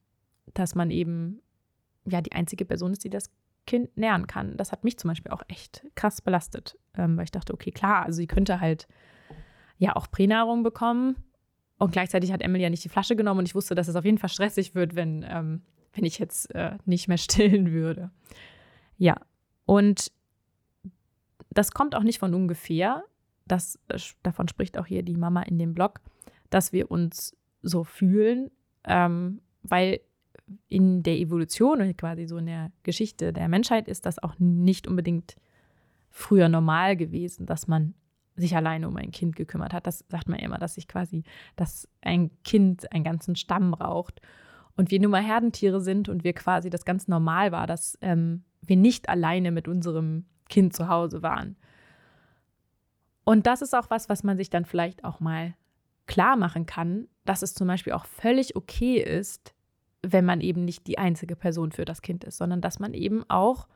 dass 0.52 0.74
man 0.74 0.90
eben 0.90 1.42
ja 2.06 2.20
die 2.20 2.32
einzige 2.32 2.64
Person 2.64 2.90
ist, 2.90 3.04
die 3.04 3.10
das 3.10 3.30
Kind 3.68 3.96
nähern 3.96 4.26
kann. 4.26 4.56
Das 4.56 4.72
hat 4.72 4.82
mich 4.82 4.98
zum 4.98 5.10
Beispiel 5.10 5.30
auch 5.30 5.42
echt 5.46 5.86
krass 5.94 6.20
belastet, 6.22 6.76
ähm, 6.96 7.16
weil 7.16 7.22
ich 7.22 7.30
dachte, 7.30 7.54
okay, 7.54 7.70
klar, 7.70 8.04
also 8.04 8.16
sie 8.16 8.26
könnte 8.26 8.58
halt 8.58 8.88
ja 9.78 9.94
auch 9.94 10.10
Pränahrung 10.10 10.64
bekommen. 10.64 11.22
Und 11.78 11.92
gleichzeitig 11.92 12.32
hat 12.32 12.42
Emily 12.42 12.64
ja 12.64 12.70
nicht 12.70 12.82
die 12.82 12.88
Flasche 12.88 13.14
genommen 13.14 13.38
und 13.38 13.46
ich 13.46 13.54
wusste, 13.54 13.76
dass 13.76 13.86
es 13.86 13.94
auf 13.94 14.04
jeden 14.04 14.18
Fall 14.18 14.28
stressig 14.28 14.74
wird, 14.74 14.96
wenn, 14.96 15.24
ähm, 15.28 15.62
wenn 15.94 16.04
ich 16.04 16.18
jetzt 16.18 16.54
äh, 16.54 16.76
nicht 16.84 17.08
mehr 17.08 17.18
stillen 17.18 17.72
würde. 17.72 18.10
Ja, 18.96 19.16
und 19.66 20.12
das 21.50 21.72
kommt 21.72 21.94
auch 21.94 22.02
nicht 22.02 22.18
von 22.18 22.34
ungefähr. 22.34 23.04
Das, 23.46 23.78
äh, 23.88 23.98
davon 24.22 24.48
spricht 24.48 24.78
auch 24.78 24.86
hier 24.86 25.02
die 25.02 25.16
Mama 25.16 25.42
in 25.42 25.58
dem 25.58 25.74
Blog, 25.74 26.00
dass 26.50 26.72
wir 26.72 26.90
uns 26.90 27.36
so 27.62 27.84
fühlen, 27.84 28.50
ähm, 28.84 29.40
weil 29.62 30.00
in 30.68 31.02
der 31.02 31.16
Evolution 31.16 31.80
und 31.80 31.96
quasi 31.96 32.26
so 32.26 32.36
in 32.36 32.46
der 32.46 32.70
Geschichte 32.82 33.32
der 33.32 33.48
Menschheit 33.48 33.88
ist 33.88 34.04
das 34.04 34.22
auch 34.22 34.34
nicht 34.38 34.86
unbedingt 34.86 35.36
früher 36.10 36.48
normal 36.48 36.96
gewesen, 36.96 37.46
dass 37.46 37.66
man 37.66 37.94
sich 38.36 38.54
alleine 38.56 38.88
um 38.88 38.96
ein 38.96 39.10
Kind 39.10 39.36
gekümmert 39.36 39.72
hat. 39.72 39.86
Das 39.86 40.04
sagt 40.08 40.28
man 40.28 40.38
immer, 40.38 40.58
dass 40.58 40.74
sich 40.74 40.88
quasi, 40.88 41.22
dass 41.56 41.88
ein 42.02 42.30
Kind 42.42 42.90
einen 42.92 43.04
ganzen 43.04 43.36
Stamm 43.36 43.70
braucht. 43.70 44.20
Und 44.76 44.90
wir 44.90 45.00
nun 45.00 45.10
mal 45.10 45.22
Herdentiere 45.22 45.80
sind 45.80 46.08
und 46.08 46.24
wir 46.24 46.32
quasi 46.32 46.70
das 46.70 46.84
ganz 46.84 47.06
normal 47.06 47.52
war, 47.52 47.66
dass 47.66 47.96
ähm, 48.00 48.42
wir 48.62 48.76
nicht 48.76 49.08
alleine 49.08 49.52
mit 49.52 49.68
unserem 49.68 50.24
Kind 50.48 50.74
zu 50.74 50.88
Hause 50.88 51.22
waren. 51.22 51.56
Und 53.24 53.46
das 53.46 53.62
ist 53.62 53.74
auch 53.74 53.90
was, 53.90 54.08
was 54.08 54.22
man 54.22 54.36
sich 54.36 54.50
dann 54.50 54.64
vielleicht 54.64 55.04
auch 55.04 55.20
mal 55.20 55.54
klar 56.06 56.36
machen 56.36 56.66
kann, 56.66 57.08
dass 57.24 57.42
es 57.42 57.54
zum 57.54 57.68
Beispiel 57.68 57.94
auch 57.94 58.04
völlig 58.04 58.56
okay 58.56 58.98
ist, 58.98 59.54
wenn 60.02 60.24
man 60.24 60.40
eben 60.40 60.64
nicht 60.64 60.86
die 60.86 60.98
einzige 60.98 61.36
Person 61.36 61.72
für 61.72 61.86
das 61.86 62.02
Kind 62.02 62.24
ist, 62.24 62.36
sondern 62.36 62.60
dass 62.60 62.78
man 62.78 62.92
eben 62.92 63.24
auch 63.28 63.68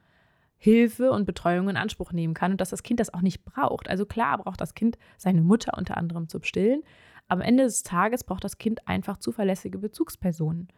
Hilfe 0.59 1.13
und 1.13 1.25
Betreuung 1.25 1.69
in 1.69 1.77
Anspruch 1.77 2.13
nehmen 2.13 2.35
kann 2.35 2.51
und 2.51 2.61
dass 2.61 2.71
das 2.71 2.83
Kind 2.83 3.01
das 3.01 3.15
auch 3.15 3.23
nicht 3.23 3.45
braucht. 3.45 3.89
Also 3.89 4.05
klar 4.05 4.39
braucht 4.39 4.61
das 4.61 4.75
Kind 4.75 4.99
seine 5.17 5.41
Mutter 5.41 5.79
unter 5.79 5.97
anderem 5.97 6.29
zum 6.29 6.43
Stillen. 6.43 6.83
Am 7.29 7.41
Ende 7.41 7.63
des 7.63 7.85
Tages 7.85 8.25
braucht 8.25 8.45
das 8.45 8.59
Kind 8.59 8.87
einfach 8.87 9.19
zuverlässige 9.19 9.79
Bezugspersonen. 9.79 10.69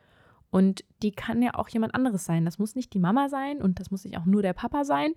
Und 0.51 0.85
die 1.03 1.13
kann 1.13 1.43
ja 1.43 1.55
auch 1.55 1.69
jemand 1.69 1.95
anderes 1.95 2.25
sein. 2.25 2.45
Das 2.45 2.59
muss 2.59 2.75
nicht 2.75 2.93
die 2.93 2.99
Mama 2.99 3.29
sein 3.29 3.63
und 3.63 3.79
das 3.79 3.91
muss 3.91 4.05
nicht 4.05 4.19
auch 4.19 4.25
nur 4.25 4.43
der 4.43 4.53
Papa 4.53 4.85
sein, 4.85 5.15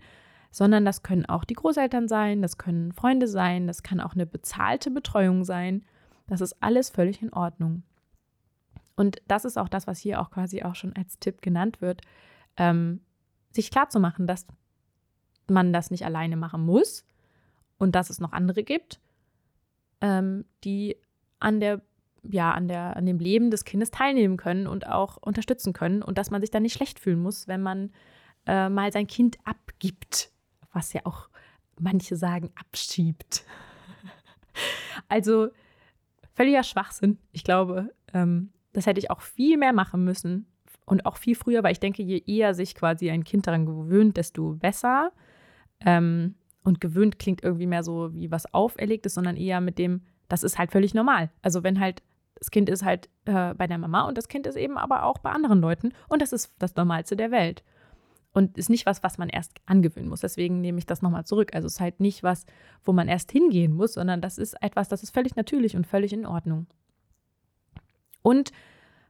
sondern 0.52 0.86
das 0.86 1.02
können 1.02 1.26
auch 1.26 1.44
die 1.44 1.56
Großeltern 1.56 2.08
sein, 2.08 2.44
das 2.44 2.60
können 2.60 2.92
Freunde 2.92 3.28
sein, 3.28 3.66
das 3.66 3.82
kann 3.82 4.00
auch 4.00 4.14
eine 4.14 4.28
bezahlte 4.28 4.92
Betreuung 4.92 5.44
sein. 5.44 5.84
Das 6.28 6.42
ist 6.42 6.62
alles 6.62 6.92
völlig 6.92 7.22
in 7.22 7.34
Ordnung. 7.34 7.84
Und 8.96 9.22
das 9.28 9.46
ist 9.46 9.58
auch 9.58 9.70
das, 9.70 9.88
was 9.88 10.00
hier 10.00 10.22
auch 10.22 10.30
quasi 10.30 10.62
auch 10.62 10.76
schon 10.76 10.96
als 10.96 11.18
Tipp 11.20 11.42
genannt 11.42 11.82
wird, 11.82 12.02
ähm, 12.58 13.02
sich 13.52 13.72
klarzumachen, 13.72 14.28
dass 14.28 14.46
man 15.50 15.74
das 15.74 15.90
nicht 15.90 16.06
alleine 16.06 16.38
machen 16.38 16.64
muss 16.64 17.04
und 17.78 17.96
dass 17.96 18.10
es 18.10 18.20
noch 18.20 18.32
andere 18.32 18.64
gibt, 18.64 19.02
ähm, 20.02 20.46
die 20.64 20.98
an 21.40 21.60
der 21.60 21.82
ja, 22.24 22.52
an, 22.52 22.68
der, 22.68 22.96
an 22.96 23.06
dem 23.06 23.20
Leben 23.20 23.52
des 23.52 23.66
Kindes 23.66 23.92
teilnehmen 23.92 24.38
können 24.38 24.68
und 24.68 24.88
auch 24.88 25.18
unterstützen 25.18 25.74
können 25.74 26.02
und 26.02 26.18
dass 26.18 26.32
man 26.32 26.42
sich 26.42 26.52
dann 26.52 26.64
nicht 26.64 26.74
schlecht 26.74 27.00
fühlen 27.00 27.22
muss, 27.22 27.48
wenn 27.48 27.62
man 27.62 27.92
äh, 28.46 28.70
mal 28.70 28.92
sein 28.92 29.08
Kind 29.08 29.38
abgibt 29.44 30.34
was 30.74 30.92
ja 30.94 31.02
auch 31.06 31.30
manche 31.80 32.16
sagen, 32.16 32.52
abschiebt. 32.56 33.46
also 35.08 35.50
völliger 36.34 36.64
Schwachsinn. 36.64 37.20
Ich 37.32 37.44
glaube, 37.44 37.94
ähm, 38.14 38.52
das 38.74 38.86
hätte 38.86 39.00
ich 39.00 39.12
auch 39.12 39.22
viel 39.22 39.58
mehr 39.58 39.74
machen 39.74 40.04
müssen 40.04 40.48
und 40.86 41.06
auch 41.06 41.18
viel 41.18 41.36
früher, 41.36 41.64
weil 41.64 41.72
ich 41.72 41.80
denke, 41.80 42.04
je 42.04 42.22
eher 42.26 42.54
sich 42.54 42.76
quasi 42.76 43.10
ein 43.10 43.24
Kind 43.24 43.48
daran 43.48 43.66
gewöhnt, 43.66 44.18
desto 44.18 44.56
besser. 44.56 45.12
Ähm, 45.80 46.36
und 46.64 46.80
gewöhnt 46.82 47.20
klingt 47.20 47.44
irgendwie 47.44 47.68
mehr 47.68 47.84
so 47.84 48.14
wie 48.14 48.32
was 48.32 48.54
auferlegtes, 48.54 49.14
sondern 49.14 49.36
eher 49.36 49.62
mit 49.62 49.78
dem, 49.78 50.02
das 50.30 50.44
ist 50.44 50.58
halt 50.58 50.72
völlig 50.72 50.94
normal. 50.94 51.30
Also 51.42 51.64
wenn 51.64 51.80
halt 51.80 52.02
das 52.44 52.52
Kind 52.52 52.68
ist 52.68 52.84
halt 52.84 53.08
äh, 53.24 53.54
bei 53.54 53.68
der 53.68 53.78
Mama 53.78 54.02
und 54.02 54.18
das 54.18 54.28
Kind 54.28 54.46
ist 54.48 54.58
eben 54.58 54.78
aber 54.78 55.04
auch 55.06 55.20
bei 55.20 55.32
anderen 55.32 55.62
Leuten 55.62 55.94
und 56.10 56.22
das 56.22 56.34
ist 56.34 56.54
das 56.60 56.76
Normalste 56.76 57.16
der 57.16 57.32
Welt 57.32 57.64
und 58.34 58.58
ist 58.58 58.70
nicht 58.70 58.86
was, 58.86 59.02
was 59.02 59.18
man 59.18 59.30
erst 59.30 59.62
angewöhnen 59.66 60.10
muss. 60.10 60.20
Deswegen 60.20 60.60
nehme 60.60 60.78
ich 60.78 60.86
das 60.86 61.02
nochmal 61.02 61.24
zurück. 61.24 61.56
Also 61.56 61.68
es 61.68 61.76
ist 61.76 61.80
halt 61.80 62.02
nicht 62.02 62.22
was, 62.22 62.46
wo 62.84 62.92
man 62.92 63.08
erst 63.08 63.32
hingehen 63.32 63.72
muss, 63.72 63.94
sondern 63.94 64.20
das 64.20 64.38
ist 64.38 64.62
etwas, 64.62 64.90
das 64.90 65.04
ist 65.04 65.14
völlig 65.14 65.38
natürlich 65.38 65.78
und 65.78 65.88
völlig 65.88 66.12
in 66.12 66.26
Ordnung. 66.26 66.68
Und 68.22 68.52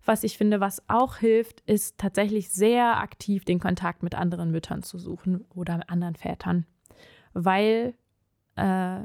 was 0.05 0.23
ich 0.23 0.37
finde, 0.37 0.59
was 0.59 0.87
auch 0.87 1.17
hilft, 1.17 1.61
ist 1.61 1.97
tatsächlich 1.97 2.49
sehr 2.49 2.99
aktiv 2.99 3.45
den 3.45 3.59
Kontakt 3.59 4.03
mit 4.03 4.13
anderen 4.13 4.51
Müttern 4.51 4.83
zu 4.83 4.99
suchen 4.99 5.43
oder 5.55 5.89
anderen 5.89 6.15
Vätern. 6.15 6.67
Weil 7.33 7.95
äh, 8.57 8.99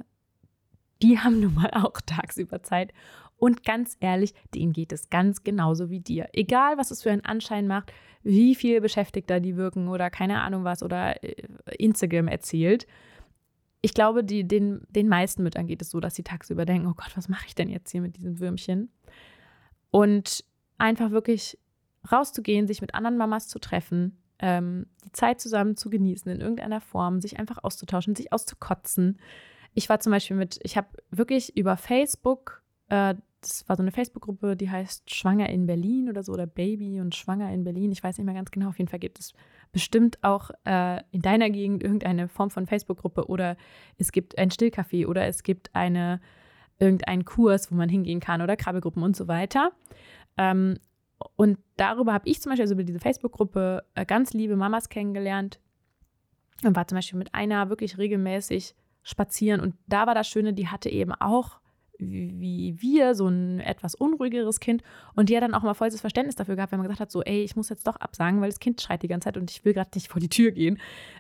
die 1.00 1.18
haben 1.18 1.40
nun 1.40 1.54
mal 1.54 1.70
auch 1.70 1.98
tagsüber 2.04 2.62
Zeit. 2.62 2.92
Und 3.39 3.64
ganz 3.64 3.97
ehrlich, 4.01 4.34
denen 4.55 4.72
geht 4.72 4.93
es 4.93 5.11
ganz 5.11 5.45
genauso 5.45 5.91
wie 5.91 6.01
dir. 6.01 6.28
Egal, 6.32 6.76
was 6.76 6.91
es 6.91 7.03
für 7.03 7.11
einen 7.11 7.24
Anschein 7.24 7.66
macht, 7.66 7.93
wie 8.22 8.55
viel 8.55 8.80
Beschäftigter 8.80 9.41
die 9.41 9.57
wirken 9.57 9.89
oder 9.89 10.11
keine 10.11 10.43
Ahnung 10.43 10.64
was 10.64 10.82
oder 10.82 11.22
äh, 11.22 11.34
Instagram 11.78 12.28
erzählt. 12.28 12.86
Ich 13.80 13.95
glaube, 13.95 14.24
die, 14.24 14.47
den, 14.47 14.82
den 14.89 15.09
meisten 15.09 15.45
Müttern 15.45 15.68
geht 15.68 15.82
es 15.82 15.91
so, 15.91 16.01
dass 16.01 16.16
sie 16.16 16.24
tagsüber 16.24 16.66
denken, 16.66 16.89
oh 16.89 16.95
Gott, 16.97 17.16
was 17.16 17.28
mache 17.28 17.47
ich 17.47 17.55
denn 17.55 17.68
jetzt 17.68 17.93
hier 17.93 18.01
mit 18.01 18.16
diesem 18.16 18.41
Würmchen? 18.41 18.91
Und 19.91 20.45
einfach 20.78 21.12
wirklich 21.12 21.59
rauszugehen, 22.11 22.66
sich 22.66 22.80
mit 22.80 22.95
anderen 22.95 23.16
Mamas 23.16 23.47
zu 23.47 23.61
treffen, 23.61 24.18
ähm, 24.41 24.86
die 25.05 25.12
Zeit 25.12 25.41
zusammen 25.41 25.76
zu 25.76 25.91
genießen 25.91 26.30
in 26.30 26.41
irgendeiner 26.41 26.80
Form, 26.80 27.20
sich 27.20 27.39
einfach 27.39 27.59
auszutauschen, 27.62 28.16
sich 28.16 28.32
auszukotzen. 28.32 29.18
Ich 29.74 29.89
war 29.89 30.01
zum 30.01 30.12
Beispiel 30.12 30.36
mit, 30.36 30.59
ich 30.62 30.76
habe 30.76 30.89
wirklich 31.11 31.57
über 31.57 31.76
Facebook, 31.76 32.62
äh, 32.89 33.14
das 33.41 33.68
war 33.68 33.76
so 33.76 33.82
eine 33.82 33.93
Facebook-Gruppe, 33.93 34.57
die 34.57 34.70
heißt 34.70 35.14
Schwanger 35.14 35.49
in 35.49 35.66
Berlin 35.66 36.09
oder 36.09 36.22
so, 36.22 36.32
oder 36.32 36.47
Baby 36.47 37.01
und 37.01 37.14
Schwanger 37.14 37.53
in 37.53 37.64
Berlin. 37.64 37.93
Ich 37.93 38.03
weiß 38.03 38.18
nicht 38.18 38.24
mehr 38.24 38.34
ganz 38.34 38.51
genau. 38.51 38.68
Auf 38.68 38.78
jeden 38.78 38.91
Fall 38.91 38.99
gibt 38.99 39.18
es 39.20 39.32
bestimmt 39.72 40.18
auch 40.22 40.51
äh, 40.64 41.01
in 41.11 41.22
deiner 41.22 41.51
Gegend 41.51 41.82
irgendeine 41.82 42.28
Form 42.28 42.51
von 42.51 42.66
Facebook-Gruppe 42.66 43.28
oder 43.28 43.57
es 43.97 44.12
gibt 44.12 44.39
ein 44.39 44.51
Stillcafé 44.51 45.07
oder 45.07 45.26
es 45.26 45.43
gibt 45.43 45.74
eine 45.74 46.20
irgendeinen 46.80 47.24
Kurs, 47.24 47.70
wo 47.70 47.74
man 47.74 47.89
hingehen 47.89 48.20
kann 48.20 48.43
oder 48.43 48.57
Krabbelgruppen 48.57 49.03
und 49.03 49.16
so 49.16 49.28
weiter. 49.28 49.72
Ähm, 50.36 50.78
und 51.36 51.59
darüber 51.76 52.12
habe 52.12 52.28
ich 52.28 52.41
zum 52.41 52.51
Beispiel, 52.51 52.64
also 52.64 52.74
über 52.74 52.84
diese 52.84 53.01
Facebook-Gruppe, 53.01 53.84
äh, 53.95 54.07
ganz 54.07 54.32
liebe 54.32 54.57
Mamas 54.57 54.89
kennengelernt 54.89 55.61
und 56.64 56.76
war 56.76 56.86
zum 56.86 56.97
Beispiel 56.97 57.18
mit 57.18 57.34
einer 57.34 57.68
wirklich 57.68 57.99
regelmäßig 57.99 58.74
spazieren. 59.03 59.61
Und 59.61 59.74
da 59.86 60.07
war 60.07 60.14
das 60.14 60.28
Schöne, 60.28 60.53
die 60.53 60.68
hatte 60.68 60.91
eben 60.91 61.12
auch 61.12 61.61
wie 61.99 62.76
wir, 62.80 63.14
so 63.14 63.26
ein 63.26 63.61
etwas 63.61 63.94
unruhigeres 63.94 64.61
Kind. 64.61 64.82
Und 65.14 65.28
die 65.28 65.36
hat 65.36 65.42
dann 65.42 65.55
auch 65.55 65.62
mal 65.62 65.74
volles 65.74 66.01
Verständnis 66.01 66.36
dafür 66.36 66.57
gehabt, 66.57 66.72
wenn 66.72 66.78
man 66.78 66.86
gesagt 66.86 67.01
hat, 67.01 67.11
so, 67.11 67.22
ey, 67.22 67.42
ich 67.42 67.57
muss 67.57 67.68
jetzt 67.68 67.86
doch 67.86 67.96
absagen, 67.96 68.40
weil 68.40 68.49
das 68.49 68.61
Kind 68.61 68.80
schreit 68.80 69.03
die 69.03 69.09
ganze 69.09 69.26
Zeit 69.26 69.36
und 69.36 69.51
ich 69.51 69.64
will 69.64 69.74
gerade 69.74 69.90
nicht 69.94 70.09
vor 70.09 70.20
die 70.20 70.28
Tür 70.28 70.53
gehen. 70.53 70.78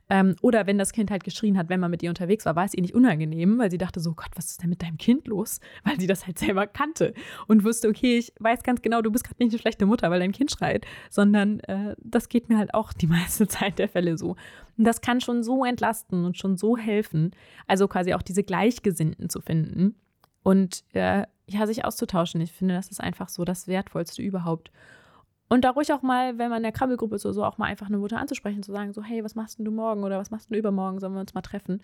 Ähm, 0.08 0.36
oder 0.40 0.66
wenn 0.66 0.78
das 0.78 0.92
Kind 0.92 1.10
halt 1.10 1.24
geschrien 1.24 1.58
hat, 1.58 1.68
wenn 1.68 1.80
man 1.80 1.90
mit 1.90 2.02
ihr 2.02 2.10
unterwegs 2.10 2.46
war, 2.46 2.56
war 2.56 2.64
es 2.64 2.74
ihr 2.74 2.82
nicht 2.82 2.94
unangenehm, 2.94 3.58
weil 3.58 3.70
sie 3.70 3.78
dachte 3.78 4.00
so, 4.00 4.14
Gott, 4.14 4.30
was 4.36 4.46
ist 4.46 4.62
denn 4.62 4.70
mit 4.70 4.82
deinem 4.82 4.98
Kind 4.98 5.26
los? 5.26 5.60
Weil 5.84 5.98
sie 5.98 6.06
das 6.06 6.26
halt 6.26 6.38
selber 6.38 6.66
kannte 6.66 7.14
und 7.46 7.64
wusste, 7.64 7.88
okay, 7.88 8.18
ich 8.18 8.32
weiß 8.40 8.62
ganz 8.62 8.82
genau, 8.82 9.00
du 9.00 9.10
bist 9.10 9.24
gerade 9.24 9.42
nicht 9.42 9.52
eine 9.52 9.60
schlechte 9.60 9.86
Mutter, 9.86 10.10
weil 10.10 10.20
dein 10.20 10.32
Kind 10.32 10.50
schreit, 10.50 10.86
sondern 11.10 11.60
äh, 11.60 11.94
das 11.98 12.28
geht 12.28 12.48
mir 12.48 12.58
halt 12.58 12.74
auch 12.74 12.92
die 12.92 13.06
meiste 13.08 13.48
Zeit 13.48 13.78
der 13.78 13.88
Fälle 13.88 14.18
so. 14.18 14.36
Und 14.76 14.84
das 14.84 15.00
kann 15.00 15.20
schon 15.20 15.42
so 15.42 15.64
entlasten 15.64 16.24
und 16.24 16.38
schon 16.38 16.56
so 16.56 16.76
helfen, 16.76 17.32
also 17.66 17.88
quasi 17.88 18.14
auch 18.14 18.22
diese 18.22 18.44
Gleichgesinnten 18.44 19.28
zu 19.28 19.40
finden 19.40 19.94
und 20.42 20.84
äh, 20.92 21.24
ja, 21.46 21.66
sich 21.66 21.84
auszutauschen. 21.84 22.40
Ich 22.40 22.52
finde, 22.52 22.74
das 22.74 22.88
ist 22.88 23.00
einfach 23.00 23.28
so 23.28 23.44
das 23.44 23.66
Wertvollste 23.66 24.22
überhaupt. 24.22 24.70
Und 25.48 25.64
da 25.64 25.70
ruhig 25.70 25.92
auch 25.92 26.02
mal, 26.02 26.38
wenn 26.38 26.50
man 26.50 26.58
in 26.58 26.64
der 26.64 26.72
Krabbelgruppe 26.72 27.16
ist 27.16 27.24
oder 27.24 27.32
so, 27.32 27.44
auch 27.44 27.56
mal 27.56 27.66
einfach 27.66 27.86
eine 27.86 27.98
Mutter 27.98 28.18
anzusprechen, 28.18 28.62
zu 28.62 28.72
sagen, 28.72 28.92
so, 28.92 29.02
hey, 29.02 29.24
was 29.24 29.34
machst 29.34 29.58
du 29.58 29.70
morgen 29.70 30.04
oder 30.04 30.18
was 30.18 30.30
machst 30.30 30.50
du 30.50 30.54
übermorgen, 30.54 31.00
sollen 31.00 31.14
wir 31.14 31.20
uns 31.20 31.34
mal 31.34 31.40
treffen? 31.40 31.82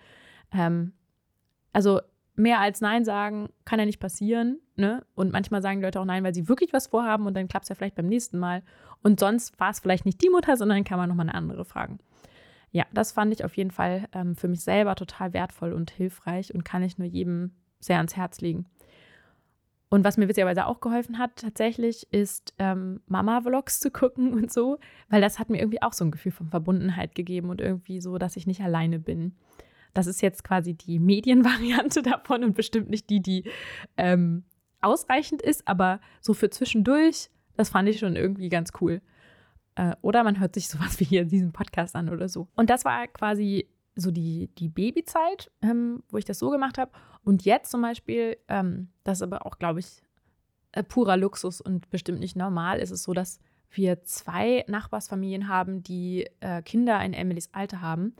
Ähm, 0.51 0.93
also 1.73 1.99
mehr 2.35 2.59
als 2.59 2.81
Nein 2.81 3.05
sagen 3.05 3.49
kann 3.63 3.79
ja 3.79 3.85
nicht 3.85 3.99
passieren. 3.99 4.59
Ne? 4.75 5.03
Und 5.15 5.31
manchmal 5.31 5.61
sagen 5.61 5.81
Leute 5.81 5.99
auch 5.99 6.05
Nein, 6.05 6.23
weil 6.23 6.35
sie 6.35 6.47
wirklich 6.47 6.73
was 6.73 6.87
vorhaben 6.87 7.25
und 7.25 7.33
dann 7.33 7.47
klappt 7.47 7.63
es 7.63 7.69
ja 7.69 7.75
vielleicht 7.75 7.95
beim 7.95 8.07
nächsten 8.07 8.37
Mal. 8.37 8.61
Und 9.01 9.19
sonst 9.19 9.59
war 9.59 9.71
es 9.71 9.79
vielleicht 9.79 10.05
nicht 10.05 10.21
die 10.21 10.29
Mutter, 10.29 10.57
sondern 10.57 10.83
kann 10.83 10.99
man 10.99 11.09
nochmal 11.09 11.27
eine 11.27 11.35
andere 11.35 11.65
fragen. 11.65 11.99
Ja, 12.71 12.85
das 12.93 13.13
fand 13.13 13.33
ich 13.33 13.45
auf 13.45 13.55
jeden 13.55 13.71
Fall 13.71 14.07
ähm, 14.11 14.35
für 14.35 14.47
mich 14.47 14.61
selber 14.61 14.95
total 14.95 15.33
wertvoll 15.33 15.73
und 15.73 15.91
hilfreich 15.91 16.53
und 16.53 16.65
kann 16.65 16.83
ich 16.83 16.97
nur 16.97 17.07
jedem 17.07 17.51
sehr 17.85 17.97
ans 17.97 18.15
Herz 18.15 18.41
legen. 18.41 18.65
Und 19.89 20.03
was 20.03 20.17
mir 20.17 20.27
witzigerweise 20.27 20.65
auch 20.65 20.81
geholfen 20.81 21.19
hat, 21.19 21.35
tatsächlich, 21.37 22.11
ist 22.11 22.53
ähm, 22.57 23.01
Mama-Vlogs 23.07 23.79
zu 23.79 23.91
gucken 23.91 24.33
und 24.33 24.51
so, 24.51 24.79
weil 25.09 25.21
das 25.21 25.39
hat 25.39 25.49
mir 25.49 25.59
irgendwie 25.59 25.81
auch 25.81 25.93
so 25.93 26.03
ein 26.03 26.11
Gefühl 26.11 26.31
von 26.31 26.49
Verbundenheit 26.49 27.15
gegeben 27.15 27.49
und 27.49 27.61
irgendwie 27.61 28.01
so, 28.01 28.17
dass 28.17 28.35
ich 28.35 28.47
nicht 28.47 28.61
alleine 28.61 28.99
bin. 28.99 29.35
Das 29.93 30.07
ist 30.07 30.21
jetzt 30.21 30.43
quasi 30.43 30.73
die 30.73 30.99
Medienvariante 30.99 32.01
davon 32.01 32.43
und 32.43 32.55
bestimmt 32.55 32.89
nicht 32.89 33.09
die, 33.09 33.21
die 33.21 33.43
ähm, 33.95 34.43
ausreichend 34.81 35.41
ist, 35.41 35.67
aber 35.67 35.99
so 36.19 36.33
für 36.33 36.49
zwischendurch, 36.49 37.29
das 37.55 37.69
fand 37.69 37.87
ich 37.87 37.99
schon 37.99 38.15
irgendwie 38.15 38.49
ganz 38.49 38.71
cool. 38.81 39.01
Äh, 39.75 39.95
oder 40.01 40.23
man 40.23 40.39
hört 40.39 40.55
sich 40.55 40.67
sowas 40.67 40.99
wie 40.99 41.05
hier 41.05 41.21
in 41.21 41.29
diesem 41.29 41.53
Podcast 41.53 41.95
an 41.95 42.09
oder 42.09 42.27
so. 42.27 42.47
Und 42.55 42.69
das 42.69 42.85
war 42.85 43.07
quasi 43.07 43.67
so 43.95 44.11
die, 44.11 44.49
die 44.57 44.69
Babyzeit, 44.69 45.51
ähm, 45.61 46.03
wo 46.09 46.17
ich 46.17 46.25
das 46.25 46.39
so 46.39 46.49
gemacht 46.49 46.77
habe. 46.77 46.91
Und 47.23 47.45
jetzt 47.45 47.71
zum 47.71 47.81
Beispiel, 47.81 48.37
ähm, 48.47 48.89
das 49.03 49.19
ist 49.19 49.21
aber 49.23 49.45
auch, 49.45 49.57
glaube 49.57 49.79
ich, 49.79 50.01
äh, 50.73 50.83
purer 50.83 51.17
Luxus 51.17 51.61
und 51.61 51.89
bestimmt 51.89 52.19
nicht 52.19 52.35
normal, 52.35 52.79
ist 52.79 52.91
es 52.91 53.03
so, 53.03 53.13
dass 53.13 53.39
wir 53.71 54.03
zwei 54.03 54.63
Nachbarsfamilien 54.67 55.47
haben, 55.47 55.83
die 55.83 56.27
äh, 56.39 56.61
Kinder 56.61 57.03
in 57.03 57.13
Emilys 57.13 57.49
Alter 57.53 57.81
haben. 57.81 58.15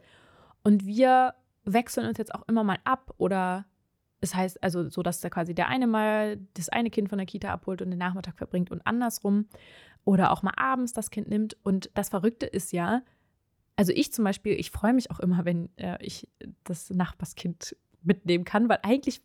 Und 0.64 0.86
wir 0.86 1.34
wechseln 1.66 2.08
uns 2.08 2.18
jetzt 2.18 2.34
auch 2.34 2.48
immer 2.48 2.64
mal 2.64 2.80
ab 2.84 3.14
oder 3.18 3.66
es 4.22 4.32
das 4.32 4.40
heißt 4.40 4.64
also 4.64 4.90
so, 4.90 5.04
dass 5.04 5.22
da 5.22 5.30
quasi 5.30 5.54
der 5.54 5.68
eine 5.68 5.88
mal 5.88 6.38
das 6.54 6.70
eine 6.70 6.90
Kind 6.90 7.10
von 7.10 7.18
der 7.18 7.28
Kita 7.28 7.52
abholt 7.52 7.82
und 7.82 7.92
den 7.92 8.00
Nachmittag 8.00 8.38
verbringt 8.38 8.72
und 8.72 8.86
andersrum. 8.86 9.48
Oder 10.04 10.32
auch 10.32 10.44
mal 10.44 10.54
abends 10.56 10.94
das 10.94 11.10
Kind 11.10 11.28
nimmt. 11.28 11.58
Und 11.64 11.90
das 11.94 12.10
Verrückte 12.10 12.46
ist 12.46 12.72
ja, 12.72 13.02
also 13.76 13.92
ich 13.94 14.12
zum 14.12 14.24
Beispiel, 14.24 14.54
ich 14.54 14.72
freue 14.72 14.94
mich 14.94 15.12
auch 15.12 15.20
immer, 15.20 15.46
wenn 15.46 15.70
äh, 15.78 15.98
ich 16.00 16.28
das 16.64 16.90
Nachbarskind 16.90 17.76
mitnehmen 18.04 18.46
kann, 18.46 18.70
weil 18.70 18.80
eigentlich 18.84 19.22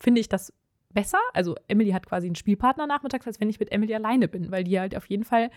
finde 0.00 0.20
ich 0.20 0.28
das 0.28 0.52
besser. 0.92 1.18
Also 1.34 1.54
Emily 1.68 1.90
hat 1.90 2.06
quasi 2.06 2.26
einen 2.26 2.34
Spielpartner 2.34 2.86
nachmittags, 2.86 3.26
als 3.26 3.40
wenn 3.40 3.50
ich 3.50 3.60
mit 3.60 3.70
Emily 3.70 3.94
alleine 3.94 4.28
bin, 4.28 4.50
weil 4.50 4.64
die 4.64 4.80
halt 4.80 4.96
auf 4.96 5.06
jeden 5.06 5.24
Fall 5.24 5.50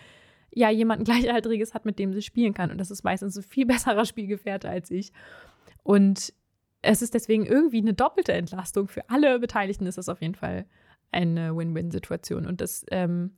ja 0.52 0.70
jemanden 0.70 1.04
gleichaltriges 1.06 1.74
hat, 1.74 1.86
mit 1.86 1.98
dem 1.98 2.14
sie 2.14 2.22
spielen 2.22 2.54
kann. 2.54 2.72
Und 2.72 2.78
das 2.78 2.92
ist 2.92 3.04
meistens 3.04 3.38
ein 3.38 3.44
viel 3.44 3.66
besserer 3.66 4.06
Spielgefährte 4.06 4.70
als 4.70 4.92
ich. 4.92 5.12
Und 5.84 6.34
es 6.82 7.02
ist 7.02 7.14
deswegen 7.14 7.46
irgendwie 7.46 7.80
eine 7.80 7.94
doppelte 7.94 8.34
Entlastung. 8.34 8.88
Für 8.88 9.10
alle 9.10 9.40
Beteiligten 9.40 9.86
ist 9.86 9.98
das 9.98 10.10
auf 10.10 10.22
jeden 10.22 10.36
Fall 10.36 10.66
eine 11.12 11.56
Win-Win-Situation. 11.56 12.46
Und 12.46 12.62
das 12.62 12.86
ähm, 12.92 13.32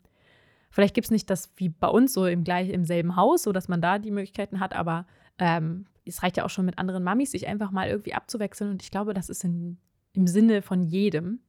Vielleicht 0.72 0.96
gibt 0.96 1.06
es 1.06 1.12
nicht 1.12 1.30
das 1.30 1.52
wie 1.58 1.70
bei 1.70 1.88
uns 1.88 2.14
so 2.14 2.26
im 2.26 2.44
gleich 2.44 2.70
im 2.70 2.86
selben 2.86 3.16
Haus, 3.16 3.44
so 3.44 3.52
dass 3.52 3.68
man 3.68 3.82
da 3.82 4.00
die 4.00 4.12
Möglichkeiten 4.12 4.60
hat, 4.60 4.74
aber 4.74 5.06
ähm, 5.38 5.86
es 6.06 6.24
reicht 6.24 6.38
ja 6.38 6.46
auch 6.46 6.50
schon 6.50 6.66
mit 6.66 6.80
anderen 6.80 7.04
Mamis, 7.04 7.32
sich 7.32 7.48
einfach 7.48 7.72
mal 7.72 7.88
irgendwie 7.88 8.14
abzuwechseln. 8.14 8.72
Und 8.72 8.82
ich 8.82 8.92
glaube, 8.92 9.14
das 9.14 9.30
ist 9.30 9.44
in, 9.44 9.78
im 10.14 10.28
Sinne 10.28 10.62
von 10.62 10.84
jedem. 10.84 11.40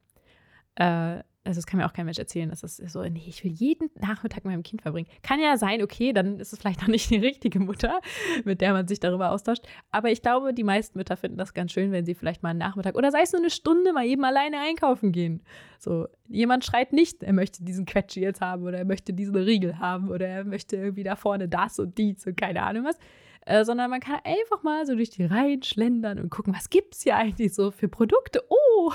Äh, 0.74 1.22
also 1.44 1.58
das 1.58 1.66
kann 1.66 1.78
mir 1.78 1.86
auch 1.86 1.92
kein 1.92 2.04
Mensch 2.04 2.18
erzählen, 2.18 2.48
dass 2.48 2.60
das 2.60 2.76
so, 2.76 3.02
nee, 3.02 3.24
ich 3.26 3.42
will 3.42 3.50
jeden 3.50 3.90
Nachmittag 4.00 4.44
mit 4.44 4.52
meinem 4.52 4.62
Kind 4.62 4.82
verbringen. 4.82 5.08
Kann 5.22 5.40
ja 5.40 5.56
sein, 5.56 5.82
okay, 5.82 6.12
dann 6.12 6.38
ist 6.38 6.52
es 6.52 6.58
vielleicht 6.60 6.80
noch 6.82 6.88
nicht 6.88 7.10
die 7.10 7.16
richtige 7.16 7.58
Mutter, 7.58 8.00
mit 8.44 8.60
der 8.60 8.72
man 8.72 8.86
sich 8.86 9.00
darüber 9.00 9.30
austauscht. 9.30 9.64
Aber 9.90 10.10
ich 10.10 10.22
glaube, 10.22 10.54
die 10.54 10.62
meisten 10.62 10.98
Mütter 10.98 11.16
finden 11.16 11.38
das 11.38 11.52
ganz 11.52 11.72
schön, 11.72 11.90
wenn 11.90 12.04
sie 12.04 12.14
vielleicht 12.14 12.42
mal 12.42 12.50
einen 12.50 12.60
Nachmittag 12.60 12.96
oder 12.96 13.10
sei 13.10 13.22
es 13.22 13.32
nur 13.32 13.40
eine 13.40 13.50
Stunde 13.50 13.92
mal 13.92 14.06
eben 14.06 14.24
alleine 14.24 14.60
einkaufen 14.60 15.10
gehen. 15.10 15.42
So, 15.78 16.06
jemand 16.28 16.64
schreit 16.64 16.92
nicht, 16.92 17.24
er 17.24 17.32
möchte 17.32 17.64
diesen 17.64 17.86
Quetschi 17.86 18.20
jetzt 18.20 18.40
haben 18.40 18.62
oder 18.62 18.78
er 18.78 18.84
möchte 18.84 19.12
diesen 19.12 19.34
Riegel 19.34 19.80
haben 19.80 20.10
oder 20.10 20.28
er 20.28 20.44
möchte 20.44 20.76
irgendwie 20.76 21.02
da 21.02 21.16
vorne 21.16 21.48
das 21.48 21.78
und 21.80 21.98
dies 21.98 22.24
und 22.24 22.36
keine 22.36 22.62
Ahnung 22.62 22.84
was. 22.84 22.98
Äh, 23.44 23.64
sondern 23.64 23.90
man 23.90 23.98
kann 23.98 24.20
einfach 24.22 24.62
mal 24.62 24.86
so 24.86 24.94
durch 24.94 25.10
die 25.10 25.24
Reihen 25.24 25.64
schlendern 25.64 26.20
und 26.20 26.30
gucken, 26.30 26.54
was 26.54 26.70
gibt 26.70 26.94
es 26.94 27.02
hier 27.02 27.16
eigentlich 27.16 27.52
so 27.52 27.72
für 27.72 27.88
Produkte. 27.88 28.44
Oh, 28.48 28.92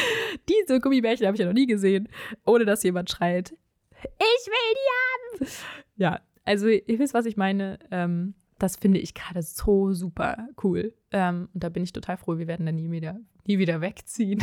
diese 0.48 0.80
Gummibärchen 0.80 1.26
habe 1.26 1.36
ich 1.36 1.40
ja 1.40 1.46
noch 1.46 1.52
nie 1.52 1.66
gesehen, 1.66 2.08
ohne 2.44 2.64
dass 2.64 2.82
jemand 2.82 3.10
schreit. 3.10 3.54
Ich 4.02 4.46
will 4.46 4.74
die 4.74 5.44
haben! 5.44 5.50
Ja, 5.98 6.20
also 6.44 6.68
ihr 6.68 6.98
wisst, 6.98 7.14
was 7.14 7.24
ich 7.24 7.38
meine. 7.38 7.78
Ähm, 7.90 8.34
das 8.58 8.76
finde 8.76 8.98
ich 8.98 9.14
gerade 9.14 9.42
so 9.42 9.92
super 9.92 10.48
cool. 10.62 10.94
Ähm, 11.10 11.48
und 11.52 11.64
da 11.64 11.68
bin 11.68 11.82
ich 11.82 11.92
total 11.92 12.16
froh, 12.16 12.38
wir 12.38 12.46
werden 12.46 12.66
dann 12.66 12.76
nie 12.76 12.90
wieder, 12.90 13.18
nie 13.46 13.58
wieder 13.58 13.80
wegziehen. 13.80 14.42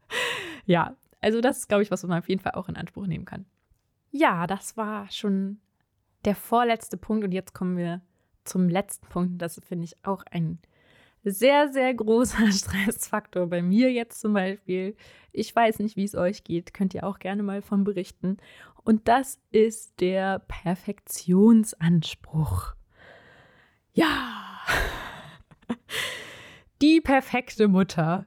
ja, 0.66 0.96
also 1.20 1.40
das 1.40 1.58
ist, 1.58 1.68
glaube 1.68 1.82
ich, 1.82 1.90
was 1.90 2.02
man 2.04 2.18
auf 2.18 2.28
jeden 2.28 2.40
Fall 2.40 2.52
auch 2.52 2.68
in 2.68 2.76
Anspruch 2.76 3.06
nehmen 3.06 3.24
kann. 3.24 3.46
Ja, 4.10 4.46
das 4.46 4.76
war 4.76 5.10
schon 5.10 5.60
der 6.24 6.34
vorletzte 6.34 6.96
Punkt 6.96 7.24
und 7.24 7.32
jetzt 7.32 7.54
kommen 7.54 7.76
wir 7.76 8.02
zum 8.44 8.68
letzten 8.68 9.06
Punkt. 9.08 9.40
Das 9.42 9.60
finde 9.66 9.84
ich 9.84 9.96
auch 10.04 10.24
ein 10.30 10.58
sehr, 11.24 11.72
sehr 11.72 11.94
großer 11.94 12.52
Stressfaktor 12.52 13.46
bei 13.46 13.62
mir 13.62 13.90
jetzt 13.92 14.20
zum 14.20 14.34
Beispiel. 14.34 14.94
Ich 15.32 15.54
weiß 15.54 15.78
nicht, 15.78 15.94
wie 15.96 16.02
es 16.04 16.14
euch 16.14 16.44
geht, 16.44 16.74
könnt 16.74 16.92
ihr 16.94 17.04
auch 17.04 17.18
gerne 17.18 17.42
mal 17.42 17.62
von 17.62 17.84
berichten. 17.84 18.36
Und 18.82 19.08
das 19.08 19.38
ist 19.50 20.00
der 20.00 20.40
Perfektionsanspruch. 20.40 22.74
Ja, 23.92 24.58
die 26.82 27.00
perfekte 27.00 27.68
Mutter 27.68 28.26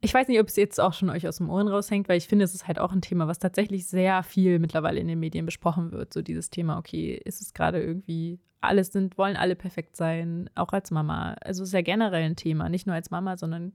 ich 0.00 0.14
weiß 0.14 0.28
nicht, 0.28 0.38
ob 0.40 0.46
es 0.48 0.56
jetzt 0.56 0.80
auch 0.80 0.92
schon 0.92 1.10
euch 1.10 1.26
aus 1.26 1.38
dem 1.38 1.50
Ohren 1.50 1.66
raushängt, 1.66 2.08
weil 2.08 2.18
ich 2.18 2.28
finde, 2.28 2.44
es 2.44 2.54
ist 2.54 2.68
halt 2.68 2.78
auch 2.78 2.92
ein 2.92 3.02
Thema, 3.02 3.26
was 3.26 3.40
tatsächlich 3.40 3.86
sehr 3.86 4.22
viel 4.22 4.58
mittlerweile 4.58 5.00
in 5.00 5.08
den 5.08 5.18
Medien 5.18 5.44
besprochen 5.44 5.90
wird. 5.90 6.12
So 6.12 6.22
dieses 6.22 6.50
Thema, 6.50 6.78
okay, 6.78 7.20
ist 7.24 7.40
es 7.40 7.52
gerade 7.52 7.82
irgendwie, 7.82 8.38
alles 8.60 8.92
sind, 8.92 9.18
wollen 9.18 9.36
alle 9.36 9.56
perfekt 9.56 9.96
sein, 9.96 10.48
auch 10.54 10.72
als 10.72 10.92
Mama. 10.92 11.34
Also 11.40 11.62
es 11.62 11.70
ist 11.70 11.74
ja 11.74 11.82
generell 11.82 12.22
ein 12.22 12.36
Thema, 12.36 12.68
nicht 12.68 12.86
nur 12.86 12.94
als 12.94 13.10
Mama, 13.10 13.36
sondern 13.36 13.72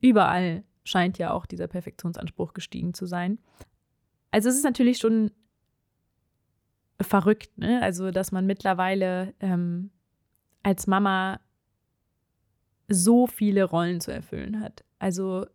überall 0.00 0.62
scheint 0.84 1.18
ja 1.18 1.32
auch 1.32 1.46
dieser 1.46 1.66
Perfektionsanspruch 1.66 2.54
gestiegen 2.54 2.94
zu 2.94 3.06
sein. 3.06 3.38
Also 4.30 4.48
es 4.48 4.56
ist 4.56 4.64
natürlich 4.64 4.98
schon 4.98 5.32
verrückt, 7.00 7.56
ne? 7.58 7.82
Also, 7.82 8.10
dass 8.10 8.32
man 8.32 8.46
mittlerweile 8.46 9.34
ähm, 9.40 9.90
als 10.62 10.86
Mama 10.86 11.40
so 12.88 13.26
viele 13.26 13.64
Rollen 13.64 14.00
zu 14.00 14.12
erfüllen 14.12 14.60
hat. 14.60 14.84
Also 14.98 15.46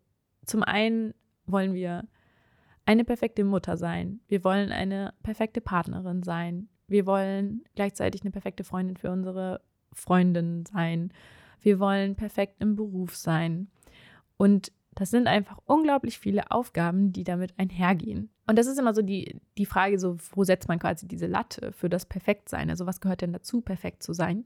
zum 0.50 0.64
einen 0.64 1.14
wollen 1.46 1.74
wir 1.74 2.08
eine 2.86 3.06
perfekte 3.06 3.44
Mutter 3.44 3.78
sein. 3.78 4.20
Wir 4.28 4.44
wollen 4.44 4.72
eine 4.72 5.14
perfekte 5.22 5.62
Partnerin 5.62 6.24
sein. 6.24 6.70
Wir 6.88 7.06
wollen 7.06 7.64
gleichzeitig 7.76 8.22
eine 8.22 8.32
perfekte 8.32 8.64
Freundin 8.64 8.98
für 8.98 9.12
unsere 9.12 9.62
Freundin 9.94 10.66
sein. 10.66 11.14
Wir 11.62 11.80
wollen 11.80 12.16
perfekt 12.16 12.56
im 12.60 12.76
Beruf 12.76 13.16
sein. 13.16 13.70
Und 14.38 14.72
das 14.96 15.12
sind 15.12 15.28
einfach 15.28 15.60
unglaublich 15.66 16.18
viele 16.18 16.52
Aufgaben, 16.52 17.14
die 17.14 17.24
damit 17.24 17.54
einhergehen. 17.58 18.30
Und 18.48 18.58
das 18.58 18.66
ist 18.66 18.80
immer 18.80 18.94
so 18.96 19.02
die, 19.02 19.40
die 19.58 19.68
Frage, 19.68 20.00
so, 20.00 20.18
wo 20.32 20.44
setzt 20.44 20.68
man 20.68 20.80
quasi 20.80 21.08
diese 21.08 21.28
Latte 21.28 21.72
für 21.72 21.90
das 21.90 22.06
Perfektsein? 22.06 22.70
Also 22.70 22.88
was 22.88 23.00
gehört 23.00 23.22
denn 23.22 23.34
dazu, 23.34 23.62
perfekt 23.62 24.02
zu 24.02 24.14
sein? 24.14 24.46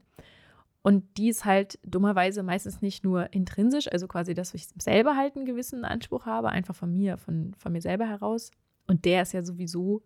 Und 0.86 1.16
die 1.16 1.30
ist 1.30 1.46
halt 1.46 1.78
dummerweise 1.82 2.42
meistens 2.42 2.82
nicht 2.82 3.04
nur 3.04 3.32
intrinsisch, 3.32 3.90
also 3.90 4.06
quasi, 4.06 4.34
dass 4.34 4.52
ich 4.52 4.68
selber 4.78 5.16
halt 5.16 5.34
einen 5.34 5.46
gewissen 5.46 5.82
Anspruch 5.82 6.26
habe, 6.26 6.50
einfach 6.50 6.74
von 6.74 6.94
mir, 6.94 7.16
von, 7.16 7.54
von 7.56 7.72
mir 7.72 7.80
selber 7.80 8.06
heraus. 8.06 8.50
Und 8.86 9.06
der 9.06 9.22
ist 9.22 9.32
ja 9.32 9.42
sowieso 9.42 10.02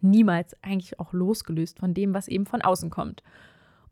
niemals 0.00 0.60
eigentlich 0.60 0.98
auch 0.98 1.12
losgelöst 1.12 1.78
von 1.78 1.94
dem, 1.94 2.14
was 2.14 2.26
eben 2.26 2.46
von 2.46 2.62
außen 2.62 2.90
kommt. 2.90 3.22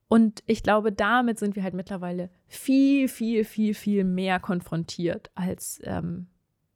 Und 0.08 0.42
ich 0.46 0.64
glaube, 0.64 0.90
damit 0.90 1.38
sind 1.38 1.54
wir 1.54 1.62
halt 1.62 1.74
mittlerweile 1.74 2.28
viel, 2.48 3.06
viel, 3.06 3.44
viel, 3.44 3.72
viel 3.72 4.02
mehr 4.02 4.40
konfrontiert, 4.40 5.30
als 5.36 5.80
ähm, 5.84 6.26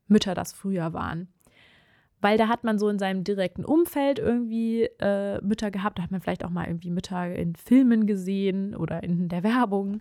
Mütter 0.07 0.35
das 0.35 0.53
früher 0.53 0.93
waren 0.93 1.34
weil 2.25 2.39
da 2.39 2.49
hat 2.49 2.65
man 2.65 2.79
so 2.79 2.89
in 2.89 2.99
seinem 2.99 3.23
direkten 3.23 3.67
Umfeld 3.67 4.19
irgendwie 4.19 4.85
äh, 4.99 5.43
Mütter 5.43 5.71
gehabt, 5.71 5.99
da 5.99 6.03
hat 6.03 6.11
man 6.11 6.23
vielleicht 6.23 6.43
auch 6.43 6.49
mal 6.49 6.67
irgendwie 6.67 6.89
Mütter 6.89 7.35
in 7.35 7.55
Filmen 7.55 8.07
gesehen 8.07 8.75
oder 8.75 9.03
in 9.03 9.29
der 9.29 9.43
Werbung. 9.43 10.01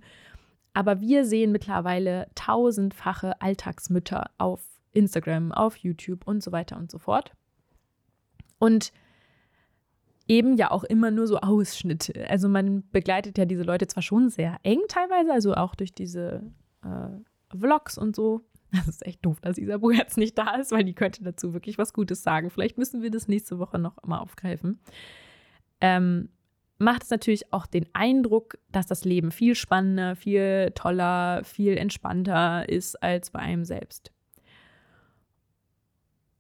Aber 0.73 1.01
wir 1.01 1.25
sehen 1.25 1.51
mittlerweile 1.51 2.27
tausendfache 2.33 3.41
Alltagsmütter 3.41 4.31
auf 4.37 4.61
Instagram, 4.93 5.51
auf 5.51 5.75
YouTube 5.75 6.25
und 6.25 6.41
so 6.41 6.53
weiter 6.53 6.77
und 6.77 6.89
so 6.89 6.97
fort. 6.97 7.33
Und 8.57 8.93
eben 10.25 10.55
ja 10.55 10.71
auch 10.71 10.85
immer 10.85 11.11
nur 11.11 11.27
so 11.27 11.39
Ausschnitte. 11.41 12.29
Also 12.29 12.47
man 12.47 12.89
begleitet 12.93 13.37
ja 13.37 13.43
diese 13.43 13.63
Leute 13.63 13.87
zwar 13.87 14.01
schon 14.01 14.29
sehr 14.29 14.59
eng 14.63 14.79
teilweise, 14.87 15.33
also 15.33 15.55
auch 15.55 15.75
durch 15.75 15.93
diese 15.93 16.41
äh, 16.85 17.57
Vlogs 17.57 17.97
und 17.97 18.15
so, 18.15 18.45
das 18.73 18.87
ist 18.87 19.05
echt 19.05 19.25
doof, 19.25 19.39
dass 19.41 19.57
Isabu 19.57 19.91
jetzt 19.91 20.17
nicht 20.17 20.37
da 20.37 20.55
ist, 20.55 20.71
weil 20.71 20.83
die 20.83 20.95
könnte 20.95 21.23
dazu 21.23 21.53
wirklich 21.53 21.77
was 21.77 21.93
Gutes 21.93 22.23
sagen. 22.23 22.49
Vielleicht 22.49 22.77
müssen 22.77 23.01
wir 23.01 23.11
das 23.11 23.27
nächste 23.27 23.59
Woche 23.59 23.79
noch 23.79 23.95
mal 24.03 24.19
aufgreifen. 24.19 24.79
Ähm, 25.79 26.29
macht 26.79 27.03
es 27.03 27.09
natürlich 27.09 27.53
auch 27.53 27.65
den 27.65 27.85
Eindruck, 27.93 28.57
dass 28.71 28.87
das 28.87 29.05
Leben 29.05 29.31
viel 29.31 29.55
spannender, 29.55 30.15
viel 30.15 30.71
toller, 30.75 31.43
viel 31.43 31.77
entspannter 31.77 32.67
ist 32.67 33.01
als 33.01 33.31
bei 33.31 33.39
einem 33.39 33.63
selbst. 33.63 34.11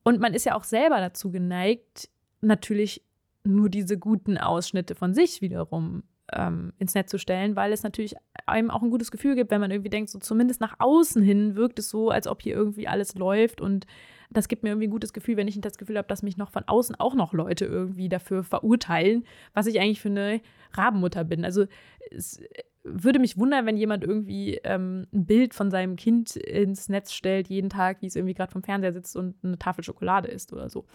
Und 0.03 0.19
man 0.19 0.33
ist 0.33 0.45
ja 0.45 0.55
auch 0.55 0.65
selber 0.65 0.99
dazu 0.99 1.31
geneigt, 1.31 2.09
natürlich 2.41 3.05
nur 3.45 3.69
diese 3.69 3.97
guten 3.97 4.37
Ausschnitte 4.37 4.95
von 4.95 5.13
sich 5.13 5.41
wiederum 5.41 6.03
ähm, 6.35 6.73
ins 6.79 6.95
Netz 6.95 7.11
zu 7.11 7.17
stellen, 7.17 7.55
weil 7.55 7.71
es 7.71 7.83
natürlich 7.83 8.15
einem 8.45 8.71
auch 8.71 8.81
ein 8.81 8.89
gutes 8.89 9.11
Gefühl 9.11 9.35
gibt, 9.35 9.51
wenn 9.51 9.61
man 9.61 9.71
irgendwie 9.71 9.89
denkt, 9.89 10.09
so 10.09 10.19
zumindest 10.19 10.61
nach 10.61 10.75
außen 10.79 11.21
hin 11.21 11.55
wirkt 11.55 11.79
es 11.79 11.89
so, 11.89 12.09
als 12.09 12.27
ob 12.27 12.41
hier 12.41 12.55
irgendwie 12.55 12.87
alles 12.87 13.15
läuft 13.15 13.61
und 13.61 13.85
das 14.33 14.47
gibt 14.47 14.63
mir 14.63 14.69
irgendwie 14.69 14.87
ein 14.87 14.91
gutes 14.91 15.13
Gefühl, 15.13 15.37
wenn 15.37 15.47
ich 15.47 15.55
nicht 15.55 15.65
das 15.65 15.77
Gefühl 15.77 15.97
habe, 15.97 16.07
dass 16.07 16.23
mich 16.23 16.37
noch 16.37 16.51
von 16.51 16.63
außen 16.65 16.95
auch 16.95 17.15
noch 17.15 17.33
Leute 17.33 17.65
irgendwie 17.65 18.09
dafür 18.09 18.43
verurteilen, 18.43 19.25
was 19.53 19.67
ich 19.67 19.79
eigentlich 19.79 20.01
für 20.01 20.09
eine 20.09 20.41
Rabenmutter 20.73 21.23
bin. 21.23 21.45
Also 21.45 21.65
es 22.09 22.41
würde 22.83 23.19
mich 23.19 23.37
wundern, 23.37 23.65
wenn 23.65 23.77
jemand 23.77 24.03
irgendwie 24.03 24.59
ähm, 24.63 25.07
ein 25.13 25.25
Bild 25.25 25.53
von 25.53 25.71
seinem 25.71 25.95
Kind 25.95 26.35
ins 26.35 26.89
Netz 26.89 27.13
stellt, 27.13 27.47
jeden 27.47 27.69
Tag, 27.69 28.01
wie 28.01 28.07
es 28.07 28.15
irgendwie 28.15 28.33
gerade 28.33 28.51
vom 28.51 28.63
Fernseher 28.63 28.93
sitzt 28.93 29.15
und 29.15 29.35
eine 29.43 29.57
Tafel 29.57 29.83
Schokolade 29.83 30.27
isst 30.27 30.51
oder 30.51 30.69
so. 30.69 30.85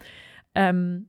Ähm, 0.53 1.07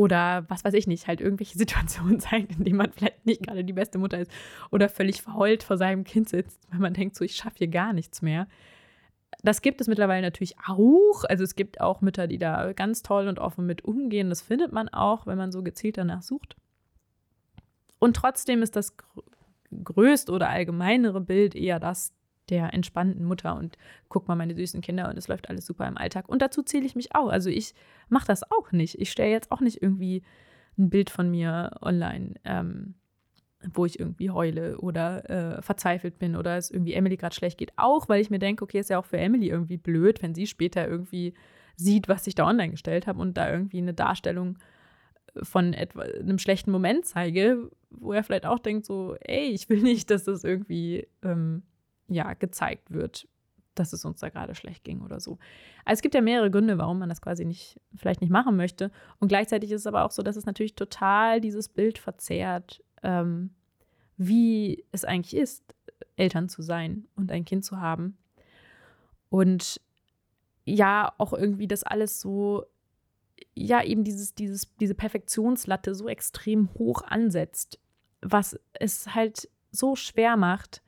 oder 0.00 0.46
was 0.48 0.64
weiß 0.64 0.72
ich 0.72 0.86
nicht, 0.86 1.06
halt 1.06 1.20
irgendwelche 1.20 1.58
Situationen 1.58 2.20
zeigt, 2.20 2.56
in 2.56 2.64
denen 2.64 2.78
man 2.78 2.90
vielleicht 2.90 3.26
nicht 3.26 3.42
gerade 3.42 3.64
die 3.64 3.74
beste 3.74 3.98
Mutter 3.98 4.18
ist 4.18 4.30
oder 4.70 4.88
völlig 4.88 5.20
verheult 5.20 5.62
vor 5.62 5.76
seinem 5.76 6.04
Kind 6.04 6.30
sitzt, 6.30 6.58
weil 6.70 6.80
man 6.80 6.94
denkt, 6.94 7.16
so, 7.16 7.24
ich 7.24 7.36
schaffe 7.36 7.58
hier 7.58 7.68
gar 7.68 7.92
nichts 7.92 8.22
mehr. 8.22 8.48
Das 9.42 9.60
gibt 9.60 9.80
es 9.80 9.88
mittlerweile 9.88 10.22
natürlich 10.22 10.56
auch. 10.66 11.24
Also 11.24 11.44
es 11.44 11.54
gibt 11.54 11.82
auch 11.82 12.00
Mütter, 12.00 12.26
die 12.26 12.38
da 12.38 12.72
ganz 12.72 13.02
toll 13.02 13.28
und 13.28 13.38
offen 13.38 13.66
mit 13.66 13.84
umgehen. 13.84 14.30
Das 14.30 14.40
findet 14.40 14.72
man 14.72 14.88
auch, 14.88 15.26
wenn 15.26 15.36
man 15.36 15.52
so 15.52 15.62
gezielt 15.62 15.98
danach 15.98 16.22
sucht. 16.22 16.56
Und 17.98 18.16
trotzdem 18.16 18.62
ist 18.62 18.76
das 18.76 18.96
größte 19.84 20.32
oder 20.32 20.48
allgemeinere 20.48 21.20
Bild 21.20 21.54
eher 21.54 21.78
das 21.78 22.14
der 22.48 22.74
entspannten 22.74 23.24
Mutter 23.24 23.56
und 23.56 23.76
guck 24.08 24.26
mal 24.26 24.34
meine 24.34 24.54
süßen 24.54 24.80
Kinder 24.80 25.08
und 25.08 25.16
es 25.16 25.28
läuft 25.28 25.48
alles 25.48 25.66
super 25.66 25.86
im 25.86 25.96
Alltag. 25.96 26.28
Und 26.28 26.42
dazu 26.42 26.62
zähle 26.62 26.86
ich 26.86 26.96
mich 26.96 27.14
auch. 27.14 27.28
Also 27.28 27.50
ich 27.50 27.74
mache 28.08 28.26
das 28.26 28.42
auch 28.50 28.72
nicht. 28.72 29.00
Ich 29.00 29.10
stelle 29.10 29.30
jetzt 29.30 29.52
auch 29.52 29.60
nicht 29.60 29.82
irgendwie 29.82 30.22
ein 30.78 30.90
Bild 30.90 31.10
von 31.10 31.30
mir 31.30 31.76
online, 31.80 32.34
ähm, 32.44 32.94
wo 33.74 33.84
ich 33.84 34.00
irgendwie 34.00 34.30
heule 34.30 34.78
oder 34.78 35.28
äh, 35.58 35.62
verzweifelt 35.62 36.18
bin 36.18 36.34
oder 36.34 36.56
es 36.56 36.70
irgendwie 36.70 36.94
Emily 36.94 37.16
gerade 37.16 37.34
schlecht 37.34 37.58
geht. 37.58 37.72
Auch 37.76 38.08
weil 38.08 38.20
ich 38.20 38.30
mir 38.30 38.38
denke, 38.38 38.64
okay, 38.64 38.80
ist 38.80 38.90
ja 38.90 38.98
auch 38.98 39.04
für 39.04 39.18
Emily 39.18 39.48
irgendwie 39.48 39.76
blöd, 39.76 40.22
wenn 40.22 40.34
sie 40.34 40.46
später 40.46 40.88
irgendwie 40.88 41.34
sieht, 41.76 42.08
was 42.08 42.26
ich 42.26 42.34
da 42.34 42.46
online 42.46 42.70
gestellt 42.70 43.06
habe 43.06 43.20
und 43.20 43.36
da 43.36 43.50
irgendwie 43.50 43.78
eine 43.78 43.94
Darstellung 43.94 44.58
von 45.42 45.72
etwa 45.72 46.02
einem 46.02 46.38
schlechten 46.38 46.70
Moment 46.70 47.06
zeige, 47.06 47.70
wo 47.90 48.12
er 48.12 48.24
vielleicht 48.24 48.46
auch 48.46 48.58
denkt, 48.58 48.86
so, 48.86 49.16
ey, 49.20 49.48
ich 49.48 49.68
will 49.68 49.82
nicht, 49.82 50.10
dass 50.10 50.24
das 50.24 50.44
irgendwie 50.44 51.06
ähm, 51.22 51.62
ja, 52.10 52.34
gezeigt 52.34 52.90
wird, 52.90 53.28
dass 53.74 53.92
es 53.92 54.04
uns 54.04 54.20
da 54.20 54.28
gerade 54.28 54.54
schlecht 54.54 54.84
ging 54.84 55.00
oder 55.00 55.20
so. 55.20 55.38
Also 55.84 55.98
es 55.98 56.02
gibt 56.02 56.14
ja 56.14 56.20
mehrere 56.20 56.50
Gründe, 56.50 56.78
warum 56.78 56.98
man 56.98 57.08
das 57.08 57.22
quasi 57.22 57.44
nicht, 57.44 57.80
vielleicht 57.96 58.20
nicht 58.20 58.30
machen 58.30 58.56
möchte. 58.56 58.90
Und 59.18 59.28
gleichzeitig 59.28 59.70
ist 59.70 59.82
es 59.82 59.86
aber 59.86 60.04
auch 60.04 60.10
so, 60.10 60.22
dass 60.22 60.36
es 60.36 60.46
natürlich 60.46 60.74
total 60.74 61.40
dieses 61.40 61.68
Bild 61.68 61.98
verzerrt, 61.98 62.82
ähm, 63.02 63.50
wie 64.16 64.84
es 64.92 65.04
eigentlich 65.04 65.34
ist, 65.34 65.74
Eltern 66.16 66.48
zu 66.48 66.62
sein 66.62 67.06
und 67.16 67.32
ein 67.32 67.44
Kind 67.44 67.64
zu 67.64 67.80
haben. 67.80 68.18
Und 69.30 69.80
ja, 70.64 71.12
auch 71.18 71.32
irgendwie 71.32 71.68
das 71.68 71.82
alles 71.82 72.20
so, 72.20 72.66
ja, 73.54 73.82
eben 73.82 74.04
dieses, 74.04 74.34
dieses, 74.34 74.74
diese 74.76 74.94
Perfektionslatte 74.94 75.94
so 75.94 76.08
extrem 76.08 76.74
hoch 76.74 77.02
ansetzt, 77.02 77.78
was 78.20 78.58
es 78.74 79.14
halt 79.14 79.48
so 79.70 79.96
schwer 79.96 80.36
macht, 80.36 80.82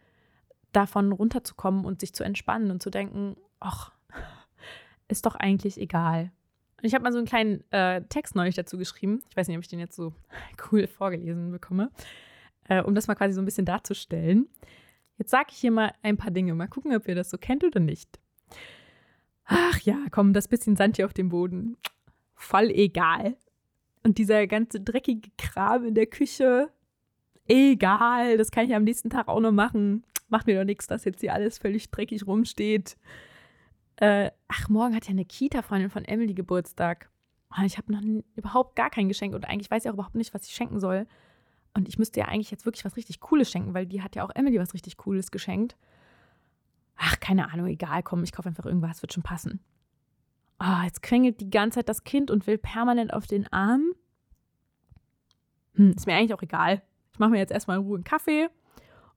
davon 0.72 1.12
runterzukommen 1.12 1.84
und 1.84 2.00
sich 2.00 2.14
zu 2.14 2.24
entspannen 2.24 2.70
und 2.70 2.82
zu 2.82 2.90
denken, 2.90 3.36
ach, 3.60 3.92
ist 5.08 5.26
doch 5.26 5.34
eigentlich 5.34 5.78
egal. 5.78 6.32
Und 6.78 6.86
ich 6.86 6.94
habe 6.94 7.04
mal 7.04 7.12
so 7.12 7.18
einen 7.18 7.26
kleinen 7.26 7.62
äh, 7.70 8.02
Text 8.08 8.34
neulich 8.34 8.56
dazu 8.56 8.76
geschrieben. 8.76 9.22
Ich 9.30 9.36
weiß 9.36 9.46
nicht, 9.46 9.56
ob 9.56 9.62
ich 9.62 9.68
den 9.68 9.78
jetzt 9.78 9.94
so 9.94 10.14
cool 10.72 10.86
vorgelesen 10.86 11.50
bekomme, 11.50 11.90
äh, 12.64 12.82
um 12.82 12.94
das 12.94 13.06
mal 13.06 13.14
quasi 13.14 13.34
so 13.34 13.40
ein 13.40 13.44
bisschen 13.44 13.66
darzustellen. 13.66 14.48
Jetzt 15.18 15.30
sage 15.30 15.48
ich 15.50 15.58
hier 15.58 15.70
mal 15.70 15.92
ein 16.02 16.16
paar 16.16 16.30
Dinge. 16.30 16.54
Mal 16.54 16.66
gucken, 16.66 16.94
ob 16.96 17.06
ihr 17.06 17.14
das 17.14 17.30
so 17.30 17.38
kennt 17.38 17.62
oder 17.62 17.78
nicht. 17.78 18.18
Ach 19.44 19.78
ja, 19.80 19.98
komm, 20.10 20.32
das 20.32 20.48
bisschen 20.48 20.76
Sand 20.76 20.96
hier 20.96 21.06
auf 21.06 21.12
dem 21.12 21.28
Boden. 21.28 21.76
Voll 22.34 22.70
egal. 22.70 23.36
Und 24.02 24.18
dieser 24.18 24.46
ganze 24.46 24.80
dreckige 24.80 25.30
Kram 25.38 25.84
in 25.84 25.94
der 25.94 26.06
Küche. 26.06 26.70
Egal, 27.46 28.38
das 28.38 28.50
kann 28.50 28.64
ich 28.64 28.74
am 28.74 28.84
nächsten 28.84 29.10
Tag 29.10 29.28
auch 29.28 29.40
noch 29.40 29.52
machen 29.52 30.04
macht 30.32 30.46
mir 30.48 30.58
doch 30.58 30.64
nichts, 30.64 30.88
dass 30.88 31.04
jetzt 31.04 31.20
hier 31.20 31.32
alles 31.32 31.58
völlig 31.58 31.90
dreckig 31.90 32.26
rumsteht. 32.26 32.96
Äh, 33.96 34.30
ach, 34.48 34.68
morgen 34.68 34.96
hat 34.96 35.04
ja 35.04 35.10
eine 35.10 35.24
Kita-Freundin 35.24 35.90
von 35.90 36.04
Emily 36.04 36.34
Geburtstag. 36.34 37.10
Oh, 37.56 37.62
ich 37.64 37.78
habe 37.78 37.92
noch 37.92 38.00
überhaupt 38.34 38.74
gar 38.74 38.90
kein 38.90 39.08
Geschenk 39.08 39.34
und 39.34 39.44
eigentlich 39.44 39.70
weiß 39.70 39.84
ich 39.84 39.90
auch 39.90 39.94
überhaupt 39.94 40.16
nicht, 40.16 40.34
was 40.34 40.46
ich 40.46 40.54
schenken 40.54 40.80
soll. 40.80 41.06
Und 41.74 41.88
ich 41.88 41.98
müsste 41.98 42.20
ja 42.20 42.26
eigentlich 42.26 42.50
jetzt 42.50 42.64
wirklich 42.64 42.84
was 42.84 42.96
richtig 42.96 43.20
Cooles 43.20 43.50
schenken, 43.50 43.74
weil 43.74 43.86
die 43.86 44.02
hat 44.02 44.16
ja 44.16 44.24
auch 44.24 44.30
Emily 44.34 44.58
was 44.58 44.74
richtig 44.74 44.96
Cooles 44.96 45.30
geschenkt. 45.30 45.76
Ach, 46.96 47.20
keine 47.20 47.52
Ahnung, 47.52 47.66
egal, 47.66 48.02
komm, 48.02 48.24
ich 48.24 48.32
kaufe 48.32 48.48
einfach 48.48 48.66
irgendwas, 48.66 49.02
wird 49.02 49.12
schon 49.12 49.22
passen. 49.22 49.60
Oh, 50.58 50.82
jetzt 50.84 51.02
quengelt 51.02 51.40
die 51.40 51.50
ganze 51.50 51.80
Zeit 51.80 51.88
das 51.88 52.04
Kind 52.04 52.30
und 52.30 52.46
will 52.46 52.58
permanent 52.58 53.12
auf 53.12 53.26
den 53.26 53.52
Arm. 53.52 53.92
Hm, 55.74 55.92
ist 55.92 56.06
mir 56.06 56.14
eigentlich 56.14 56.34
auch 56.34 56.42
egal. 56.42 56.82
Ich 57.12 57.18
mache 57.18 57.30
mir 57.30 57.38
jetzt 57.38 57.52
erstmal 57.52 57.78
in 57.78 57.84
Ruhe 57.84 57.96
einen 57.96 58.04
Kaffee 58.04 58.48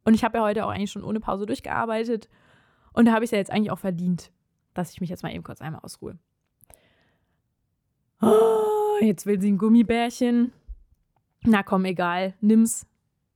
und 0.06 0.14
ich 0.14 0.24
habe 0.24 0.38
ja 0.38 0.44
heute 0.44 0.66
auch 0.66 0.70
eigentlich 0.70 0.92
schon 0.92 1.04
ohne 1.04 1.20
Pause 1.20 1.46
durchgearbeitet. 1.46 2.30
Und 2.94 3.06
da 3.06 3.12
habe 3.12 3.26
ich 3.26 3.30
es 3.30 3.32
ja 3.32 3.38
jetzt 3.40 3.52
eigentlich 3.52 3.72
auch 3.72 3.80
verdient. 3.80 4.32
dass 4.76 4.92
ich 4.92 5.02
mich 5.02 5.10
jetzt 5.10 5.24
mal 5.24 5.34
eben 5.34 5.44
kurz 5.44 5.62
einmal 5.62 5.82
ausruhe. 5.82 6.18
Oh, 8.22 8.98
jetzt 9.02 9.26
will 9.26 9.42
sie 9.42 9.52
ein 9.52 9.58
Gummibärchen. 9.58 10.52
Na 11.44 11.64
komm, 11.64 11.86
egal, 11.86 12.36
nimm's. 12.42 12.86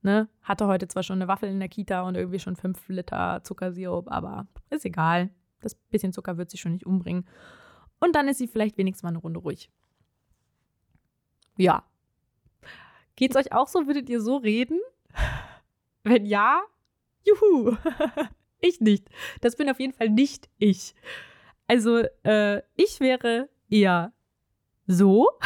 Ne? 0.02 0.28
Hatte 0.42 0.66
heute 0.66 0.88
zwar 0.88 1.02
schon 1.02 1.16
eine 1.16 1.28
Waffel 1.28 1.48
in 1.50 1.58
der 1.58 1.68
Kita 1.68 2.02
und 2.02 2.14
irgendwie 2.14 2.38
schon 2.38 2.56
fünf 2.56 2.88
Liter 2.88 3.40
Zuckersirup, 3.42 4.10
aber 4.10 4.46
ist 4.70 4.84
egal. 4.84 5.30
Das 5.60 5.74
bisschen 5.74 6.12
Zucker 6.12 6.38
wird 6.38 6.50
sie 6.50 6.58
schon 6.58 6.72
nicht 6.72 6.86
umbringen. 6.86 7.26
Und 7.98 8.14
dann 8.14 8.28
ist 8.28 8.38
sie 8.38 8.48
vielleicht 8.48 8.78
wenigstens 8.78 9.02
mal 9.02 9.10
eine 9.10 9.18
Runde 9.18 9.40
ruhig. 9.40 9.70
Ja. 11.56 11.84
Geht's 13.16 13.36
euch 13.36 13.52
auch 13.52 13.68
so? 13.68 13.86
Würdet 13.86 14.08
ihr 14.08 14.20
so 14.22 14.36
reden? 14.36 14.80
Wenn 16.02 16.26
ja, 16.26 16.62
juhu. 17.24 17.76
ich 18.60 18.80
nicht. 18.80 19.08
Das 19.40 19.56
bin 19.56 19.68
auf 19.70 19.80
jeden 19.80 19.92
Fall 19.92 20.08
nicht 20.08 20.48
ich. 20.58 20.94
Also, 21.66 22.02
äh, 22.24 22.62
ich 22.76 23.00
wäre 23.00 23.48
eher 23.68 24.12
so. 24.86 25.28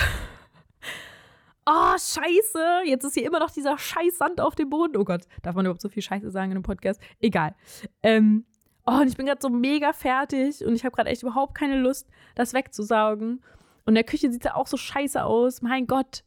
Oh, 1.67 1.93
scheiße. 1.97 2.83
Jetzt 2.85 3.05
ist 3.05 3.15
hier 3.15 3.27
immer 3.27 3.39
noch 3.39 3.51
dieser 3.51 3.79
scheiß 3.79 4.19
Sand 4.19 4.39
auf 4.39 4.55
dem 4.55 4.69
Boden. 4.69 4.99
Oh 4.99 5.05
Gott, 5.05 5.23
darf 5.43 5.55
man 5.55 5.65
überhaupt 5.65 5.81
so 5.81 5.89
viel 5.89 6.03
Scheiße 6.03 6.31
sagen 6.31 6.51
in 6.51 6.59
einem 6.59 6.63
Podcast? 6.63 7.01
Egal. 7.21 7.55
Ähm, 8.03 8.45
oh, 8.85 9.01
und 9.01 9.09
ich 9.09 9.17
bin 9.17 9.25
gerade 9.25 9.41
so 9.41 9.49
mega 9.49 9.95
fertig 9.95 10.63
und 10.63 10.75
ich 10.75 10.85
habe 10.85 10.95
gerade 10.95 11.09
echt 11.09 11.23
überhaupt 11.23 11.55
keine 11.55 11.79
Lust, 11.79 12.07
das 12.35 12.53
wegzusaugen. 12.53 13.43
Und 13.87 13.89
in 13.89 13.95
der 13.95 14.05
Küche 14.05 14.31
sieht 14.31 14.45
es 14.45 14.51
ja 14.51 14.57
auch 14.57 14.67
so 14.67 14.77
scheiße 14.77 15.25
aus. 15.25 15.63
Mein 15.63 15.87
Gott. 15.87 16.23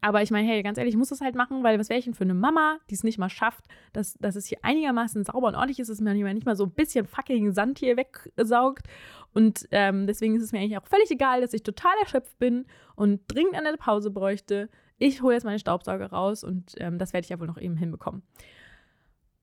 Aber 0.00 0.22
ich 0.22 0.30
meine, 0.30 0.48
hey, 0.48 0.62
ganz 0.62 0.78
ehrlich, 0.78 0.94
ich 0.94 0.98
muss 0.98 1.10
das 1.10 1.20
halt 1.20 1.34
machen, 1.34 1.62
weil 1.62 1.78
was 1.78 1.88
wäre 1.88 1.98
ich 1.98 2.06
denn 2.06 2.14
für 2.14 2.24
eine 2.24 2.34
Mama, 2.34 2.78
die 2.88 2.94
es 2.94 3.04
nicht 3.04 3.18
mal 3.18 3.28
schafft, 3.28 3.64
dass, 3.92 4.14
dass 4.14 4.36
es 4.36 4.46
hier 4.46 4.58
einigermaßen 4.62 5.24
sauber 5.24 5.48
und 5.48 5.54
ordentlich 5.54 5.78
ist, 5.78 5.88
dass 5.88 6.00
man 6.00 6.16
nicht 6.16 6.46
mal 6.46 6.56
so 6.56 6.64
ein 6.64 6.70
bisschen 6.70 7.06
fucking 7.06 7.52
Sand 7.52 7.78
hier 7.78 7.96
wegsaugt. 7.96 8.86
Und 9.32 9.68
ähm, 9.70 10.06
deswegen 10.06 10.36
ist 10.36 10.42
es 10.42 10.52
mir 10.52 10.60
eigentlich 10.60 10.78
auch 10.78 10.86
völlig 10.86 11.10
egal, 11.10 11.40
dass 11.42 11.52
ich 11.52 11.62
total 11.62 11.92
erschöpft 12.00 12.38
bin 12.38 12.66
und 12.96 13.20
dringend 13.28 13.54
eine 13.54 13.76
Pause 13.76 14.10
bräuchte. 14.10 14.70
Ich 14.98 15.22
hole 15.22 15.34
jetzt 15.34 15.44
meine 15.44 15.58
Staubsauger 15.58 16.10
raus 16.10 16.44
und 16.44 16.74
ähm, 16.78 16.98
das 16.98 17.12
werde 17.12 17.24
ich 17.24 17.30
ja 17.30 17.38
wohl 17.38 17.46
noch 17.46 17.58
eben 17.58 17.76
hinbekommen. 17.76 18.22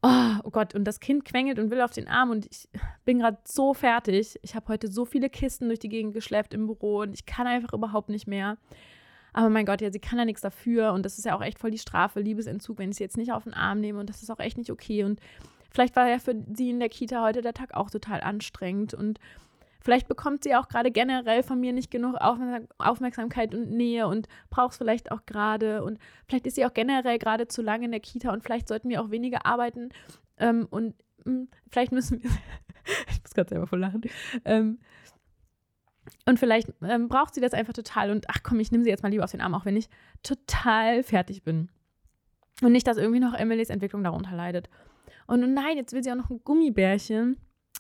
Oh, 0.04 0.36
oh, 0.44 0.52
Gott, 0.52 0.76
und 0.76 0.86
das 0.86 1.00
Kind 1.00 1.26
quengelt 1.26 1.58
und 1.58 1.72
will 1.72 1.82
auf 1.82 1.92
den 1.92 2.08
Arm 2.08 2.30
und 2.30 2.46
ich 2.46 2.70
bin 3.04 3.20
gerade 3.20 3.40
so 3.44 3.74
fertig. 3.74 4.40
Ich 4.44 4.56
habe 4.56 4.68
heute 4.68 4.92
so 4.92 5.06
viele 5.06 5.30
Kisten 5.30 5.68
durch 5.68 5.80
die 5.80 5.90
Gegend 5.90 6.14
geschleppt 6.14 6.54
im 6.54 6.68
Büro 6.68 7.00
und 7.02 7.14
ich 7.14 7.26
kann 7.26 7.48
einfach 7.48 7.74
überhaupt 7.74 8.10
nicht 8.10 8.28
mehr. 8.28 8.58
Aber 9.38 9.52
mein 9.52 9.68
Gott, 9.68 9.82
ja, 9.82 9.92
sie 9.92 10.00
kann 10.00 10.18
ja 10.18 10.26
nichts 10.26 10.42
dafür 10.42 10.94
und 10.94 11.06
das 11.06 11.20
ist 11.20 11.26
ja 11.26 11.38
auch 11.38 11.44
echt 11.44 11.60
voll 11.60 11.70
die 11.70 11.78
Strafe, 11.78 12.22
Liebesentzug, 12.22 12.80
wenn 12.80 12.90
ich 12.90 12.98
sie 12.98 13.04
jetzt 13.04 13.18
nicht 13.18 13.32
auf 13.32 13.44
den 13.44 13.54
Arm 13.54 13.80
nehme 13.80 14.00
und 14.00 14.10
das 14.10 14.24
ist 14.24 14.32
auch 14.32 14.40
echt 14.40 14.58
nicht 14.58 14.72
okay. 14.72 15.04
Und 15.04 15.20
vielleicht 15.70 15.96
war 15.96 16.10
ja 16.10 16.18
für 16.18 16.44
sie 16.56 16.72
in 16.72 16.80
der 16.80 16.90
Kita 16.90 17.24
heute 17.24 17.44
der 17.44 17.54
Tag 17.54 17.76
auch 17.76 17.92
total 17.92 18.22
anstrengend 18.22 18.96
und 18.96 19.20
Vielleicht 19.80 20.10
bekommt 20.10 20.44
sie 20.44 20.54
auch 20.54 20.68
gerade 20.68 20.92
generell 20.92 21.44
von 21.44 21.62
mir 21.62 21.72
nicht 21.72 21.92
genug 21.92 22.16
Aufmerksamkeit 22.18 23.56
und 23.56 23.72
Nähe 23.72 24.06
und 24.08 24.28
braucht 24.50 24.72
es 24.72 24.78
vielleicht 24.78 25.14
auch 25.14 25.26
gerade. 25.26 25.82
Und 25.82 25.98
vielleicht 26.28 26.46
ist 26.46 26.56
sie 26.56 26.66
auch 26.66 26.74
generell 26.74 27.18
gerade 27.18 27.48
zu 27.48 27.62
lange 27.62 27.86
in 27.86 27.92
der 27.92 28.02
Kita 28.02 28.34
und 28.34 28.44
vielleicht 28.44 28.68
sollten 28.68 28.90
wir 28.90 29.02
auch 29.02 29.12
weniger 29.12 29.46
arbeiten. 29.46 29.90
Ähm, 30.40 30.68
und 30.72 30.94
mh, 31.24 31.32
hm, 31.32 31.48
vielleicht 31.72 31.94
müssen 31.94 32.22
wir. 32.22 32.30
ich 33.12 33.22
muss 33.22 33.34
gerade 33.34 33.48
selber 33.48 33.68
voll 33.68 33.80
lachen. 33.80 34.02
Ähm, 34.44 34.80
und 36.26 36.40
vielleicht 36.40 36.70
ähm, 36.82 37.08
braucht 37.08 37.34
sie 37.34 37.42
das 37.42 37.54
einfach 37.54 37.74
total 37.74 38.12
und 38.12 38.26
ach 38.30 38.44
komm, 38.44 38.60
ich 38.60 38.72
nehme 38.72 38.84
sie 38.84 38.90
jetzt 38.90 39.04
mal 39.04 39.10
lieber 39.10 39.24
auf 39.24 39.32
den 39.32 39.42
Arm, 39.42 39.54
auch 39.54 39.66
wenn 39.66 39.78
ich 39.78 39.90
total 40.24 41.04
fertig 41.04 41.44
bin. 41.44 41.70
Und 42.62 42.72
nicht, 42.72 42.88
dass 42.88 42.98
irgendwie 42.98 43.20
noch 43.20 43.34
Emilys 43.34 43.70
Entwicklung 43.70 44.04
darunter 44.04 44.36
leidet. 44.36 44.70
Und 45.28 45.54
nein, 45.54 45.78
jetzt 45.78 45.94
will 45.94 46.04
sie 46.04 46.12
auch 46.12 46.16
noch 46.16 46.30
ein 46.30 46.42
Gummibärchen. 46.44 47.38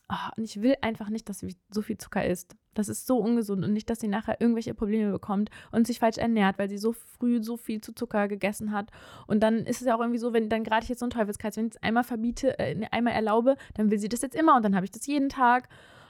Oh, 0.09 0.31
und 0.37 0.43
ich 0.43 0.61
will 0.61 0.75
einfach 0.81 1.09
nicht, 1.09 1.27
dass 1.27 1.39
sie 1.39 1.55
so 1.69 1.81
viel 1.81 1.97
Zucker 1.97 2.25
isst. 2.25 2.55
Das 2.73 2.87
ist 2.87 3.07
so 3.07 3.17
ungesund 3.17 3.65
und 3.65 3.73
nicht, 3.73 3.89
dass 3.89 3.99
sie 3.99 4.07
nachher 4.07 4.39
irgendwelche 4.39 4.73
Probleme 4.73 5.11
bekommt 5.11 5.49
und 5.71 5.87
sich 5.87 5.99
falsch 5.99 6.17
ernährt, 6.17 6.59
weil 6.59 6.69
sie 6.69 6.77
so 6.77 6.93
früh 6.93 7.43
so 7.43 7.57
viel 7.57 7.81
zu 7.81 7.93
Zucker 7.93 8.27
gegessen 8.27 8.71
hat. 8.71 8.91
Und 9.25 9.41
dann 9.41 9.65
ist 9.65 9.81
es 9.81 9.87
ja 9.87 9.95
auch 9.95 9.99
irgendwie 9.99 10.19
so, 10.19 10.31
wenn 10.31 10.47
dann 10.47 10.63
gerade 10.63 10.83
ich 10.83 10.89
jetzt 10.89 10.99
so 10.99 11.07
ein 11.07 11.09
Teufelskreis, 11.09 11.57
wenn 11.57 11.67
ich 11.67 11.75
es 11.75 11.83
einmal 11.83 12.03
verbiete, 12.03 12.57
äh, 12.59 12.87
einmal 12.91 13.13
erlaube, 13.13 13.57
dann 13.73 13.89
will 13.89 13.97
sie 13.97 14.09
das 14.09 14.21
jetzt 14.21 14.35
immer 14.35 14.55
und 14.55 14.63
dann 14.63 14.75
habe 14.75 14.85
ich 14.85 14.91
das 14.91 15.07
jeden 15.07 15.29
Tag. 15.29 15.67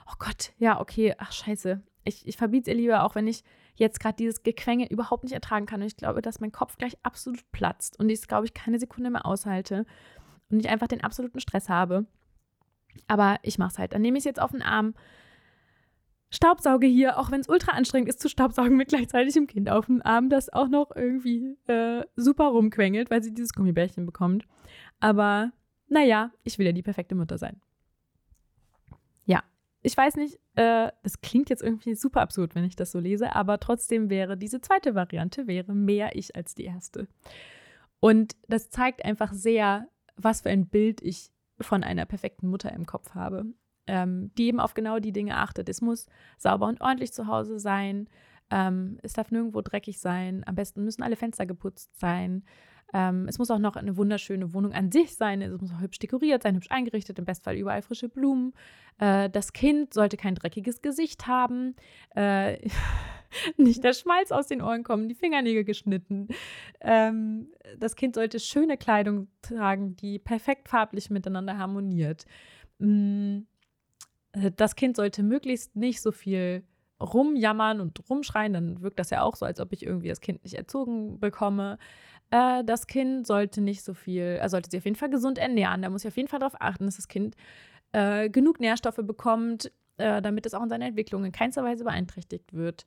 Oh 0.07 0.15
Gott, 0.19 0.51
ja, 0.57 0.79
okay, 0.79 1.15
ach 1.17 1.31
scheiße. 1.31 1.81
Ich, 2.07 2.27
ich 2.27 2.37
verbiete 2.37 2.71
es 2.71 2.75
ihr 2.75 2.81
lieber, 2.81 3.03
auch 3.03 3.15
wenn 3.15 3.27
ich 3.27 3.43
jetzt 3.75 3.99
gerade 3.99 4.15
dieses 4.15 4.43
Gequengel 4.43 4.87
überhaupt 4.87 5.23
nicht 5.23 5.33
ertragen 5.33 5.65
kann. 5.65 5.81
Und 5.81 5.87
ich 5.87 5.97
glaube, 5.97 6.21
dass 6.21 6.39
mein 6.39 6.51
Kopf 6.51 6.77
gleich 6.77 6.97
absolut 7.03 7.49
platzt 7.51 7.99
und 7.99 8.09
ich 8.09 8.19
es, 8.19 8.27
glaube 8.27 8.45
ich, 8.45 8.53
keine 8.53 8.79
Sekunde 8.79 9.09
mehr 9.09 9.25
aushalte 9.25 9.85
und 10.49 10.59
ich 10.59 10.69
einfach 10.69 10.87
den 10.87 11.03
absoluten 11.03 11.39
Stress 11.39 11.69
habe. 11.69 12.05
Aber 13.07 13.37
ich 13.43 13.59
mache 13.59 13.71
es 13.71 13.79
halt. 13.79 13.93
Dann 13.93 14.01
nehme 14.01 14.17
ich 14.17 14.21
es 14.21 14.25
jetzt 14.25 14.41
auf 14.41 14.51
den 14.51 14.63
Arm, 14.63 14.95
Staubsauge 16.29 16.87
hier, 16.87 17.17
auch 17.19 17.31
wenn 17.31 17.39
es 17.39 17.47
ultra 17.47 17.71
anstrengend 17.71 18.09
ist 18.09 18.19
zu 18.19 18.27
staubsaugen 18.27 18.75
mit 18.75 18.89
gleichzeitig 18.89 19.33
dem 19.33 19.47
Kind 19.47 19.69
auf 19.69 19.85
dem 19.85 20.01
Arm, 20.01 20.29
das 20.29 20.51
auch 20.51 20.67
noch 20.67 20.91
irgendwie 20.93 21.55
äh, 21.67 22.03
super 22.15 22.47
rumquengelt, 22.47 23.09
weil 23.09 23.23
sie 23.23 23.33
dieses 23.33 23.53
Gummibärchen 23.53 24.05
bekommt. 24.05 24.45
Aber 24.99 25.51
naja, 25.87 26.31
ich 26.43 26.59
will 26.59 26.65
ja 26.65 26.73
die 26.73 26.83
perfekte 26.83 27.15
Mutter 27.15 27.37
sein. 27.37 27.61
Ich 29.81 29.95
weiß 29.95 30.15
nicht, 30.15 30.39
äh, 30.55 30.91
das 31.03 31.21
klingt 31.21 31.49
jetzt 31.49 31.63
irgendwie 31.63 31.95
super 31.95 32.21
absurd, 32.21 32.55
wenn 32.55 32.65
ich 32.65 32.75
das 32.75 32.91
so 32.91 32.99
lese, 32.99 33.35
aber 33.35 33.59
trotzdem 33.59 34.09
wäre 34.09 34.37
diese 34.37 34.59
zweite 34.59 34.95
Variante 34.95 35.47
wäre 35.47 35.73
mehr 35.73 36.15
ich 36.15 36.35
als 36.35 36.55
die 36.55 36.65
erste. 36.65 37.07
Und 37.99 38.35
das 38.47 38.69
zeigt 38.69 39.05
einfach 39.05 39.33
sehr, 39.33 39.87
was 40.15 40.41
für 40.41 40.49
ein 40.49 40.67
Bild 40.67 41.01
ich 41.01 41.31
von 41.59 41.83
einer 41.83 42.05
perfekten 42.05 42.47
Mutter 42.47 42.71
im 42.71 42.85
Kopf 42.85 43.13
habe, 43.15 43.45
ähm, 43.87 44.31
die 44.37 44.47
eben 44.47 44.59
auf 44.59 44.73
genau 44.73 44.99
die 44.99 45.11
Dinge 45.11 45.37
achtet. 45.37 45.69
Es 45.69 45.81
muss 45.81 46.07
sauber 46.37 46.67
und 46.67 46.81
ordentlich 46.81 47.13
zu 47.13 47.27
Hause 47.27 47.59
sein. 47.59 48.09
Ähm, 48.49 48.99
es 49.01 49.13
darf 49.13 49.31
nirgendwo 49.31 49.61
dreckig 49.61 49.99
sein. 49.99 50.43
Am 50.45 50.55
besten 50.55 50.83
müssen 50.83 51.03
alle 51.03 51.15
Fenster 51.15 51.45
geputzt 51.45 51.99
sein. 51.99 52.43
Ähm, 52.93 53.27
es 53.27 53.37
muss 53.37 53.51
auch 53.51 53.59
noch 53.59 53.75
eine 53.75 53.97
wunderschöne 53.97 54.53
Wohnung 54.53 54.73
an 54.73 54.91
sich 54.91 55.15
sein. 55.15 55.41
Es 55.41 55.59
muss 55.59 55.71
auch 55.71 55.81
hübsch 55.81 55.99
dekoriert 55.99 56.43
sein, 56.43 56.55
hübsch 56.55 56.71
eingerichtet, 56.71 57.19
im 57.19 57.25
Bestfall 57.25 57.57
überall 57.57 57.81
frische 57.81 58.09
Blumen. 58.09 58.53
Äh, 58.99 59.29
das 59.29 59.53
Kind 59.53 59.93
sollte 59.93 60.17
kein 60.17 60.35
dreckiges 60.35 60.81
Gesicht 60.81 61.27
haben. 61.27 61.75
Äh, 62.15 62.57
nicht 63.57 63.83
der 63.83 63.93
Schmalz 63.93 64.31
aus 64.31 64.47
den 64.47 64.61
Ohren 64.61 64.83
kommen, 64.83 65.09
die 65.09 65.15
Fingernägel 65.15 65.65
geschnitten. 65.65 66.29
Ähm, 66.81 67.51
das 67.77 67.95
Kind 67.95 68.15
sollte 68.15 68.39
schöne 68.39 68.77
Kleidung 68.77 69.27
tragen, 69.41 69.95
die 69.97 70.19
perfekt 70.19 70.69
farblich 70.69 71.09
miteinander 71.09 71.57
harmoniert. 71.57 72.25
Mm, 72.79 73.39
äh, 74.31 74.51
das 74.55 74.75
Kind 74.75 74.95
sollte 74.95 75.23
möglichst 75.23 75.75
nicht 75.75 76.01
so 76.01 76.11
viel 76.11 76.63
rumjammern 76.99 77.79
und 77.79 78.09
rumschreien, 78.09 78.53
dann 78.53 78.81
wirkt 78.81 78.99
das 78.99 79.11
ja 79.11 79.21
auch 79.21 79.35
so, 79.35 79.45
als 79.45 79.59
ob 79.59 79.71
ich 79.71 79.85
irgendwie 79.85 80.07
das 80.07 80.21
Kind 80.21 80.43
nicht 80.43 80.55
erzogen 80.55 81.19
bekomme. 81.19 81.77
Äh, 82.31 82.63
das 82.63 82.87
Kind 82.87 83.27
sollte 83.27 83.61
nicht 83.61 83.83
so 83.83 83.93
viel, 83.93 84.23
er 84.23 84.49
sollte 84.49 84.69
sich 84.69 84.79
auf 84.79 84.85
jeden 84.85 84.95
Fall 84.95 85.09
gesund 85.09 85.37
ernähren. 85.37 85.81
Da 85.81 85.89
muss 85.89 86.03
ich 86.03 86.09
auf 86.09 86.17
jeden 86.17 86.29
Fall 86.29 86.39
darauf 86.39 86.59
achten, 86.59 86.85
dass 86.85 86.97
das 86.97 87.07
Kind 87.07 87.35
äh, 87.91 88.29
genug 88.29 88.59
Nährstoffe 88.59 88.99
bekommt, 89.03 89.71
äh, 89.97 90.21
damit 90.21 90.45
es 90.45 90.53
auch 90.53 90.63
in 90.63 90.69
seiner 90.69 90.87
Entwicklung 90.87 91.25
in 91.25 91.31
keinster 91.31 91.63
Weise 91.63 91.83
beeinträchtigt 91.83 92.53
wird. 92.53 92.85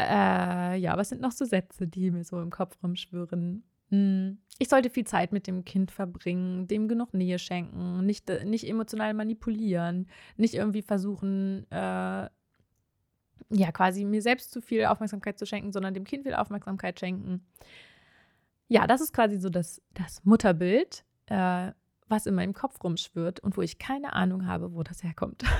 Äh, 0.00 0.76
ja, 0.78 0.96
was 0.96 1.10
sind 1.10 1.20
noch 1.20 1.32
so 1.32 1.44
Sätze, 1.44 1.86
die 1.86 2.10
mir 2.10 2.24
so 2.24 2.40
im 2.40 2.50
Kopf 2.50 2.78
rumschwirren? 2.82 3.62
Hm, 3.90 4.38
ich 4.58 4.68
sollte 4.68 4.88
viel 4.88 5.04
Zeit 5.04 5.32
mit 5.32 5.46
dem 5.46 5.64
Kind 5.64 5.90
verbringen, 5.90 6.66
dem 6.68 6.88
genug 6.88 7.12
Nähe 7.12 7.38
schenken, 7.38 8.06
nicht, 8.06 8.30
äh, 8.30 8.44
nicht 8.44 8.66
emotional 8.66 9.12
manipulieren, 9.14 10.08
nicht 10.36 10.54
irgendwie 10.54 10.82
versuchen, 10.82 11.66
äh, 11.70 12.28
ja, 13.52 13.72
quasi 13.72 14.04
mir 14.04 14.22
selbst 14.22 14.52
zu 14.52 14.60
viel 14.62 14.84
Aufmerksamkeit 14.86 15.38
zu 15.38 15.44
schenken, 15.44 15.72
sondern 15.72 15.92
dem 15.92 16.04
Kind 16.04 16.22
viel 16.22 16.34
Aufmerksamkeit 16.34 17.00
schenken. 17.00 17.44
Ja, 18.70 18.86
das 18.86 19.00
ist 19.00 19.12
quasi 19.12 19.36
so 19.40 19.50
das, 19.50 19.82
das 19.94 20.24
Mutterbild, 20.24 21.04
äh, 21.26 21.72
was 22.06 22.26
in 22.26 22.36
meinem 22.36 22.54
Kopf 22.54 22.82
rumschwirrt 22.84 23.40
und 23.40 23.56
wo 23.56 23.62
ich 23.62 23.78
keine 23.78 24.12
Ahnung 24.12 24.46
habe, 24.46 24.72
wo 24.72 24.82
das 24.82 25.02
herkommt. 25.02 25.44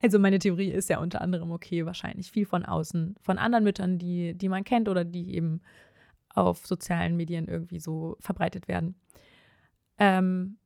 Also 0.00 0.20
meine 0.20 0.38
Theorie 0.38 0.70
ist 0.70 0.88
ja 0.90 1.00
unter 1.00 1.20
anderem 1.20 1.50
okay, 1.50 1.84
wahrscheinlich 1.84 2.30
viel 2.30 2.46
von 2.46 2.64
außen, 2.64 3.16
von 3.20 3.36
anderen 3.36 3.64
Müttern, 3.64 3.98
die, 3.98 4.32
die 4.32 4.48
man 4.48 4.62
kennt 4.62 4.88
oder 4.88 5.04
die 5.04 5.34
eben 5.34 5.60
auf 6.32 6.64
sozialen 6.68 7.16
Medien 7.16 7.48
irgendwie 7.48 7.80
so 7.80 8.16
verbreitet 8.20 8.68
werden. 8.68 8.94
Ähm, 9.98 10.58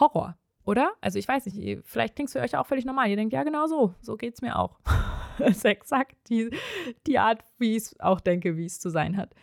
Horror, 0.00 0.36
oder? 0.64 0.92
Also 1.00 1.20
ich 1.20 1.28
weiß 1.28 1.46
nicht, 1.46 1.86
vielleicht 1.86 2.16
klingt 2.16 2.30
es 2.30 2.32
für 2.32 2.40
euch 2.40 2.56
auch 2.56 2.66
völlig 2.66 2.84
normal. 2.84 3.08
Ihr 3.10 3.16
denkt, 3.16 3.32
ja 3.32 3.44
genau 3.44 3.68
so, 3.68 3.94
so 4.00 4.16
geht 4.16 4.34
es 4.34 4.42
mir 4.42 4.58
auch. 4.58 4.80
das 5.38 5.58
ist 5.58 5.64
exakt 5.64 6.16
die, 6.28 6.50
die 7.06 7.20
Art, 7.20 7.44
wie 7.58 7.76
ich 7.76 7.84
es 7.84 8.00
auch 8.00 8.18
denke, 8.18 8.56
wie 8.56 8.66
es 8.66 8.80
zu 8.80 8.90
sein 8.90 9.16
hat. 9.16 9.36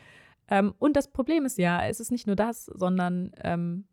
Ähm, 0.50 0.74
und 0.80 0.96
das 0.96 1.12
Problem 1.12 1.46
ist 1.46 1.58
ja, 1.58 1.86
es 1.88 2.00
ist 2.00 2.12
nicht 2.12 2.28
nur 2.28 2.36
das, 2.36 2.66
sondern 2.66 3.32
ähm, 3.42 3.86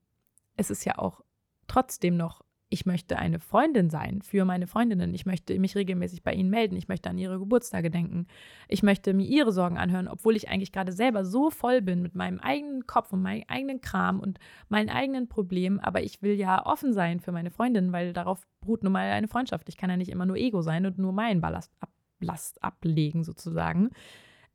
es 0.57 0.71
ist 0.71 0.85
ja 0.85 0.99
auch 0.99 1.23
trotzdem 1.67 2.17
noch 2.17 2.43
ich 2.73 2.87
möchte 2.87 3.19
eine 3.19 3.39
Freundin 3.39 3.91
sein 3.91 4.23
für 4.23 4.47
meine 4.47 4.67
Freundinnen. 4.67 5.13
Ich 5.13 5.27
möchte 5.27 5.59
mich 5.59 5.77
regelmäßig 5.77 6.23
bei 6.23 6.33
ihnen 6.33 6.49
melden. 6.49 6.75
Ich 6.77 6.89
möchte 6.89 7.11
an 7.11 7.19
ihre 7.19 7.39
Geburtstage 7.39 7.91
denken. 7.91 8.27
Ich 8.67 8.83
möchte 8.83 9.13
mir 9.13 9.27
ihre 9.27 9.53
Sorgen 9.53 9.77
anhören, 9.77 10.09
obwohl 10.09 10.37
ich 10.37 10.49
eigentlich 10.49 10.73
gerade 10.73 10.93
selber 10.93 11.27
so 11.27 11.51
voll 11.51 11.83
bin 11.83 12.01
mit 12.01 12.15
meinem 12.15 12.41
eigenen 12.41 12.87
Kopf 12.87 13.13
und 13.13 13.21
meinem 13.21 13.45
eigenen 13.47 13.83
Kram 13.83 14.21
und 14.21 14.39
meinen 14.71 14.89
eigenen 14.89 15.29
Problemen. 15.29 15.81
Aber 15.81 16.03
ich 16.03 16.23
will 16.23 16.33
ja 16.33 16.65
offen 16.65 16.95
sein 16.95 17.21
für 17.21 17.31
meine 17.31 17.51
Freundinnen, 17.51 17.93
weil 17.93 18.15
darauf 18.15 18.47
beruht 18.63 18.83
nun 18.83 18.93
mal 18.93 19.11
eine 19.11 19.29
Freundschaft. 19.29 19.69
Ich 19.69 19.77
kann 19.77 19.91
ja 19.91 19.99
nicht 19.99 20.11
immer 20.11 20.25
nur 20.25 20.37
Ego 20.37 20.63
sein 20.63 20.87
und 20.87 20.97
nur 20.97 21.13
meinen 21.13 21.43
Ballast 21.43 21.71
ab, 21.81 21.91
Last 22.21 22.65
ablegen 22.65 23.23
sozusagen. 23.23 23.91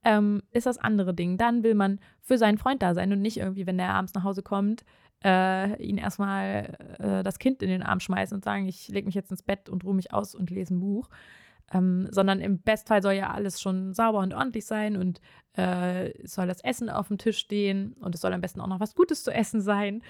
Ähm, 0.07 0.41
ist 0.51 0.65
das 0.65 0.77
andere 0.77 1.13
Ding. 1.13 1.37
Dann 1.37 1.63
will 1.63 1.75
man 1.75 1.99
für 2.21 2.37
seinen 2.37 2.57
Freund 2.57 2.81
da 2.81 2.93
sein 2.93 3.11
und 3.11 3.21
nicht 3.21 3.35
irgendwie, 3.35 3.67
wenn 3.67 3.77
der 3.77 3.93
abends 3.93 4.13
nach 4.13 4.23
Hause 4.23 4.41
kommt, 4.41 4.85
äh, 5.21 5.83
ihn 5.83 5.97
erstmal 5.97 6.77
äh, 6.97 7.23
das 7.23 7.39
Kind 7.39 7.61
in 7.61 7.67
den 7.67 7.83
Arm 7.83 7.99
schmeißen 7.99 8.33
und 8.33 8.45
sagen, 8.45 8.69
ich 8.69 8.87
lege 8.87 9.05
mich 9.05 9.15
jetzt 9.15 9.31
ins 9.31 9.43
Bett 9.43 9.67
und 9.67 9.83
ruhe 9.83 9.93
mich 9.93 10.13
aus 10.13 10.33
und 10.33 10.49
lese 10.49 10.75
ein 10.75 10.79
Buch. 10.79 11.09
Ähm, 11.73 12.07
sondern 12.09 12.39
im 12.39 12.61
Bestfall 12.61 13.01
soll 13.01 13.13
ja 13.13 13.31
alles 13.31 13.59
schon 13.59 13.93
sauber 13.93 14.19
und 14.19 14.33
ordentlich 14.33 14.65
sein 14.65 14.95
und 14.95 15.19
äh, 15.51 16.13
soll 16.25 16.47
das 16.47 16.63
Essen 16.63 16.89
auf 16.89 17.09
dem 17.09 17.17
Tisch 17.17 17.39
stehen 17.39 17.91
und 17.99 18.15
es 18.15 18.21
soll 18.21 18.31
am 18.31 18.39
besten 18.39 18.61
auch 18.61 18.67
noch 18.67 18.79
was 18.79 18.95
Gutes 18.95 19.25
zu 19.25 19.31
essen 19.31 19.59
sein 19.59 20.01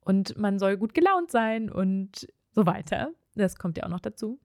und 0.00 0.38
man 0.38 0.58
soll 0.58 0.78
gut 0.78 0.94
gelaunt 0.94 1.30
sein 1.30 1.68
und 1.68 2.32
so 2.52 2.64
weiter. 2.64 3.10
Das 3.34 3.56
kommt 3.56 3.76
ja 3.76 3.84
auch 3.84 3.90
noch 3.90 4.00
dazu. 4.00 4.38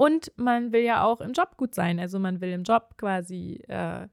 Und 0.00 0.32
man 0.36 0.72
will 0.72 0.80
ja 0.80 1.04
auch 1.04 1.20
im 1.20 1.32
Job 1.32 1.58
gut 1.58 1.74
sein. 1.74 2.00
Also 2.00 2.18
man 2.18 2.40
will 2.40 2.52
im 2.52 2.62
Job 2.62 2.94
quasi 2.96 3.62
äh, 3.68 4.08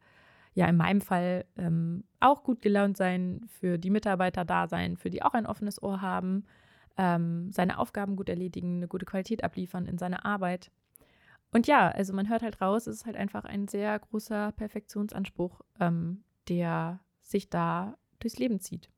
ja 0.54 0.66
in 0.68 0.76
meinem 0.76 1.00
Fall 1.00 1.46
ähm, 1.56 2.04
auch 2.20 2.44
gut 2.44 2.62
gelaunt 2.62 2.98
sein, 2.98 3.46
für 3.48 3.78
die 3.78 3.90
Mitarbeiter 3.90 4.44
da 4.44 4.68
sein, 4.68 4.98
für 4.98 5.10
die 5.10 5.24
auch 5.24 5.34
ein 5.34 5.46
offenes 5.46 5.82
Ohr 5.82 6.02
haben, 6.02 6.44
ähm, 6.98 7.54
seine 7.54 7.80
Aufgaben 7.80 8.18
gut 8.18 8.28
erledigen, 8.28 8.76
eine 8.76 8.90
gute 8.90 9.06
Qualität 9.06 9.46
abliefern 9.46 9.86
in 9.86 9.98
seiner 9.98 10.26
Arbeit. 10.26 10.72
Und 11.54 11.68
ja, 11.68 11.88
also 11.88 12.12
man 12.12 12.28
hört 12.28 12.42
halt 12.42 12.60
raus, 12.60 12.86
es 12.88 12.98
ist 12.98 13.06
halt 13.06 13.16
einfach 13.16 13.46
ein 13.46 13.70
sehr 13.70 13.98
großer 13.98 14.52
Perfektionsanspruch, 14.58 15.62
ähm, 15.80 16.26
der 16.50 17.00
sich 17.22 17.50
da 17.50 17.98
durchs 18.20 18.40
Leben 18.40 18.60
zieht. 18.60 18.90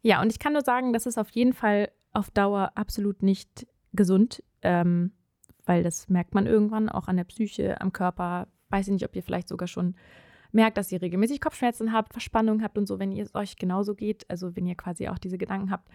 Ja, 0.00 0.22
und 0.22 0.32
ich 0.32 0.38
kann 0.38 0.54
nur 0.54 0.64
sagen, 0.64 0.94
das 0.94 1.04
ist 1.04 1.18
auf 1.18 1.28
jeden 1.32 1.52
Fall 1.52 1.90
auf 2.14 2.30
Dauer 2.30 2.72
absolut 2.74 3.22
nicht 3.22 3.66
gesund, 3.92 4.42
ähm, 4.62 5.12
weil 5.70 5.84
das 5.84 6.08
merkt 6.08 6.34
man 6.34 6.46
irgendwann 6.46 6.88
auch 6.88 7.06
an 7.06 7.16
der 7.16 7.22
Psyche, 7.22 7.80
am 7.80 7.92
Körper. 7.92 8.48
Weiß 8.70 8.88
ich 8.88 8.92
nicht, 8.92 9.04
ob 9.04 9.14
ihr 9.14 9.22
vielleicht 9.22 9.46
sogar 9.46 9.68
schon 9.68 9.94
merkt, 10.50 10.76
dass 10.76 10.90
ihr 10.90 11.00
regelmäßig 11.00 11.40
Kopfschmerzen 11.40 11.92
habt, 11.92 12.12
Verspannung 12.12 12.60
habt 12.60 12.76
und 12.76 12.88
so, 12.88 12.98
wenn 12.98 13.16
es 13.16 13.36
euch 13.36 13.54
genauso 13.54 13.94
geht, 13.94 14.28
also 14.28 14.56
wenn 14.56 14.66
ihr 14.66 14.74
quasi 14.74 15.06
auch 15.06 15.18
diese 15.18 15.38
Gedanken 15.38 15.70
habt, 15.70 15.88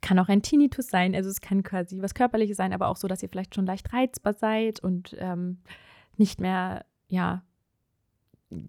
kann 0.00 0.18
auch 0.18 0.28
ein 0.28 0.42
Tinnitus 0.42 0.88
sein, 0.88 1.14
also 1.14 1.30
es 1.30 1.40
kann 1.40 1.62
quasi 1.62 2.02
was 2.02 2.14
Körperliches 2.14 2.56
sein, 2.56 2.72
aber 2.72 2.88
auch 2.88 2.96
so, 2.96 3.06
dass 3.06 3.22
ihr 3.22 3.28
vielleicht 3.28 3.54
schon 3.54 3.66
leicht 3.66 3.92
reizbar 3.92 4.32
seid 4.32 4.80
und 4.80 5.14
ähm, 5.20 5.58
nicht 6.16 6.40
mehr, 6.40 6.84
ja, 7.06 7.44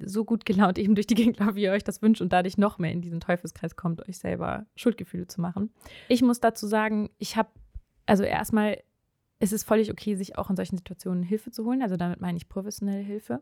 so 0.05 0.26
gut 0.26 0.45
gelaunt 0.45 0.78
eben 0.84 0.93
durch 0.93 1.07
die 1.07 1.16
Gegend 1.16 1.39
lauft, 1.39 1.55
wie 1.55 1.64
ihr 1.64 1.72
euch 1.72 1.84
das 1.84 2.03
wünscht 2.03 2.22
und 2.22 2.32
dadurch 2.32 2.59
noch 2.59 2.78
mehr 2.78 2.91
in 2.91 3.01
diesen 3.01 3.20
Teufelskreis 3.20 3.76
kommt, 3.76 4.07
euch 4.07 4.20
selber 4.20 4.68
Schuldgefühle 4.76 5.26
zu 5.26 5.41
machen. 5.41 5.72
Ich 6.07 6.22
muss 6.22 6.39
dazu 6.39 6.68
sagen, 6.68 7.09
ich 7.18 7.36
habe, 7.36 7.49
also 8.05 8.22
erstmal 8.22 8.78
ist 9.39 9.53
es 9.53 9.63
völlig 9.63 9.91
okay, 9.91 10.15
sich 10.15 10.38
auch 10.38 10.49
in 10.49 10.55
solchen 10.55 10.77
Situationen 10.77 11.23
Hilfe 11.23 11.51
zu 11.51 11.65
holen. 11.65 11.81
Also 11.81 11.97
damit 11.97 12.21
meine 12.21 12.38
ich 12.38 12.49
professionelle 12.49 13.01
Hilfe 13.01 13.41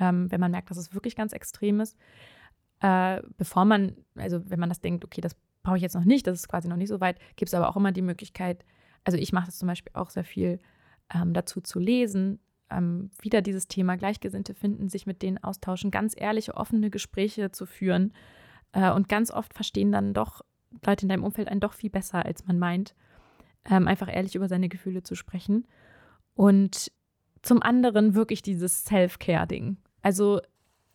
ähm, 0.00 0.30
wenn 0.30 0.40
man 0.40 0.50
merkt, 0.50 0.70
dass 0.70 0.78
es 0.78 0.94
wirklich 0.94 1.16
ganz 1.16 1.32
extrem 1.32 1.80
ist. 1.80 1.96
Äh, 2.80 3.22
bevor 3.36 3.64
man, 3.64 3.96
also 4.16 4.40
wenn 4.48 4.60
man 4.60 4.68
das 4.68 4.80
denkt, 4.80 5.04
okay, 5.04 5.20
das 5.20 5.36
brauche 5.62 5.76
ich 5.76 5.82
jetzt 5.82 5.94
noch 5.94 6.04
nicht, 6.04 6.26
das 6.26 6.38
ist 6.38 6.48
quasi 6.48 6.68
noch 6.68 6.76
nicht 6.76 6.88
so 6.88 7.00
weit, 7.00 7.18
gibt 7.36 7.48
es 7.48 7.54
aber 7.54 7.68
auch 7.68 7.76
immer 7.76 7.92
die 7.92 8.02
Möglichkeit, 8.02 8.64
also 9.04 9.18
ich 9.18 9.32
mache 9.32 9.46
das 9.46 9.58
zum 9.58 9.68
Beispiel 9.68 9.92
auch 9.94 10.10
sehr 10.10 10.24
viel 10.24 10.58
ähm, 11.14 11.34
dazu 11.34 11.60
zu 11.60 11.78
lesen, 11.78 12.38
ähm, 12.70 13.10
wieder 13.20 13.42
dieses 13.42 13.68
Thema 13.68 13.96
Gleichgesinnte 13.96 14.54
finden, 14.54 14.88
sich 14.88 15.06
mit 15.06 15.22
denen 15.22 15.38
austauschen, 15.38 15.90
ganz 15.90 16.14
ehrliche, 16.16 16.56
offene 16.56 16.90
Gespräche 16.90 17.50
zu 17.50 17.66
führen. 17.66 18.12
Äh, 18.72 18.92
und 18.92 19.08
ganz 19.08 19.30
oft 19.30 19.52
verstehen 19.54 19.92
dann 19.92 20.14
doch 20.14 20.42
Leute 20.84 21.04
in 21.04 21.08
deinem 21.08 21.24
Umfeld 21.24 21.48
einen 21.48 21.60
doch 21.60 21.72
viel 21.72 21.90
besser, 21.90 22.24
als 22.24 22.46
man 22.46 22.58
meint. 22.58 22.94
Ähm, 23.64 23.86
einfach 23.88 24.08
ehrlich 24.12 24.34
über 24.34 24.48
seine 24.48 24.68
Gefühle 24.68 25.02
zu 25.02 25.14
sprechen. 25.14 25.66
Und 26.34 26.90
zum 27.42 27.62
anderen 27.62 28.14
wirklich 28.14 28.42
dieses 28.42 28.84
Self-Care-Ding. 28.84 29.76
Also 30.02 30.40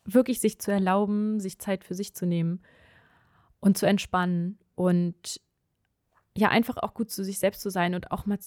wirklich 0.05 0.39
sich 0.39 0.59
zu 0.59 0.72
erlauben, 0.72 1.39
sich 1.39 1.59
Zeit 1.59 1.84
für 1.84 1.95
sich 1.95 2.13
zu 2.13 2.26
nehmen 2.26 2.61
und 3.59 3.78
zu 3.78 3.86
entspannen 3.88 4.59
und 4.76 5.41
ja, 6.38 6.49
einfach 6.49 6.78
auch 6.78 6.93
gut 6.93 7.09
zu 7.09 7.24
sich 7.24 7.39
selbst 7.39 7.61
zu 7.61 7.70
sein 7.70 7.95
und 7.95 8.11
auch 8.11 8.26
mal 8.26 8.38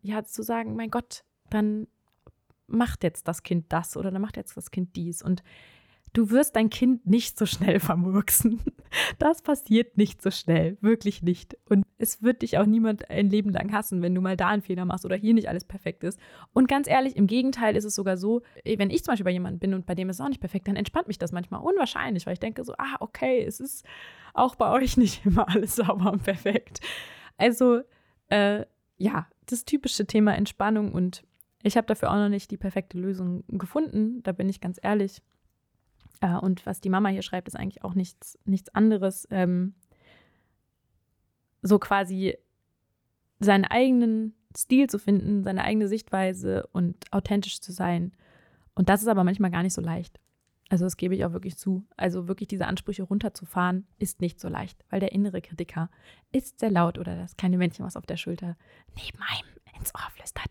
ja, 0.00 0.24
zu 0.24 0.42
sagen, 0.42 0.76
mein 0.76 0.90
Gott, 0.90 1.24
dann 1.50 1.88
macht 2.66 3.02
jetzt 3.02 3.28
das 3.28 3.42
Kind 3.42 3.66
das 3.70 3.96
oder 3.96 4.10
dann 4.10 4.22
macht 4.22 4.36
jetzt 4.36 4.56
das 4.56 4.70
Kind 4.70 4.96
dies. 4.96 5.22
Und 5.22 5.42
Du 6.12 6.30
wirst 6.30 6.56
dein 6.56 6.68
Kind 6.68 7.06
nicht 7.06 7.38
so 7.38 7.46
schnell 7.46 7.80
vermurksen. 7.80 8.60
Das 9.18 9.40
passiert 9.40 9.96
nicht 9.96 10.20
so 10.20 10.30
schnell, 10.30 10.76
wirklich 10.82 11.22
nicht. 11.22 11.56
Und 11.66 11.86
es 11.96 12.22
wird 12.22 12.42
dich 12.42 12.58
auch 12.58 12.66
niemand 12.66 13.08
ein 13.08 13.30
Leben 13.30 13.48
lang 13.48 13.72
hassen, 13.72 14.02
wenn 14.02 14.14
du 14.14 14.20
mal 14.20 14.36
da 14.36 14.48
einen 14.48 14.60
Fehler 14.60 14.84
machst 14.84 15.06
oder 15.06 15.16
hier 15.16 15.32
nicht 15.32 15.48
alles 15.48 15.64
perfekt 15.64 16.04
ist. 16.04 16.20
Und 16.52 16.68
ganz 16.68 16.86
ehrlich, 16.88 17.16
im 17.16 17.26
Gegenteil 17.26 17.74
ist 17.74 17.86
es 17.86 17.94
sogar 17.94 18.18
so, 18.18 18.42
wenn 18.66 18.90
ich 18.90 19.02
zum 19.02 19.12
Beispiel 19.12 19.24
bei 19.24 19.30
jemandem 19.30 19.60
bin 19.60 19.72
und 19.72 19.86
bei 19.86 19.94
dem 19.94 20.10
ist 20.10 20.16
es 20.16 20.20
auch 20.20 20.28
nicht 20.28 20.40
perfekt, 20.40 20.68
dann 20.68 20.76
entspannt 20.76 21.08
mich 21.08 21.18
das 21.18 21.32
manchmal 21.32 21.62
unwahrscheinlich, 21.62 22.26
weil 22.26 22.34
ich 22.34 22.40
denke 22.40 22.64
so, 22.64 22.74
ah, 22.76 22.96
okay, 23.00 23.42
es 23.42 23.60
ist 23.60 23.86
auch 24.34 24.56
bei 24.56 24.70
euch 24.70 24.96
nicht 24.98 25.24
immer 25.24 25.48
alles 25.48 25.76
sauber 25.76 26.12
und 26.12 26.22
perfekt. 26.22 26.80
Also, 27.38 27.80
äh, 28.28 28.66
ja, 28.98 29.26
das 29.46 29.64
typische 29.64 30.06
Thema 30.06 30.36
Entspannung 30.36 30.92
und 30.92 31.22
ich 31.62 31.78
habe 31.78 31.86
dafür 31.86 32.10
auch 32.10 32.16
noch 32.16 32.28
nicht 32.28 32.50
die 32.50 32.58
perfekte 32.58 32.98
Lösung 32.98 33.44
gefunden, 33.48 34.22
da 34.22 34.32
bin 34.32 34.50
ich 34.50 34.60
ganz 34.60 34.78
ehrlich. 34.82 35.22
Äh, 36.22 36.36
und 36.36 36.64
was 36.64 36.80
die 36.80 36.88
Mama 36.88 37.10
hier 37.10 37.20
schreibt, 37.20 37.48
ist 37.48 37.56
eigentlich 37.56 37.84
auch 37.84 37.94
nichts, 37.94 38.38
nichts 38.46 38.74
anderes. 38.74 39.28
Ähm, 39.30 39.74
so 41.60 41.78
quasi 41.78 42.38
seinen 43.40 43.64
eigenen 43.66 44.34
Stil 44.56 44.88
zu 44.88 44.98
finden, 44.98 45.44
seine 45.44 45.64
eigene 45.64 45.88
Sichtweise 45.88 46.66
und 46.72 46.96
authentisch 47.12 47.60
zu 47.60 47.72
sein. 47.72 48.12
Und 48.74 48.88
das 48.88 49.02
ist 49.02 49.08
aber 49.08 49.24
manchmal 49.24 49.50
gar 49.50 49.62
nicht 49.62 49.74
so 49.74 49.82
leicht. 49.82 50.18
Also 50.70 50.84
das 50.84 50.96
gebe 50.96 51.14
ich 51.14 51.24
auch 51.24 51.32
wirklich 51.32 51.58
zu. 51.58 51.84
Also 51.96 52.28
wirklich 52.28 52.48
diese 52.48 52.66
Ansprüche 52.66 53.02
runterzufahren, 53.02 53.86
ist 53.98 54.20
nicht 54.20 54.40
so 54.40 54.48
leicht, 54.48 54.84
weil 54.90 55.00
der 55.00 55.12
innere 55.12 55.42
Kritiker 55.42 55.90
ist 56.30 56.60
sehr 56.60 56.70
laut 56.70 56.98
oder 56.98 57.16
das 57.16 57.36
kleine 57.36 57.58
Männchen, 57.58 57.84
was 57.84 57.96
auf 57.96 58.06
der 58.06 58.16
Schulter 58.16 58.56
neben 58.96 59.18
einem 59.18 59.78
ins 59.78 59.94
Ohr 59.94 60.10
flüstert. 60.14 60.50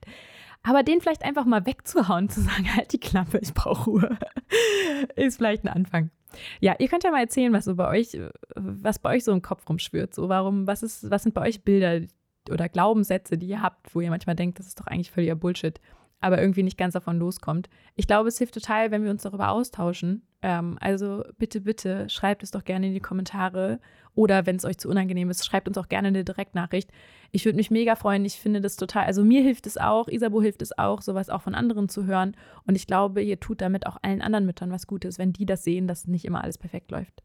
Aber 0.64 0.84
den 0.84 1.02
vielleicht 1.02 1.24
einfach 1.24 1.46
mal 1.46 1.66
wegzuhauen, 1.66 2.30
zu 2.30 2.42
sagen, 2.42 2.76
halt 2.76 2.94
die 2.94 3.00
Klappe, 3.00 3.40
ich 3.40 3.54
brauche 3.54 3.90
Ruhe, 3.90 4.18
ist 5.16 5.38
vielleicht 5.38 5.64
ein 5.64 5.70
Anfang. 5.70 6.12
Ja, 6.60 6.76
ihr 6.80 6.88
könnt 6.88 7.04
ja 7.04 7.12
mal 7.12 7.22
erzählen, 7.22 7.52
was 7.52 7.66
so 7.66 7.76
bei 7.76 7.88
euch, 7.90 8.18
was 8.56 9.00
bei 9.00 9.16
euch 9.16 9.24
so 9.24 9.32
im 9.32 9.42
Kopf 9.42 9.68
rumschwirrt. 9.68 10.14
So, 10.14 10.30
warum, 10.30 10.68
was 10.68 10.84
ist, 10.84 11.10
was 11.10 11.24
sind 11.24 11.34
bei 11.34 11.42
euch 11.42 11.64
Bilder 11.64 12.02
oder 12.50 12.70
Glaubenssätze, 12.70 13.38
die 13.38 13.48
ihr 13.48 13.62
habt, 13.62 13.94
wo 13.94 14.02
ihr 14.02 14.10
manchmal 14.10 14.36
denkt, 14.36 14.60
das 14.60 14.68
ist 14.68 14.80
doch 14.80 14.88
eigentlich 14.88 15.12
völliger 15.12 15.36
Bullshit 15.36 15.80
aber 16.22 16.40
irgendwie 16.40 16.64
nicht 16.64 16.78
ganz 16.78 16.94
davon 16.94 17.20
loskommt. 17.20 17.70
Ich 17.96 18.08
glaube, 18.08 18.30
es 18.30 18.38
hilft 18.38 18.54
total, 18.54 18.92
wenn 18.92 19.04
wir 19.04 19.12
uns 19.12 19.24
darüber 19.24 19.50
austauschen. 19.50 20.22
Ähm, 20.42 20.78
also 20.80 21.24
bitte, 21.38 21.62
bitte 21.62 22.08
schreibt 22.10 22.44
es 22.44 22.52
doch 22.52 22.64
gerne 22.64 22.88
in 22.88 22.94
die 22.94 23.00
Kommentare 23.00 23.80
oder 24.14 24.46
wenn 24.46 24.56
es 24.56 24.66
euch 24.66 24.78
zu 24.78 24.90
unangenehm 24.90 25.30
ist, 25.30 25.46
schreibt 25.46 25.68
uns 25.68 25.78
auch 25.78 25.90
gerne 25.90 26.10
eine 26.10 26.24
Direktnachricht. 26.24 26.90
Ich 27.32 27.46
würde 27.46 27.56
mich 27.56 27.72
mega 27.72 27.96
freuen. 27.96 28.26
Ich 28.26 28.40
finde 28.40 28.62
das 28.62 28.76
total, 28.76 29.06
also 29.06 29.24
mir 29.24 29.42
hilft 29.42 29.68
es 29.68 29.78
auch, 29.78 30.08
Isabo 30.08 30.42
hilft 30.42 30.62
es 30.62 30.78
auch, 30.78 31.02
sowas 31.02 31.30
auch 31.30 31.42
von 31.42 31.56
anderen 31.56 31.90
zu 31.90 32.06
hören. 32.06 32.36
Und 32.66 32.76
ich 32.76 32.88
glaube, 32.88 33.22
ihr 33.22 33.40
tut 33.40 33.62
damit 33.62 33.88
auch 33.88 33.98
allen 34.02 34.22
anderen 34.22 34.46
Müttern 34.46 34.72
was 34.72 34.88
Gutes, 34.88 35.18
wenn 35.18 35.34
die 35.34 35.46
das 35.46 35.64
sehen, 35.64 35.88
dass 35.88 36.08
nicht 36.08 36.26
immer 36.26 36.44
alles 36.44 36.58
perfekt 36.58 36.92
läuft. 36.92 37.24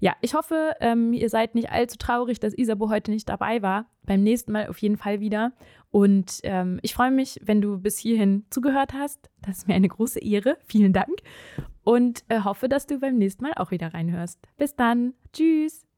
Ja, 0.00 0.16
ich 0.22 0.34
hoffe, 0.34 0.74
ähm, 0.80 1.12
ihr 1.12 1.28
seid 1.28 1.54
nicht 1.54 1.70
allzu 1.70 1.98
traurig, 1.98 2.40
dass 2.40 2.56
Isabo 2.56 2.88
heute 2.88 3.10
nicht 3.10 3.28
dabei 3.28 3.62
war. 3.62 3.86
Beim 4.04 4.22
nächsten 4.22 4.50
Mal 4.50 4.68
auf 4.68 4.78
jeden 4.78 4.96
Fall 4.96 5.20
wieder. 5.20 5.52
Und 5.90 6.40
ähm, 6.42 6.80
ich 6.82 6.94
freue 6.94 7.10
mich, 7.10 7.38
wenn 7.42 7.60
du 7.60 7.78
bis 7.78 7.98
hierhin 7.98 8.46
zugehört 8.50 8.94
hast. 8.94 9.30
Das 9.42 9.58
ist 9.58 9.68
mir 9.68 9.74
eine 9.74 9.88
große 9.88 10.20
Ehre. 10.20 10.56
Vielen 10.66 10.94
Dank. 10.94 11.20
Und 11.84 12.24
äh, 12.28 12.40
hoffe, 12.40 12.68
dass 12.68 12.86
du 12.86 12.98
beim 12.98 13.18
nächsten 13.18 13.44
Mal 13.44 13.52
auch 13.56 13.70
wieder 13.70 13.92
reinhörst. 13.92 14.40
Bis 14.56 14.74
dann. 14.74 15.14
Tschüss. 15.32 15.89